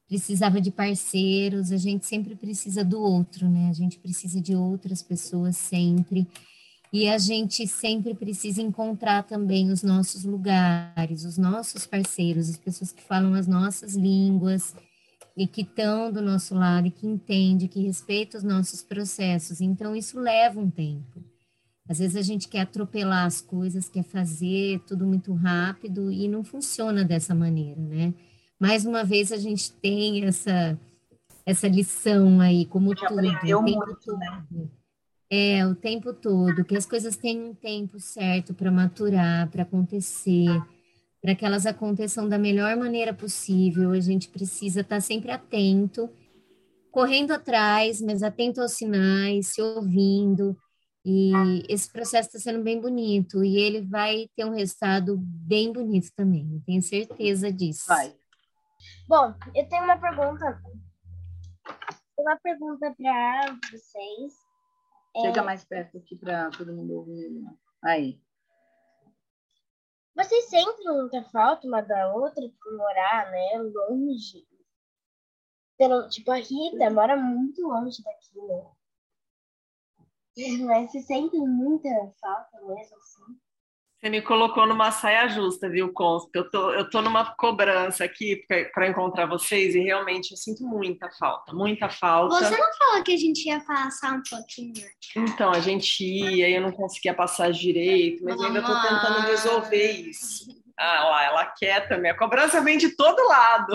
precisava 0.08 0.60
de 0.60 0.70
parceiros, 0.70 1.72
a 1.72 1.78
gente 1.78 2.06
sempre 2.06 2.36
precisa 2.36 2.84
do 2.84 3.00
outro, 3.00 3.48
né? 3.50 3.70
A 3.70 3.74
gente 3.74 3.98
precisa 3.98 4.42
de 4.42 4.54
outras 4.56 5.02
pessoas 5.02 5.56
sempre. 5.56 6.28
E 6.92 7.08
a 7.08 7.18
gente 7.18 7.68
sempre 7.68 8.14
precisa 8.14 8.62
encontrar 8.62 9.24
também 9.24 9.72
os 9.72 9.82
nossos 9.82 10.24
lugares, 10.24 11.24
os 11.24 11.38
nossos 11.38 11.86
parceiros, 11.86 12.50
as 12.50 12.58
pessoas 12.58 12.92
que 12.92 13.02
falam 13.02 13.34
as 13.34 13.48
nossas 13.48 13.96
línguas 13.96 14.76
e 15.36 15.48
que 15.48 15.62
estão 15.62 16.12
do 16.12 16.22
nosso 16.22 16.54
lado 16.56 16.88
e 16.88 16.92
que 16.92 17.08
entendem, 17.08 17.68
que 17.68 17.82
respeitam 17.82 18.38
os 18.38 18.44
nossos 18.44 18.82
processos. 18.82 19.60
Então, 19.62 19.96
isso 19.96 20.20
leva 20.20 20.60
um 20.60 20.70
tempo. 20.70 21.35
Às 21.88 22.00
vezes 22.00 22.16
a 22.16 22.22
gente 22.22 22.48
quer 22.48 22.62
atropelar 22.62 23.26
as 23.26 23.42
coisas, 23.42 23.88
quer 23.88 24.04
fazer 24.04 24.80
tudo 24.88 25.06
muito 25.06 25.34
rápido 25.34 26.12
e 26.12 26.28
não 26.28 26.44
funciona 26.44 27.04
dessa 27.04 27.36
maneira, 27.36 27.80
né? 27.82 28.14
Mais 28.60 28.86
uma 28.86 29.04
vez 29.04 29.32
a 29.32 29.38
gente 29.38 29.72
tem 29.74 30.26
essa 30.26 30.80
essa 31.46 31.68
lição 31.68 32.42
aí, 32.42 32.66
como 32.66 32.96
tudo, 32.96 33.14
o 33.14 33.64
tempo 33.64 33.86
né? 33.86 33.96
todo. 34.04 34.72
É, 35.30 35.66
o 35.66 35.76
tempo 35.76 36.14
todo, 36.14 36.66
que 36.66 36.76
as 36.76 36.86
coisas 36.86 37.16
têm 37.16 37.40
um 37.50 37.54
tempo 37.54 38.00
certo 38.00 38.54
para 38.54 38.72
maturar, 38.72 39.50
para 39.52 39.64
acontecer, 39.64 40.50
para 41.22 41.36
que 41.36 41.46
elas 41.46 41.66
aconteçam 41.66 42.28
da 42.28 42.38
melhor 42.38 42.76
maneira 42.78 43.14
possível. 43.14 43.92
A 43.92 44.00
gente 44.00 44.30
precisa 44.30 44.82
estar 44.82 44.96
tá 44.96 45.02
sempre 45.02 45.32
atento, 45.32 46.10
correndo 46.92 47.32
atrás, 47.32 48.02
mas 48.02 48.24
atento 48.24 48.62
aos 48.62 48.72
sinais, 48.72 49.48
se 49.48 49.62
ouvindo, 49.62 50.58
e 51.06 51.32
esse 51.70 51.88
processo 51.92 52.30
está 52.30 52.40
sendo 52.40 52.64
bem 52.64 52.82
bonito 52.82 53.44
e 53.44 53.58
ele 53.58 53.82
vai 53.82 54.28
ter 54.36 54.44
um 54.44 54.56
resultado 54.56 55.16
bem 55.18 55.72
bonito 55.72 56.12
também, 56.16 56.64
tenho 56.66 56.82
certeza 56.82 57.52
disso. 57.52 57.86
Vai. 57.88 58.18
Bom, 59.08 59.36
eu 59.54 59.70
tenho 59.70 59.84
uma 59.84 60.00
pergunta. 60.00 60.62
Uma 62.18 62.38
pergunta 62.38 62.96
para 62.98 63.56
vocês. 63.72 64.34
Chega 65.22 65.42
é... 65.42 65.44
mais 65.44 65.64
perto 65.64 66.00
aqui 66.00 66.16
para 66.16 66.50
todo 66.50 66.74
mundo 66.74 66.96
ouvir. 66.96 67.32
Aí. 67.84 68.20
Vocês 70.16 70.46
sentem 70.50 70.86
muita 70.86 71.24
falta 71.26 71.68
uma 71.68 71.82
da 71.82 72.14
outra 72.14 72.42
por 72.64 72.78
morar, 72.78 73.30
né, 73.30 73.60
longe? 73.60 74.48
Pelo, 75.78 76.08
tipo, 76.08 76.32
a 76.32 76.38
Rita 76.38 76.90
mora 76.90 77.16
muito 77.16 77.62
longe 77.62 78.02
daqui, 78.02 78.42
né? 78.42 78.72
Mas 80.66 80.92
se 80.92 81.02
sente 81.02 81.38
muita 81.38 81.90
falta 82.20 82.60
mesmo, 82.62 82.98
assim. 82.98 83.36
Você 84.06 84.10
me 84.10 84.22
colocou 84.22 84.68
numa 84.68 84.92
saia 84.92 85.28
justa, 85.28 85.68
viu, 85.68 85.92
Consta? 85.92 86.30
Eu 86.36 86.50
tô, 86.52 86.72
eu 86.74 86.88
tô 86.90 87.02
numa 87.02 87.34
cobrança 87.36 88.04
aqui 88.04 88.46
para 88.72 88.88
encontrar 88.88 89.26
vocês 89.26 89.74
e 89.74 89.80
realmente 89.80 90.32
eu 90.32 90.38
sinto 90.38 90.64
muita 90.64 91.10
falta, 91.10 91.54
muita 91.54 91.90
falta. 91.90 92.36
Você 92.36 92.56
não 92.56 92.74
falou 92.78 93.04
que 93.04 93.14
a 93.14 93.18
gente 93.18 93.48
ia 93.48 93.60
passar 93.62 94.14
um 94.14 94.22
pouquinho? 94.30 94.74
Então, 95.16 95.50
a 95.52 95.60
gente 95.60 96.04
ia, 96.04 96.50
eu 96.50 96.62
não 96.62 96.72
conseguia 96.72 97.16
passar 97.16 97.52
direito, 97.52 98.24
mas 98.24 98.36
eu 98.36 98.46
ainda 98.46 98.60
estou 98.60 98.76
tentando 98.76 99.22
resolver 99.22 99.92
isso. 99.92 100.46
Ah, 100.78 101.04
lá, 101.06 101.24
ela 101.24 101.46
quer 101.58 101.88
também. 101.88 102.12
A 102.12 102.18
cobrança 102.18 102.62
vem 102.62 102.78
de 102.78 102.96
todo 102.96 103.28
lado. 103.28 103.74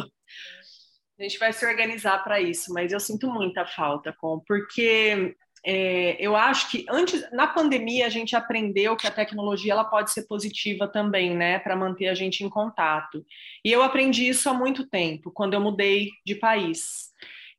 A 1.18 1.22
gente 1.22 1.38
vai 1.38 1.52
se 1.52 1.66
organizar 1.66 2.22
para 2.22 2.40
isso, 2.40 2.72
mas 2.72 2.92
eu 2.92 3.00
sinto 3.00 3.26
muita 3.26 3.66
falta, 3.66 4.14
com 4.18 4.40
porque 4.46 5.34
é, 5.64 6.16
eu 6.18 6.36
acho 6.36 6.70
que 6.70 6.86
antes 6.88 7.22
na 7.32 7.46
pandemia 7.46 8.06
a 8.06 8.08
gente 8.08 8.34
aprendeu 8.34 8.96
que 8.96 9.06
a 9.06 9.11
tecnologia 9.11 9.72
ela 9.72 9.84
pode 9.84 10.11
ser 10.11 10.26
positiva 10.26 10.88
também, 10.88 11.36
né, 11.36 11.58
para 11.58 11.76
manter 11.76 12.08
a 12.08 12.14
gente 12.14 12.42
em 12.42 12.48
contato. 12.48 13.24
E 13.64 13.70
eu 13.70 13.82
aprendi 13.82 14.28
isso 14.28 14.48
há 14.48 14.54
muito 14.54 14.86
tempo, 14.88 15.30
quando 15.30 15.54
eu 15.54 15.61
mudei 15.61 16.11
de 16.24 16.34
país. 16.34 17.11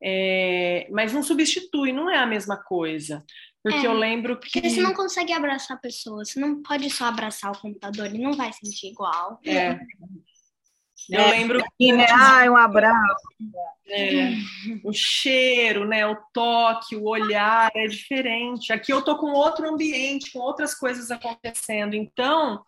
É, 0.03 0.87
mas 0.91 1.13
não 1.13 1.21
substitui, 1.21 1.93
não 1.93 2.09
é 2.09 2.17
a 2.17 2.25
mesma 2.25 2.57
coisa. 2.57 3.23
Porque 3.63 3.85
é, 3.85 3.87
eu 3.87 3.93
lembro 3.93 4.39
que. 4.39 4.49
Porque 4.49 4.69
você 4.69 4.81
não 4.81 4.95
consegue 4.95 5.31
abraçar 5.31 5.77
a 5.77 5.79
pessoa, 5.79 6.25
você 6.25 6.39
não 6.39 6.63
pode 6.63 6.89
só 6.89 7.05
abraçar 7.05 7.51
o 7.51 7.59
computador, 7.59 8.07
ele 8.07 8.17
não 8.17 8.33
vai 8.33 8.51
sentir 8.51 8.87
igual. 8.87 9.39
É. 9.45 9.79
Eu 11.09 11.19
é, 11.19 11.31
lembro 11.31 11.63
que, 11.77 11.91
né? 11.91 12.05
Ai, 12.09 12.49
um 12.49 12.57
abraço. 12.57 13.27
É, 13.87 14.31
o 14.83 14.93
cheiro, 14.93 15.85
né? 15.85 16.05
O 16.07 16.17
toque, 16.33 16.95
o 16.95 17.07
olhar 17.07 17.71
é 17.75 17.87
diferente. 17.87 18.71
Aqui 18.71 18.91
eu 18.91 19.01
tô 19.01 19.17
com 19.17 19.31
outro 19.31 19.67
ambiente, 19.67 20.31
com 20.31 20.39
outras 20.39 20.73
coisas 20.73 21.11
acontecendo. 21.11 21.93
Então, 21.93 22.63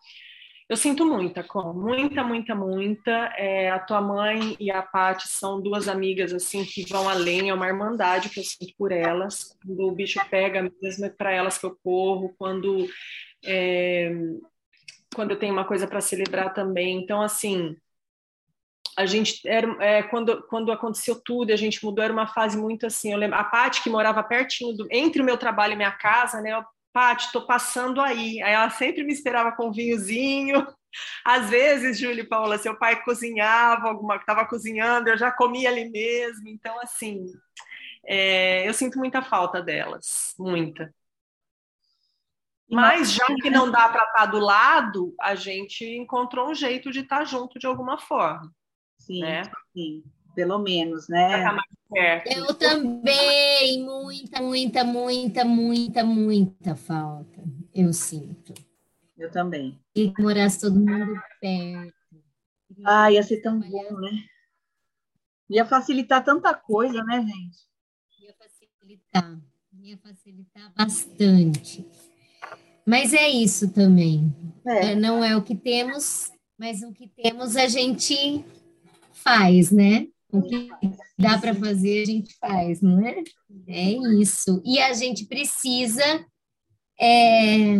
eu 0.68 0.76
sinto 0.76 1.04
muita, 1.04 1.44
com 1.44 1.72
muita, 1.72 2.24
muita, 2.24 2.54
muita. 2.54 3.10
É, 3.36 3.70
a 3.70 3.78
tua 3.78 4.00
mãe 4.00 4.56
e 4.58 4.70
a 4.70 4.82
Paty 4.82 5.28
são 5.28 5.60
duas 5.60 5.88
amigas 5.88 6.32
assim 6.32 6.64
que 6.64 6.88
vão 6.88 7.08
além, 7.08 7.50
é 7.50 7.54
uma 7.54 7.68
irmandade 7.68 8.30
que 8.30 8.40
eu 8.40 8.44
sinto 8.44 8.74
por 8.78 8.90
elas. 8.90 9.56
Quando 9.64 9.80
o 9.80 9.92
bicho 9.92 10.20
pega 10.30 10.70
mesmo 10.82 11.04
é 11.04 11.10
para 11.10 11.32
elas 11.32 11.58
que 11.58 11.66
eu 11.66 11.78
corro. 11.82 12.34
Quando 12.38 12.88
é, 13.44 14.10
quando 15.14 15.30
eu 15.30 15.38
tenho 15.38 15.52
uma 15.52 15.64
coisa 15.64 15.86
para 15.86 16.00
celebrar 16.00 16.52
também. 16.52 16.98
Então, 17.02 17.22
assim, 17.22 17.76
a 18.96 19.06
gente 19.06 19.40
era 19.46 19.76
é, 19.84 20.02
quando 20.04 20.42
quando 20.48 20.70
aconteceu 20.70 21.20
tudo 21.24 21.52
a 21.52 21.56
gente 21.56 21.84
mudou 21.84 22.04
era 22.04 22.12
uma 22.12 22.26
fase 22.26 22.56
muito 22.56 22.86
assim 22.86 23.12
eu 23.12 23.18
lembro 23.18 23.38
a 23.38 23.44
Paty 23.44 23.82
que 23.82 23.90
morava 23.90 24.22
pertinho 24.22 24.72
do, 24.72 24.86
entre 24.90 25.20
o 25.20 25.24
meu 25.24 25.36
trabalho 25.36 25.72
e 25.72 25.76
minha 25.76 25.92
casa 25.92 26.40
né 26.40 26.52
Paty 26.94 27.32
tô 27.32 27.44
passando 27.44 28.00
aí. 28.00 28.40
Aí 28.40 28.54
ela 28.54 28.70
sempre 28.70 29.02
me 29.02 29.12
esperava 29.12 29.50
com 29.52 29.66
um 29.68 29.72
vinhozinho. 29.72 30.64
Às 31.24 31.50
vezes 31.50 31.98
Júlia 31.98 32.22
e 32.22 32.26
Paula 32.26 32.56
seu 32.56 32.78
pai 32.78 33.02
cozinhava 33.02 33.88
alguma 33.88 34.14
estava 34.14 34.46
cozinhando 34.46 35.10
eu 35.10 35.18
já 35.18 35.32
comia 35.32 35.68
ali 35.68 35.90
mesmo. 35.90 36.48
Então 36.48 36.80
assim 36.80 37.26
é, 38.06 38.66
eu 38.68 38.72
sinto 38.72 38.98
muita 38.98 39.20
falta 39.20 39.60
delas 39.60 40.34
muita. 40.38 40.94
Mas 42.70 43.12
já 43.12 43.26
que 43.26 43.50
não 43.50 43.70
dá 43.70 43.88
para 43.88 44.04
estar 44.04 44.26
do 44.26 44.38
lado, 44.38 45.14
a 45.20 45.34
gente 45.34 45.84
encontrou 45.84 46.50
um 46.50 46.54
jeito 46.54 46.90
de 46.90 47.00
estar 47.00 47.24
junto 47.24 47.58
de 47.58 47.66
alguma 47.66 47.98
forma. 47.98 48.50
Sim, 49.06 49.20
né? 49.20 49.42
sim. 49.72 50.02
Pelo 50.34 50.58
menos, 50.58 51.08
né? 51.08 51.44
Eu 52.26 52.52
também, 52.54 53.84
muita, 53.84 54.42
muita, 54.42 54.84
muita, 54.84 55.44
muita, 55.44 56.04
muita 56.04 56.74
falta. 56.74 57.44
Eu 57.72 57.92
sinto. 57.92 58.52
Eu 59.16 59.30
também. 59.30 59.78
E 59.94 60.10
que 60.10 60.22
morasse 60.22 60.60
todo 60.60 60.74
mundo 60.74 61.20
perto. 61.40 61.94
Ah, 62.84 63.12
ia 63.12 63.22
ser 63.22 63.40
tão 63.42 63.60
bom, 63.60 64.00
né? 64.00 64.10
Ia 65.48 65.64
facilitar 65.64 66.24
tanta 66.24 66.52
coisa, 66.54 67.04
né, 67.04 67.20
gente? 67.20 67.58
Ia 68.20 68.34
facilitar. 68.34 69.40
Ia 69.80 69.98
facilitar 69.98 70.72
bastante. 70.74 71.86
Mas 72.84 73.12
é 73.12 73.28
isso 73.28 73.72
também. 73.72 74.34
É. 74.66 74.92
É, 74.92 74.94
Não 74.94 75.22
é 75.22 75.36
o 75.36 75.42
que 75.42 75.54
temos, 75.54 76.32
mas 76.58 76.82
o 76.82 76.92
que 76.92 77.06
temos 77.08 77.56
a 77.56 77.68
gente 77.68 78.44
faz, 79.24 79.70
né? 79.70 80.06
O 80.30 80.42
que 80.42 80.68
dá 81.18 81.38
para 81.38 81.54
fazer, 81.54 82.02
a 82.02 82.04
gente 82.04 82.36
faz, 82.38 82.80
não 82.80 83.06
é? 83.06 83.22
É 83.66 83.90
isso. 84.20 84.60
E 84.64 84.78
a 84.80 84.92
gente 84.92 85.26
precisa 85.26 86.26
é, 87.00 87.78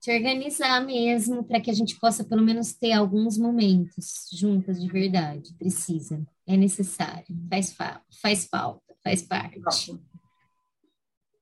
se 0.00 0.16
organizar 0.16 0.80
mesmo 0.84 1.44
para 1.44 1.60
que 1.60 1.70
a 1.70 1.74
gente 1.74 1.98
possa, 1.98 2.24
pelo 2.24 2.42
menos, 2.42 2.72
ter 2.72 2.92
alguns 2.92 3.36
momentos 3.36 4.28
juntas 4.32 4.80
de 4.80 4.88
verdade. 4.88 5.54
Precisa. 5.58 6.24
É 6.46 6.56
necessário. 6.56 7.26
Faz, 7.50 7.72
fa 7.72 8.00
faz 8.22 8.46
falta, 8.46 8.94
faz 9.02 9.22
parte. 9.22 9.60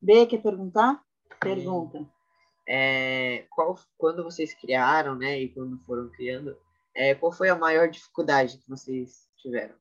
B, 0.01 0.27
quer 0.27 0.43
perguntar? 0.43 1.03
Pergunta. 1.41 2.07
É, 2.69 3.45
qual, 3.51 3.79
quando 3.97 4.25
vocês 4.25 4.53
criaram, 4.55 5.15
né, 5.15 5.41
e 5.41 5.49
quando 5.51 5.79
foram 5.85 6.09
criando, 6.09 6.57
é, 6.95 7.15
qual 7.15 7.31
foi 7.31 7.49
a 7.49 7.55
maior 7.55 7.89
dificuldade 7.89 8.59
que 8.59 8.69
vocês 8.69 9.27
tiveram? 9.47 9.77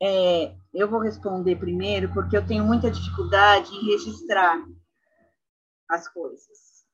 É, 0.00 0.54
eu 0.74 0.88
vou 0.88 1.00
responder 1.00 1.56
primeiro, 1.56 2.12
porque 2.12 2.36
eu 2.36 2.46
tenho 2.46 2.64
muita 2.64 2.90
dificuldade 2.90 3.74
em 3.74 3.86
registrar 3.86 4.62
as 5.88 6.06
coisas. 6.06 6.84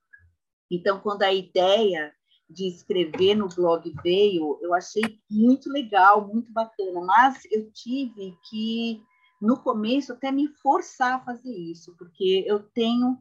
Então, 0.71 1.01
quando 1.01 1.23
a 1.23 1.33
ideia 1.33 2.15
de 2.49 2.69
escrever 2.69 3.35
no 3.35 3.49
blog 3.49 3.93
veio, 4.03 4.59
eu 4.63 4.73
achei 4.73 5.21
muito 5.29 5.69
legal, 5.71 6.27
muito 6.27 6.53
bacana, 6.53 7.01
mas 7.01 7.45
eu 7.51 7.71
tive 7.73 8.37
que, 8.49 9.03
no 9.41 9.61
começo, 9.61 10.13
até 10.13 10.31
me 10.31 10.49
forçar 10.49 11.15
a 11.15 11.25
fazer 11.25 11.55
isso, 11.55 11.95
porque 11.99 12.45
eu 12.47 12.61
tenho 12.61 13.19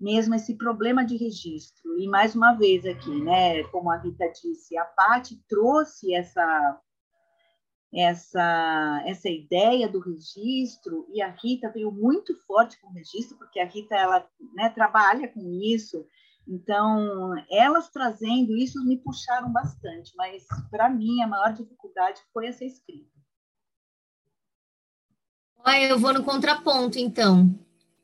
mesmo 0.00 0.34
esse 0.34 0.54
problema 0.56 1.04
de 1.04 1.16
registro. 1.16 1.98
E, 1.98 2.08
mais 2.08 2.34
uma 2.34 2.54
vez 2.54 2.86
aqui, 2.86 3.22
né, 3.22 3.62
como 3.64 3.90
a 3.90 3.98
Rita 3.98 4.26
disse, 4.28 4.76
a 4.76 4.84
Paty 4.84 5.42
trouxe 5.48 6.14
essa 6.14 6.80
essa 7.92 9.02
essa 9.04 9.28
ideia 9.28 9.88
do 9.88 9.98
registro 9.98 11.08
e 11.12 11.20
a 11.20 11.28
Rita 11.28 11.72
veio 11.72 11.90
muito 11.90 12.36
forte 12.46 12.80
com 12.80 12.86
o 12.86 12.92
registro 12.92 13.36
porque 13.36 13.58
a 13.58 13.66
Rita 13.66 13.96
ela 13.96 14.24
né, 14.54 14.68
trabalha 14.70 15.26
com 15.26 15.40
isso 15.60 16.06
então 16.46 17.34
elas 17.50 17.90
trazendo 17.90 18.56
isso 18.56 18.86
me 18.86 18.96
puxaram 18.96 19.52
bastante 19.52 20.12
mas 20.16 20.46
para 20.70 20.88
mim 20.88 21.20
a 21.20 21.26
maior 21.26 21.52
dificuldade 21.52 22.20
foi 22.32 22.46
essa 22.46 22.64
escrita 22.64 23.10
Olha, 25.66 25.88
eu 25.88 25.98
vou 25.98 26.14
no 26.14 26.24
contraponto, 26.24 26.98
então. 26.98 27.54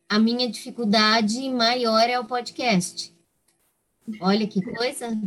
A 0.09 0.18
minha 0.18 0.50
dificuldade 0.50 1.48
maior 1.50 2.09
é 2.09 2.18
o 2.18 2.26
podcast. 2.26 3.14
Olha 4.20 4.46
que 4.46 4.62
coisa. 4.62 5.18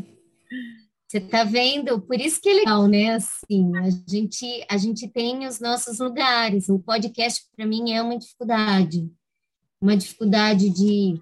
Você 1.07 1.19
tá 1.19 1.43
vendo? 1.43 1.99
Por 2.01 2.19
isso 2.19 2.39
que 2.39 2.49
é 2.49 2.53
legal, 2.53 2.87
né? 2.87 3.15
Assim, 3.15 3.75
a 3.77 3.89
gente, 4.09 4.65
a 4.69 4.77
gente 4.77 5.07
tem 5.07 5.47
os 5.47 5.59
nossos 5.59 5.99
lugares. 5.99 6.69
O 6.69 6.79
podcast, 6.79 7.45
para 7.55 7.65
mim, 7.65 7.91
é 7.91 8.01
uma 8.01 8.17
dificuldade. 8.17 9.11
Uma 9.81 9.97
dificuldade 9.97 10.69
de 10.69 11.19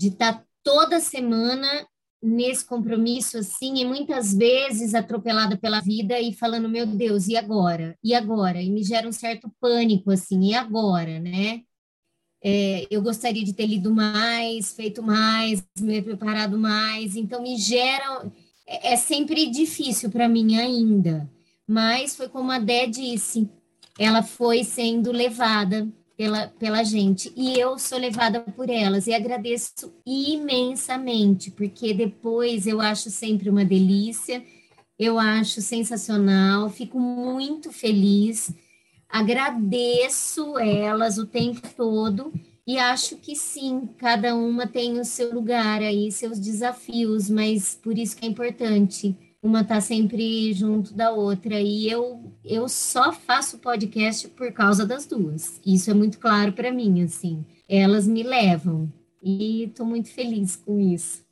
de 0.00 0.08
estar 0.08 0.42
toda 0.62 0.98
semana 0.98 1.86
nesse 2.22 2.64
compromisso, 2.64 3.38
assim, 3.38 3.78
e 3.78 3.84
muitas 3.84 4.34
vezes 4.34 4.94
atropelada 4.94 5.58
pela 5.58 5.80
vida 5.80 6.18
e 6.18 6.34
falando, 6.34 6.68
meu 6.68 6.86
Deus, 6.86 7.28
e 7.28 7.36
agora? 7.36 7.98
E 8.02 8.14
agora? 8.14 8.62
E 8.62 8.70
me 8.70 8.82
gera 8.82 9.08
um 9.08 9.12
certo 9.12 9.50
pânico, 9.60 10.10
assim, 10.10 10.50
e 10.50 10.54
agora, 10.54 11.18
né? 11.18 11.62
É, 12.42 12.86
eu 12.90 13.02
gostaria 13.02 13.44
de 13.44 13.52
ter 13.52 13.66
lido 13.66 13.94
mais, 13.94 14.72
feito 14.72 15.02
mais, 15.02 15.62
me 15.78 16.00
preparado 16.00 16.58
mais, 16.58 17.16
então 17.16 17.42
me 17.42 17.56
gera. 17.56 18.30
É, 18.66 18.94
é 18.94 18.96
sempre 18.96 19.46
difícil 19.46 20.10
para 20.10 20.28
mim 20.28 20.56
ainda, 20.56 21.30
mas 21.66 22.16
foi 22.16 22.28
como 22.28 22.50
a 22.50 22.58
Dé 22.58 22.86
disse, 22.86 23.48
ela 23.98 24.22
foi 24.22 24.64
sendo 24.64 25.12
levada 25.12 25.86
pela, 26.20 26.48
pela 26.48 26.84
gente. 26.84 27.32
E 27.34 27.58
eu 27.58 27.78
sou 27.78 27.96
levada 27.96 28.40
por 28.40 28.68
elas. 28.68 29.06
E 29.06 29.14
agradeço 29.14 29.90
imensamente, 30.04 31.50
porque 31.50 31.94
depois 31.94 32.66
eu 32.66 32.78
acho 32.78 33.08
sempre 33.08 33.48
uma 33.48 33.64
delícia, 33.64 34.44
eu 34.98 35.18
acho 35.18 35.62
sensacional, 35.62 36.68
fico 36.68 37.00
muito 37.00 37.72
feliz, 37.72 38.52
agradeço 39.10 40.58
elas 40.58 41.18
o 41.18 41.26
tempo 41.26 41.60
todo 41.76 42.32
e 42.66 42.78
acho 42.78 43.16
que 43.16 43.34
sim, 43.34 43.88
cada 43.98 44.34
uma 44.34 44.66
tem 44.66 45.00
o 45.00 45.04
seu 45.04 45.34
lugar 45.34 45.82
aí, 45.82 46.12
seus 46.12 46.38
desafios, 46.38 47.28
mas 47.28 47.74
por 47.82 47.98
isso 47.98 48.16
que 48.16 48.24
é 48.24 48.28
importante 48.28 49.16
uma 49.42 49.64
tá 49.64 49.80
sempre 49.80 50.52
junto 50.52 50.94
da 50.94 51.10
outra. 51.10 51.60
E 51.60 51.90
eu, 51.90 52.32
eu 52.44 52.68
só 52.68 53.12
faço 53.12 53.58
podcast 53.58 54.28
por 54.28 54.52
causa 54.52 54.86
das 54.86 55.06
duas. 55.06 55.60
Isso 55.64 55.90
é 55.90 55.94
muito 55.94 56.18
claro 56.18 56.52
para 56.52 56.70
mim, 56.70 57.02
assim. 57.02 57.44
Elas 57.68 58.06
me 58.06 58.22
levam 58.22 58.92
e 59.22 59.64
estou 59.64 59.86
muito 59.86 60.10
feliz 60.10 60.56
com 60.56 60.78
isso. 60.78 61.24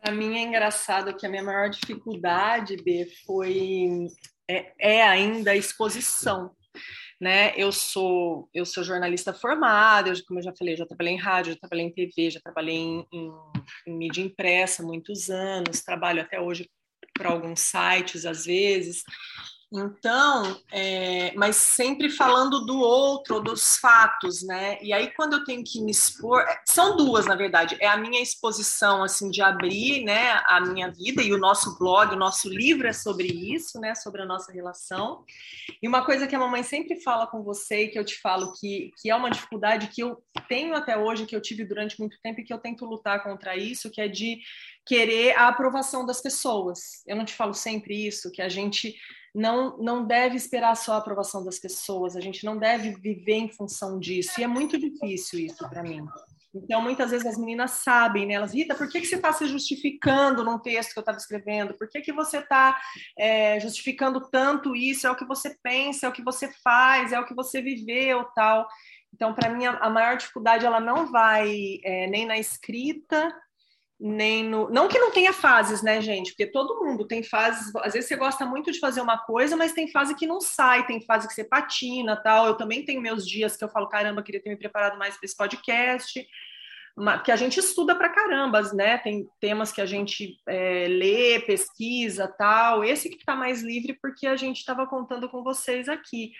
Para 0.00 0.14
mim 0.14 0.36
é 0.36 0.42
engraçado 0.42 1.14
que 1.16 1.26
a 1.26 1.28
minha 1.28 1.42
maior 1.42 1.68
dificuldade, 1.68 2.76
B, 2.76 3.10
foi 3.26 4.06
é, 4.48 4.72
é 4.78 5.02
ainda 5.02 5.52
a 5.52 5.56
exposição 5.56 6.54
né? 7.20 7.54
Eu 7.56 7.72
sou 7.72 8.48
eu 8.52 8.64
sou 8.66 8.84
jornalista 8.84 9.32
formada, 9.32 10.10
eu, 10.10 10.24
como 10.26 10.38
eu 10.38 10.44
já 10.44 10.52
falei, 10.54 10.76
já 10.76 10.86
trabalhei 10.86 11.14
em 11.14 11.18
rádio, 11.18 11.52
já 11.52 11.58
trabalhei 11.58 11.86
em 11.86 11.92
TV, 11.92 12.30
já 12.30 12.40
trabalhei 12.40 12.76
em, 12.76 13.06
em, 13.12 13.32
em 13.86 13.96
mídia 13.96 14.22
impressa 14.22 14.82
muitos 14.82 15.30
anos, 15.30 15.82
trabalho 15.82 16.22
até 16.22 16.40
hoje 16.40 16.68
para 17.14 17.30
alguns 17.30 17.60
sites 17.60 18.26
às 18.26 18.44
vezes. 18.44 19.02
Então, 19.76 20.58
é, 20.72 21.34
mas 21.34 21.56
sempre 21.56 22.08
falando 22.08 22.64
do 22.64 22.78
outro, 22.78 23.40
dos 23.40 23.76
fatos, 23.76 24.42
né? 24.42 24.78
E 24.82 24.90
aí 24.92 25.10
quando 25.10 25.34
eu 25.34 25.44
tenho 25.44 25.62
que 25.62 25.82
me 25.82 25.90
expor, 25.90 26.40
é, 26.40 26.62
são 26.64 26.96
duas 26.96 27.26
na 27.26 27.34
verdade. 27.34 27.76
É 27.78 27.86
a 27.86 27.96
minha 27.96 28.22
exposição 28.22 29.02
assim 29.02 29.30
de 29.30 29.42
abrir, 29.42 30.02
né, 30.02 30.42
a 30.46 30.60
minha 30.60 30.90
vida 30.90 31.22
e 31.22 31.32
o 31.32 31.38
nosso 31.38 31.78
blog, 31.78 32.14
o 32.14 32.18
nosso 32.18 32.48
livro 32.48 32.88
é 32.88 32.92
sobre 32.92 33.28
isso, 33.28 33.78
né, 33.78 33.94
sobre 33.94 34.22
a 34.22 34.26
nossa 34.26 34.50
relação. 34.50 35.24
E 35.82 35.86
uma 35.86 36.04
coisa 36.04 36.26
que 36.26 36.34
a 36.34 36.38
mamãe 36.38 36.62
sempre 36.62 37.00
fala 37.02 37.26
com 37.26 37.42
você 37.42 37.84
e 37.84 37.88
que 37.88 37.98
eu 37.98 38.04
te 38.04 38.18
falo 38.20 38.54
que 38.54 38.90
que 39.02 39.10
é 39.10 39.14
uma 39.14 39.30
dificuldade 39.30 39.88
que 39.88 40.02
eu 40.02 40.22
tenho 40.48 40.74
até 40.74 40.96
hoje, 40.96 41.26
que 41.26 41.36
eu 41.36 41.40
tive 41.40 41.64
durante 41.64 41.98
muito 41.98 42.16
tempo 42.22 42.40
e 42.40 42.44
que 42.44 42.52
eu 42.52 42.58
tento 42.58 42.86
lutar 42.86 43.22
contra 43.22 43.56
isso, 43.56 43.90
que 43.90 44.00
é 44.00 44.08
de 44.08 44.38
querer 44.86 45.36
a 45.36 45.48
aprovação 45.48 46.06
das 46.06 46.20
pessoas. 46.20 47.02
Eu 47.06 47.16
não 47.16 47.24
te 47.24 47.34
falo 47.34 47.52
sempre 47.52 48.06
isso, 48.06 48.30
que 48.30 48.40
a 48.40 48.48
gente 48.48 48.94
não, 49.34 49.76
não 49.78 50.06
deve 50.06 50.36
esperar 50.36 50.76
só 50.76 50.94
a 50.94 50.98
aprovação 50.98 51.44
das 51.44 51.58
pessoas, 51.58 52.16
a 52.16 52.20
gente 52.20 52.44
não 52.44 52.56
deve 52.56 52.92
viver 52.92 53.34
em 53.34 53.52
função 53.52 53.98
disso. 53.98 54.40
E 54.40 54.44
é 54.44 54.46
muito 54.46 54.78
difícil 54.78 55.40
isso 55.40 55.68
para 55.68 55.82
mim. 55.82 56.06
Então, 56.54 56.80
muitas 56.80 57.10
vezes 57.10 57.26
as 57.26 57.36
meninas 57.36 57.72
sabem, 57.72 58.26
né? 58.26 58.34
Elas, 58.34 58.54
Rita, 58.54 58.74
por 58.74 58.88
que, 58.88 59.00
que 59.00 59.06
você 59.06 59.16
está 59.16 59.32
se 59.32 59.46
justificando 59.46 60.42
num 60.42 60.58
texto 60.58 60.92
que 60.92 60.98
eu 60.98 61.02
estava 61.02 61.18
escrevendo? 61.18 61.74
Por 61.74 61.88
que, 61.88 62.00
que 62.00 62.12
você 62.12 62.38
está 62.38 62.80
é, 63.18 63.60
justificando 63.60 64.20
tanto 64.30 64.74
isso? 64.74 65.06
É 65.06 65.10
o 65.10 65.16
que 65.16 65.26
você 65.26 65.54
pensa, 65.62 66.06
é 66.06 66.08
o 66.08 66.12
que 66.12 66.22
você 66.22 66.50
faz, 66.64 67.12
é 67.12 67.20
o 67.20 67.26
que 67.26 67.34
você 67.34 67.60
viveu, 67.60 68.24
tal. 68.34 68.66
Então, 69.12 69.34
para 69.34 69.50
mim, 69.50 69.66
a, 69.66 69.90
maior 69.90 70.16
dificuldade 70.16 70.64
ela 70.64 70.80
não 70.80 71.10
vai 71.10 71.78
é, 71.84 72.06
nem 72.06 72.26
na 72.26 72.38
escrita, 72.38 73.34
nem 73.98 74.44
no. 74.44 74.68
Não 74.70 74.88
que 74.88 74.98
não 74.98 75.10
tenha 75.10 75.32
fases, 75.32 75.82
né, 75.82 76.00
gente? 76.00 76.32
Porque 76.32 76.46
todo 76.46 76.84
mundo 76.84 77.06
tem 77.06 77.22
fases. 77.22 77.74
Às 77.76 77.94
vezes 77.94 78.08
você 78.08 78.16
gosta 78.16 78.44
muito 78.44 78.70
de 78.70 78.78
fazer 78.78 79.00
uma 79.00 79.18
coisa, 79.18 79.56
mas 79.56 79.72
tem 79.72 79.90
fase 79.90 80.14
que 80.14 80.26
não 80.26 80.40
sai, 80.40 80.86
tem 80.86 81.00
fase 81.00 81.26
que 81.26 81.34
você 81.34 81.44
patina 81.44 82.16
tal. 82.16 82.46
Eu 82.46 82.54
também 82.56 82.84
tenho 82.84 83.00
meus 83.00 83.26
dias 83.26 83.56
que 83.56 83.64
eu 83.64 83.68
falo, 83.68 83.88
caramba, 83.88 84.22
queria 84.22 84.42
ter 84.42 84.50
me 84.50 84.56
preparado 84.56 84.98
mais 84.98 85.16
para 85.16 85.24
esse 85.24 85.36
podcast. 85.36 86.26
Porque 86.94 87.30
a 87.30 87.36
gente 87.36 87.60
estuda 87.60 87.94
para 87.94 88.08
carambas, 88.08 88.72
né? 88.72 88.96
Tem 88.98 89.28
temas 89.38 89.70
que 89.70 89.82
a 89.82 89.86
gente 89.86 90.38
é, 90.46 90.86
lê, 90.88 91.40
pesquisa 91.40 92.26
tal. 92.26 92.84
Esse 92.84 93.10
que 93.10 93.16
está 93.16 93.34
mais 93.34 93.62
livre 93.62 93.98
porque 94.00 94.26
a 94.26 94.36
gente 94.36 94.58
estava 94.58 94.86
contando 94.86 95.28
com 95.28 95.42
vocês 95.42 95.88
aqui 95.88 96.32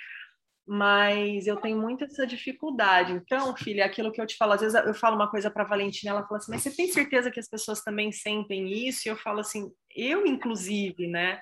mas 0.66 1.46
eu 1.46 1.56
tenho 1.56 1.80
muito 1.80 2.04
essa 2.04 2.26
dificuldade. 2.26 3.12
Então, 3.12 3.56
filha, 3.56 3.84
aquilo 3.84 4.10
que 4.10 4.20
eu 4.20 4.26
te 4.26 4.36
falo, 4.36 4.52
às 4.52 4.60
vezes 4.60 4.74
eu 4.74 4.94
falo 4.94 5.14
uma 5.14 5.30
coisa 5.30 5.50
para 5.50 5.64
Valentina, 5.64 6.10
ela 6.10 6.26
fala 6.26 6.38
assim, 6.38 6.50
mas 6.50 6.62
você 6.62 6.70
tem 6.70 6.88
certeza 6.88 7.30
que 7.30 7.38
as 7.38 7.48
pessoas 7.48 7.82
também 7.82 8.10
sentem 8.10 8.88
isso? 8.88 9.06
E 9.06 9.10
eu 9.10 9.16
falo 9.16 9.40
assim, 9.40 9.70
eu 9.94 10.26
inclusive, 10.26 11.06
né? 11.06 11.40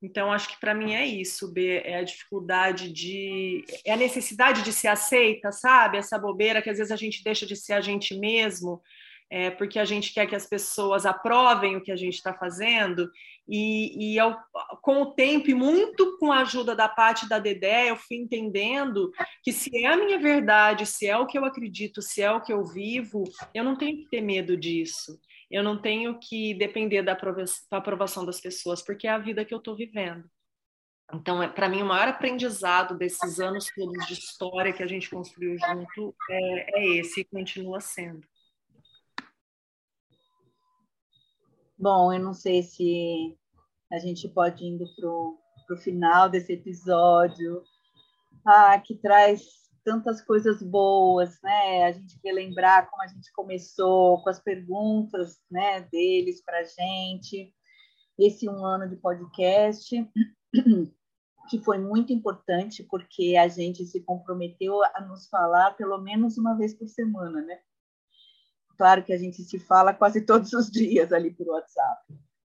Então, 0.00 0.32
acho 0.32 0.48
que 0.48 0.60
para 0.60 0.74
mim 0.74 0.94
é 0.94 1.06
isso, 1.06 1.52
B, 1.52 1.80
é 1.84 1.98
a 1.98 2.02
dificuldade 2.02 2.92
de. 2.92 3.64
é 3.84 3.92
a 3.92 3.96
necessidade 3.96 4.62
de 4.62 4.72
ser 4.72 4.88
aceita, 4.88 5.52
sabe? 5.52 5.96
Essa 5.96 6.18
bobeira 6.18 6.60
que 6.60 6.68
às 6.68 6.78
vezes 6.78 6.90
a 6.92 6.96
gente 6.96 7.22
deixa 7.22 7.46
de 7.46 7.54
ser 7.54 7.74
a 7.74 7.80
gente 7.80 8.16
mesmo, 8.18 8.82
é, 9.32 9.50
porque 9.50 9.78
a 9.78 9.84
gente 9.86 10.12
quer 10.12 10.26
que 10.26 10.36
as 10.36 10.46
pessoas 10.46 11.06
aprovem 11.06 11.74
o 11.74 11.80
que 11.80 11.90
a 11.90 11.96
gente 11.96 12.14
está 12.16 12.34
fazendo, 12.34 13.10
e, 13.48 14.16
e 14.16 14.18
com 14.82 15.00
o 15.00 15.14
tempo, 15.14 15.48
e 15.48 15.54
muito 15.54 16.18
com 16.18 16.30
a 16.30 16.40
ajuda 16.40 16.76
da 16.76 16.86
parte 16.86 17.26
da 17.26 17.38
Dedé, 17.38 17.90
eu 17.90 17.96
fui 17.96 18.18
entendendo 18.18 19.10
que 19.42 19.50
se 19.50 19.84
é 19.84 19.86
a 19.86 19.96
minha 19.96 20.18
verdade, 20.18 20.84
se 20.84 21.06
é 21.06 21.16
o 21.16 21.26
que 21.26 21.38
eu 21.38 21.46
acredito, 21.46 22.02
se 22.02 22.20
é 22.20 22.30
o 22.30 22.42
que 22.42 22.52
eu 22.52 22.62
vivo, 22.66 23.24
eu 23.54 23.64
não 23.64 23.74
tenho 23.74 23.96
que 23.96 24.10
ter 24.10 24.20
medo 24.20 24.54
disso 24.54 25.18
eu 25.50 25.62
não 25.62 25.76
tenho 25.76 26.18
que 26.18 26.54
depender 26.54 27.02
da 27.02 27.14
aprovação 27.70 28.24
das 28.24 28.40
pessoas, 28.40 28.80
porque 28.80 29.06
é 29.06 29.10
a 29.10 29.18
vida 29.18 29.44
que 29.44 29.52
eu 29.52 29.58
estou 29.58 29.76
vivendo. 29.76 30.24
Então, 31.12 31.42
é, 31.42 31.46
para 31.46 31.68
mim, 31.68 31.82
o 31.82 31.86
maior 31.86 32.08
aprendizado 32.08 32.96
desses 32.96 33.38
anos 33.38 33.70
todos 33.76 34.06
de 34.06 34.14
história 34.14 34.72
que 34.72 34.82
a 34.82 34.86
gente 34.86 35.10
construiu 35.10 35.58
junto 35.58 36.16
é, 36.30 36.80
é 36.80 36.86
esse 36.96 37.20
e 37.20 37.24
continua 37.24 37.82
sendo. 37.82 38.26
Bom, 41.78 42.12
eu 42.12 42.20
não 42.20 42.34
sei 42.34 42.62
se 42.62 43.36
a 43.90 43.98
gente 43.98 44.28
pode 44.28 44.64
indo 44.64 44.84
para 44.96 45.08
o 45.08 45.80
final 45.80 46.28
desse 46.28 46.52
episódio, 46.52 47.62
ah, 48.46 48.78
que 48.78 48.94
traz 48.96 49.62
tantas 49.84 50.20
coisas 50.22 50.62
boas, 50.62 51.38
né? 51.42 51.84
A 51.84 51.92
gente 51.92 52.18
quer 52.20 52.32
lembrar 52.32 52.88
como 52.88 53.02
a 53.02 53.06
gente 53.06 53.32
começou 53.32 54.22
com 54.22 54.30
as 54.30 54.40
perguntas, 54.40 55.40
né, 55.50 55.80
deles 55.92 56.42
para 56.44 56.60
a 56.60 56.64
gente. 56.64 57.52
Esse 58.18 58.48
um 58.48 58.64
ano 58.64 58.88
de 58.88 58.96
podcast 58.96 60.10
que 61.48 61.58
foi 61.60 61.78
muito 61.78 62.12
importante 62.12 62.84
porque 62.84 63.36
a 63.36 63.48
gente 63.48 63.84
se 63.84 64.00
comprometeu 64.02 64.82
a 64.94 65.00
nos 65.00 65.28
falar 65.28 65.72
pelo 65.72 65.98
menos 65.98 66.38
uma 66.38 66.56
vez 66.56 66.74
por 66.74 66.88
semana, 66.88 67.42
né? 67.42 67.58
Claro 68.82 69.04
que 69.04 69.12
a 69.12 69.16
gente 69.16 69.44
se 69.44 69.60
fala 69.60 69.94
quase 69.94 70.22
todos 70.26 70.52
os 70.52 70.68
dias 70.68 71.12
ali 71.12 71.32
por 71.32 71.46
WhatsApp, 71.46 72.02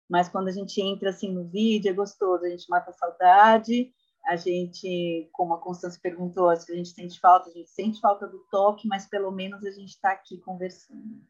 mas 0.10 0.30
quando 0.30 0.48
a 0.48 0.52
gente 0.54 0.82
entra 0.82 1.10
assim 1.10 1.30
no 1.30 1.44
vídeo 1.50 1.90
é 1.90 1.94
gostoso, 1.94 2.46
a 2.46 2.50
gente 2.50 2.70
mata 2.70 2.92
a 2.92 2.94
saudade 2.94 3.94
a 4.26 4.38
gente, 4.38 5.30
como 5.34 5.54
a 5.54 5.60
Constância 5.60 6.00
perguntou, 6.02 6.56
se 6.56 6.72
a 6.72 6.76
gente 6.76 6.90
sente 6.90 7.20
falta, 7.20 7.50
a 7.50 7.52
gente 7.52 7.70
sente 7.70 8.00
falta 8.00 8.26
do 8.28 8.40
toque, 8.50 8.88
mas 8.88 9.08
pelo 9.08 9.30
menos 9.30 9.66
a 9.66 9.72
gente 9.72 9.90
está 9.90 10.12
aqui 10.12 10.38
conversando. 10.38 11.22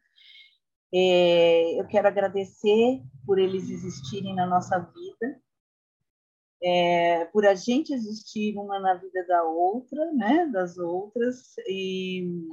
É, 0.94 1.80
eu 1.80 1.86
quero 1.88 2.06
agradecer 2.06 3.02
por 3.26 3.40
eles 3.40 3.70
existirem 3.70 4.36
na 4.36 4.46
nossa 4.46 4.78
vida, 4.78 5.42
é, 6.62 7.24
por 7.32 7.44
a 7.44 7.56
gente 7.56 7.92
existir 7.92 8.56
uma 8.56 8.78
na 8.78 8.94
vida 8.94 9.26
da 9.26 9.42
outra, 9.42 10.12
né, 10.12 10.46
das 10.52 10.78
outras, 10.78 11.54
e, 11.66 12.46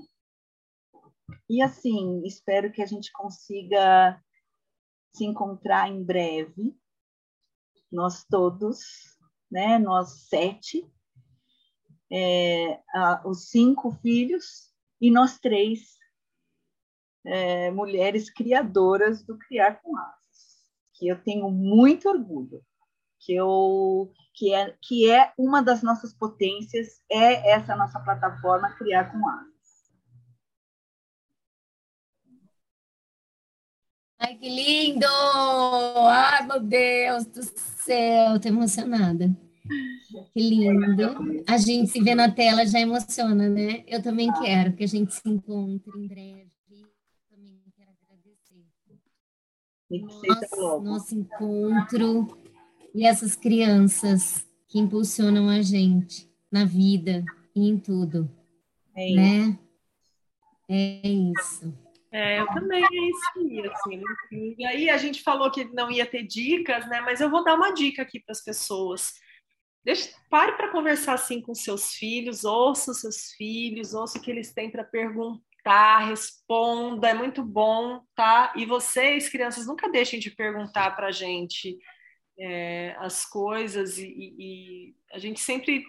e 1.50 1.62
assim, 1.62 2.24
espero 2.26 2.72
que 2.72 2.82
a 2.82 2.86
gente 2.86 3.12
consiga 3.12 4.22
se 5.16 5.26
encontrar 5.26 5.90
em 5.90 6.04
breve, 6.04 6.76
nós 7.92 8.24
todos, 8.24 8.80
né? 9.52 9.80
Nós 9.80 10.28
sete, 10.28 10.86
é, 12.12 12.82
a, 12.94 13.28
os 13.28 13.50
cinco 13.50 13.92
filhos 14.02 14.72
e 15.02 15.12
nós 15.12 15.40
três 15.40 15.98
é, 17.26 17.72
mulheres 17.72 18.30
criadoras 18.30 19.24
do 19.24 19.38
Criar 19.38 19.82
com 19.82 19.98
Asas, 19.98 20.70
que 20.96 21.08
eu 21.08 21.22
tenho 21.24 21.50
muito 21.50 22.10
orgulho, 22.10 22.64
que 23.20 23.34
eu 23.34 24.12
que 24.34 24.54
é 24.54 24.76
que 24.82 25.12
é 25.12 25.34
uma 25.38 25.62
das 25.62 25.84
nossas 25.84 26.14
potências 26.14 27.02
é 27.12 27.52
essa 27.52 27.76
nossa 27.76 28.00
plataforma 28.00 28.76
Criar 28.78 29.12
com 29.12 29.28
Asas. 29.28 29.59
Ai, 34.20 34.36
que 34.36 34.50
lindo! 34.50 35.06
Ai, 36.10 36.46
meu 36.46 36.60
Deus 36.60 37.26
do 37.26 37.42
céu, 37.42 38.38
tô 38.38 38.50
emocionada. 38.50 39.34
Que 40.34 40.42
lindo. 40.42 41.44
A 41.48 41.58
gente 41.58 41.90
se 41.90 42.02
vê 42.02 42.14
na 42.14 42.30
tela 42.30 42.66
já 42.66 42.82
emociona, 42.82 43.48
né? 43.48 43.84
Eu 43.88 44.04
também 44.04 44.30
quero 44.34 44.74
que 44.74 44.84
a 44.84 44.88
gente 44.88 45.14
se 45.14 45.22
encontre 45.26 45.98
em 45.98 46.08
breve. 46.08 46.52
Também 47.30 47.62
quero 47.78 47.92
agradecer. 48.10 48.66
Nosso, 50.28 50.82
nosso 50.82 51.16
encontro 51.16 52.28
e 52.94 53.06
essas 53.06 53.38
crianças 53.38 54.46
que 54.68 54.80
impulsionam 54.80 55.48
a 55.48 55.62
gente 55.62 56.30
na 56.52 56.66
vida 56.66 57.24
e 57.56 57.70
em 57.70 57.78
tudo. 57.78 58.30
É 58.94 59.14
né? 59.14 59.40
isso. 59.48 59.60
É 60.68 61.08
isso. 61.08 61.89
É, 62.12 62.40
eu 62.40 62.48
também, 62.48 62.84
é 62.84 63.10
isso 63.10 63.22
aí, 63.38 63.68
assim, 63.68 64.56
e 64.58 64.66
aí 64.66 64.90
a 64.90 64.98
gente 64.98 65.22
falou 65.22 65.52
que 65.52 65.66
não 65.66 65.92
ia 65.92 66.08
ter 66.08 66.24
dicas, 66.24 66.88
né, 66.90 67.02
mas 67.02 67.22
eu 67.22 67.30
vou 67.30 67.44
dar 67.44 67.56
uma 67.56 67.72
dica 67.72 68.02
aqui 68.02 68.20
para 68.20 68.32
as 68.32 68.44
pessoas. 68.44 69.14
Deixe, 69.84 70.12
pare 70.30 70.54
para 70.54 70.72
conversar 70.72 71.14
assim 71.14 71.42
com 71.42 71.54
seus 71.54 71.94
filhos, 71.94 72.44
ouça 72.44 72.92
os 72.92 73.02
seus 73.02 73.32
filhos, 73.34 73.94
ouça 73.94 74.18
o 74.18 74.22
que 74.22 74.32
eles 74.32 74.52
têm 74.54 74.72
para 74.72 74.84
perguntar, 74.84 76.08
responda, 76.08 77.10
é 77.10 77.14
muito 77.14 77.44
bom, 77.44 78.02
tá? 78.16 78.54
E 78.56 78.66
vocês, 78.66 79.30
crianças, 79.30 79.68
nunca 79.68 79.90
deixem 79.90 80.20
de 80.20 80.32
perguntar 80.32 80.96
para 80.96 81.08
a 81.08 81.12
gente 81.12 81.78
é, 82.40 82.96
as 83.00 83.26
coisas 83.26 83.98
e, 83.98 84.36
e, 84.38 84.96
a 85.12 85.20
gente 85.20 85.40
sempre 85.40 85.84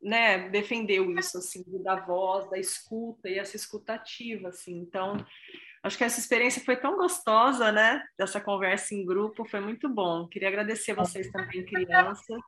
né, 0.00 0.48
defendeu 0.48 1.10
isso, 1.18 1.38
assim, 1.38 1.64
da 1.82 1.96
voz, 1.96 2.48
da 2.50 2.58
escuta 2.58 3.28
e 3.28 3.38
essa 3.38 3.56
escutativa, 3.56 4.48
assim. 4.48 4.76
Então, 4.78 5.16
acho 5.82 5.98
que 5.98 6.04
essa 6.04 6.20
experiência 6.20 6.64
foi 6.64 6.76
tão 6.76 6.96
gostosa, 6.96 7.72
né, 7.72 8.02
dessa 8.16 8.40
conversa 8.40 8.94
em 8.94 9.04
grupo, 9.04 9.48
foi 9.48 9.60
muito 9.60 9.88
bom. 9.88 10.26
Queria 10.28 10.48
agradecer 10.48 10.94
vocês 10.94 11.30
também, 11.30 11.64
crianças, 11.64 12.40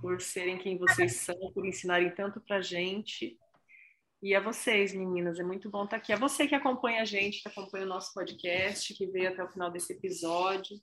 por 0.00 0.20
serem 0.20 0.58
quem 0.58 0.78
vocês 0.78 1.16
são, 1.16 1.52
por 1.52 1.66
ensinarem 1.66 2.14
tanto 2.14 2.40
pra 2.40 2.60
gente. 2.60 3.38
E 4.22 4.34
a 4.34 4.40
vocês, 4.40 4.94
meninas, 4.94 5.38
é 5.38 5.42
muito 5.42 5.68
bom 5.68 5.84
estar 5.84 5.96
aqui. 5.96 6.12
A 6.12 6.16
você 6.16 6.46
que 6.46 6.54
acompanha 6.54 7.02
a 7.02 7.04
gente, 7.04 7.42
que 7.42 7.48
acompanha 7.48 7.84
o 7.84 7.88
nosso 7.88 8.14
podcast, 8.14 8.94
que 8.94 9.06
veio 9.06 9.28
até 9.28 9.44
o 9.44 9.50
final 9.50 9.70
desse 9.70 9.92
episódio 9.92 10.80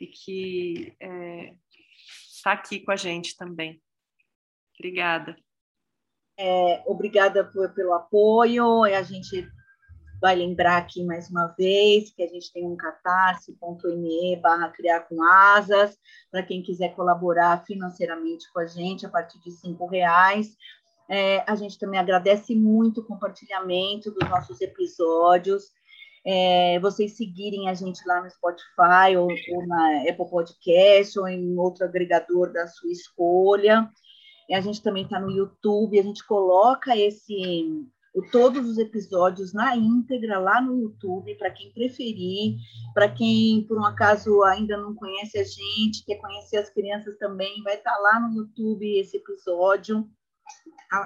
e 0.00 0.06
que 0.06 0.94
está 1.00 1.06
é, 1.06 1.54
tá 2.44 2.52
aqui 2.52 2.80
com 2.80 2.92
a 2.92 2.96
gente 2.96 3.36
também. 3.36 3.82
Obrigada. 4.78 5.36
É, 6.38 6.82
obrigada 6.86 7.44
por, 7.44 7.72
pelo 7.74 7.94
apoio. 7.94 8.84
A 8.84 9.02
gente 9.02 9.48
vai 10.20 10.34
lembrar 10.34 10.78
aqui 10.78 11.04
mais 11.04 11.30
uma 11.30 11.48
vez 11.48 12.10
que 12.10 12.22
a 12.22 12.26
gente 12.26 12.52
tem 12.52 12.66
um 12.66 12.76
catarse.me 12.76 14.36
barra 14.36 14.70
criar 14.70 15.00
com 15.00 15.22
asas, 15.22 15.96
para 16.30 16.42
quem 16.42 16.62
quiser 16.62 16.94
colaborar 16.94 17.64
financeiramente 17.64 18.50
com 18.52 18.60
a 18.60 18.66
gente 18.66 19.06
a 19.06 19.08
partir 19.08 19.38
de 19.40 19.50
cinco 19.52 19.86
reais. 19.86 20.56
É, 21.08 21.44
a 21.46 21.54
gente 21.54 21.78
também 21.78 22.00
agradece 22.00 22.54
muito 22.54 23.00
o 23.00 23.04
compartilhamento 23.04 24.10
dos 24.10 24.28
nossos 24.28 24.60
episódios. 24.60 25.70
É, 26.24 26.80
vocês 26.80 27.16
seguirem 27.16 27.68
a 27.68 27.74
gente 27.74 28.00
lá 28.06 28.20
no 28.20 28.28
Spotify 28.28 29.16
ou, 29.16 29.28
ou 29.28 29.66
na 29.68 30.00
Apple 30.00 30.28
Podcast 30.28 31.16
ou 31.20 31.28
em 31.28 31.56
outro 31.56 31.84
agregador 31.84 32.52
da 32.52 32.66
sua 32.66 32.90
escolha 32.90 33.88
a 34.54 34.60
gente 34.60 34.82
também 34.82 35.04
está 35.04 35.18
no 35.18 35.30
YouTube, 35.30 35.98
a 35.98 36.02
gente 36.02 36.24
coloca 36.26 36.96
esse 36.96 37.86
todos 38.30 38.66
os 38.66 38.78
episódios 38.78 39.52
na 39.52 39.76
íntegra 39.76 40.38
lá 40.38 40.60
no 40.60 40.78
YouTube, 40.80 41.34
para 41.34 41.50
quem 41.50 41.70
preferir, 41.72 42.56
para 42.94 43.10
quem 43.10 43.66
por 43.66 43.78
um 43.78 43.84
acaso 43.84 44.42
ainda 44.44 44.76
não 44.76 44.94
conhece 44.94 45.38
a 45.38 45.44
gente, 45.44 46.04
quer 46.04 46.16
conhecer 46.16 46.56
as 46.56 46.70
crianças 46.70 47.16
também, 47.18 47.62
vai 47.62 47.74
estar 47.74 47.92
tá 47.92 47.98
lá 47.98 48.20
no 48.20 48.34
YouTube 48.34 48.98
esse 48.98 49.18
episódio. 49.18 50.08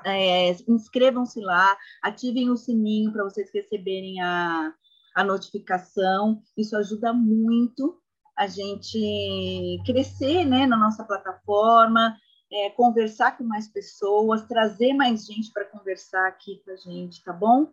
É, 0.04 0.50
Inscrevam-se 0.68 1.40
lá, 1.40 1.76
ativem 2.02 2.50
o 2.50 2.56
sininho 2.56 3.12
para 3.12 3.24
vocês 3.24 3.50
receberem 3.52 4.20
a, 4.20 4.72
a 5.16 5.24
notificação. 5.24 6.42
Isso 6.56 6.76
ajuda 6.76 7.12
muito 7.12 7.98
a 8.36 8.46
gente 8.46 9.78
crescer 9.84 10.44
né, 10.44 10.66
na 10.66 10.76
nossa 10.76 11.04
plataforma, 11.04 12.16
é, 12.52 12.70
conversar 12.70 13.36
com 13.36 13.44
mais 13.44 13.68
pessoas, 13.68 14.46
trazer 14.46 14.92
mais 14.92 15.26
gente 15.26 15.52
para 15.52 15.64
conversar 15.64 16.26
aqui 16.28 16.60
com 16.64 16.72
a 16.72 16.76
gente, 16.76 17.22
tá 17.22 17.32
bom? 17.32 17.72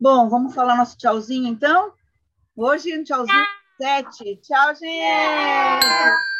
Bom, 0.00 0.28
vamos 0.28 0.54
falar 0.54 0.76
nosso 0.76 0.96
tchauzinho 0.96 1.48
então? 1.48 1.92
Hoje 2.56 2.96
um 2.98 3.04
tchauzinho 3.04 3.58
sete. 3.80 4.36
Tchau, 4.42 4.74
gente! 4.74 5.84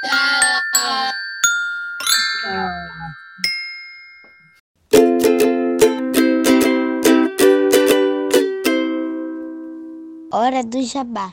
Tchau! 0.02 0.28
Hora 10.30 10.62
do 10.62 10.82
jabá. 10.82 11.32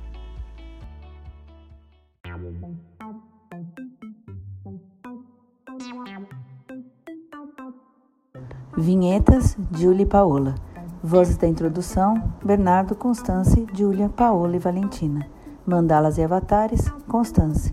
Vinhetas, 8.81 9.55
Julie 9.77 10.03
e 10.03 10.05
Paola. 10.07 10.55
Vozes 11.03 11.37
da 11.37 11.47
introdução, 11.47 12.33
Bernardo, 12.43 12.95
Constance, 12.95 13.65
Júlia, 13.73 14.09
Paola 14.09 14.55
e 14.55 14.59
Valentina. 14.59 15.27
Mandalas 15.65 16.17
e 16.17 16.23
avatares, 16.23 16.89
Constance. 17.07 17.71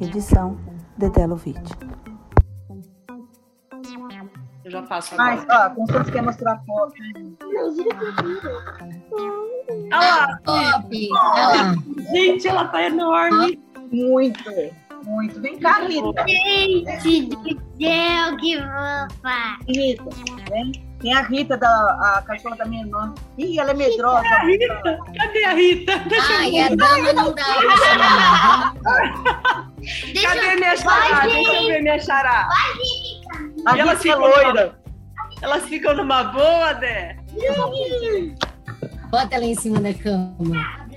Edição, 0.00 0.56
Dedé 0.96 1.26
Lovitch. 1.26 1.70
Eu 4.64 4.70
já 4.70 4.82
faço 4.82 5.14
agora. 5.14 5.36
Mas, 5.36 5.46
ó, 5.48 5.62
a 5.62 5.70
Constance 5.70 6.12
quer 6.12 6.22
mostrar 6.22 6.52
a 6.54 6.58
foto. 6.58 6.94
Olha 9.92 9.98
lá, 10.00 10.38
Top! 10.44 11.08
Olha 11.12 11.62
lá. 11.62 11.74
gente, 12.12 12.48
ela 12.48 12.64
tá 12.66 12.82
enorme. 12.82 13.60
Muito, 13.92 14.42
muito. 15.08 15.40
Vem 15.40 15.58
cá, 15.58 15.80
Rita. 15.80 16.24
Gente 16.28 17.26
do 17.26 17.60
céu, 17.80 18.36
que 18.38 18.56
fofa! 18.56 19.58
Rita, 19.66 20.04
vem. 20.50 20.72
Tem 21.00 21.14
a 21.14 21.22
Rita, 21.22 21.56
da, 21.56 21.68
a 22.18 22.22
cachorra 22.22 22.56
da 22.56 22.64
minha 22.64 22.82
irmã. 22.82 23.14
Ih, 23.38 23.58
ela 23.58 23.70
é 23.70 23.74
medrosa. 23.74 24.26
A 24.26 24.44
Rita, 24.44 24.98
cadê 25.16 25.44
a 25.44 25.54
Rita? 25.54 25.98
Deixa 26.08 26.32
eu 26.32 26.38
Ai, 26.38 26.60
a 26.60 26.68
dama 26.74 27.12
não 27.12 27.34
dá 27.34 27.44
chamar. 27.44 28.74
Cadê 30.22 30.56
minha 30.56 30.76
xará? 30.76 31.20
Deixa 31.26 31.52
eu 31.52 31.66
ver 31.66 31.82
minha 31.82 31.98
xará. 32.00 32.48
E 32.76 33.62
ela 33.64 33.92
Rita 33.92 33.92
é 33.92 33.96
ficou 33.96 34.28
loira. 34.28 34.78
Elas 35.40 35.64
ficam 35.66 35.94
numa 35.94 36.24
boa, 36.24 36.72
Dé? 36.74 37.16
Bota 39.10 39.36
ela 39.36 39.44
em 39.44 39.54
cima 39.54 39.80
da 39.80 39.94
cama. 39.94 40.87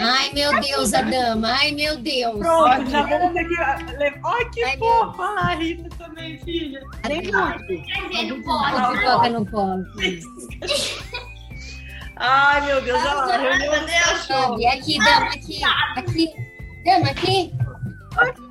Ai, 0.00 0.30
meu 0.32 0.60
Deus, 0.60 0.92
a 0.94 1.02
dama. 1.02 1.52
Ai, 1.52 1.72
meu 1.72 1.96
Deus. 1.98 2.38
Pronto, 2.38 2.90
já 2.90 3.02
vamos 3.02 3.32
ter 3.32 3.44
que 3.44 3.54
levar. 3.96 4.20
Ai, 4.24 4.50
que 4.50 4.64
Ai, 4.64 4.76
fofa. 4.78 5.22
A 5.22 5.54
Rita 5.54 5.88
também, 5.96 6.38
filha. 6.38 6.82
Nem 7.08 7.22
muito. 7.22 8.44
Coloca 8.44 9.28
no 9.30 9.46
colo. 9.50 9.84
Ai, 12.16 12.60
meu 12.66 12.80
Deus, 12.82 13.00
olha 13.00 13.14
lá. 13.14 13.36
Reunião 13.36 13.80
dos 13.80 13.92
cachorros. 13.92 14.60
E 14.60 14.66
aqui, 14.66 14.98
dama, 14.98 15.26
aqui. 15.26 15.64
Aqui. 15.96 16.34
Dama, 16.84 17.10
aqui. 17.10 17.52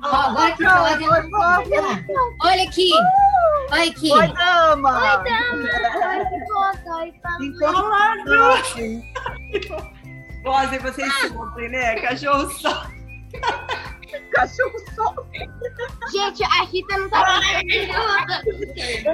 Ó, 0.02 0.06
agora 0.06 0.52
que 0.52 0.64
Oi, 1.08 1.30
fofa. 1.30 2.04
Olha 2.42 2.62
aqui. 2.64 2.90
Olha 3.70 3.90
aqui. 3.90 4.10
Oi, 4.12 4.28
dama. 4.32 4.90
Ai, 4.98 5.22
que 6.24 6.38
fofa! 6.46 6.92
Ai, 6.94 7.12
Enquanto 7.40 7.82
Gozem 10.42 10.78
vocês 10.80 11.12
soltem, 11.28 11.68
né? 11.68 12.00
Cachorro 12.00 12.50
só. 12.50 12.86
cachorro 14.32 14.78
só. 14.94 15.14
Gente, 16.12 16.42
a 16.44 16.64
Rita 16.64 16.98
não 16.98 17.08
tá 17.08 17.40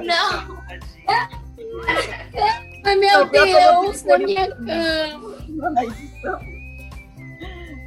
Não. 0.05 0.64
Ai, 2.85 2.97
meu 2.97 3.26
Deus, 3.26 4.03
na 4.05 4.18
minha 4.18 4.49
cama. 4.49 5.70
Na 5.70 5.85
edição. 5.85 6.41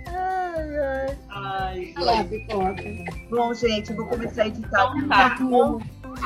Ai, 0.08 0.78
ai. 0.78 1.18
Ai. 1.30 1.94
Bom, 3.30 3.54
gente, 3.54 3.89
eu 3.89 3.96
vou 3.96 4.06
começar 4.08 4.44
a 4.44 4.48
editar. 4.48 4.94
Então 4.98 5.08
tá. 5.08 5.38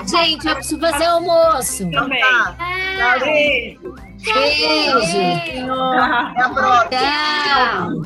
Gente, 0.04 0.48
eu 0.48 0.56
preciso 0.56 0.80
fazer 0.80 1.06
almoço. 1.06 1.90
Também. 1.92 2.22
Tá. 2.22 2.56
tá 2.98 3.20
beijo. 3.20 3.96
Beijo. 4.24 5.00
beijo. 5.00 5.74
Até 5.74 6.42
a 6.42 6.50
próxima. 6.50 6.90
Tchau. 7.40 8.02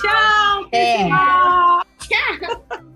Tchau. 0.00 0.68
É. 0.72 1.08
Tchau. 1.98 2.87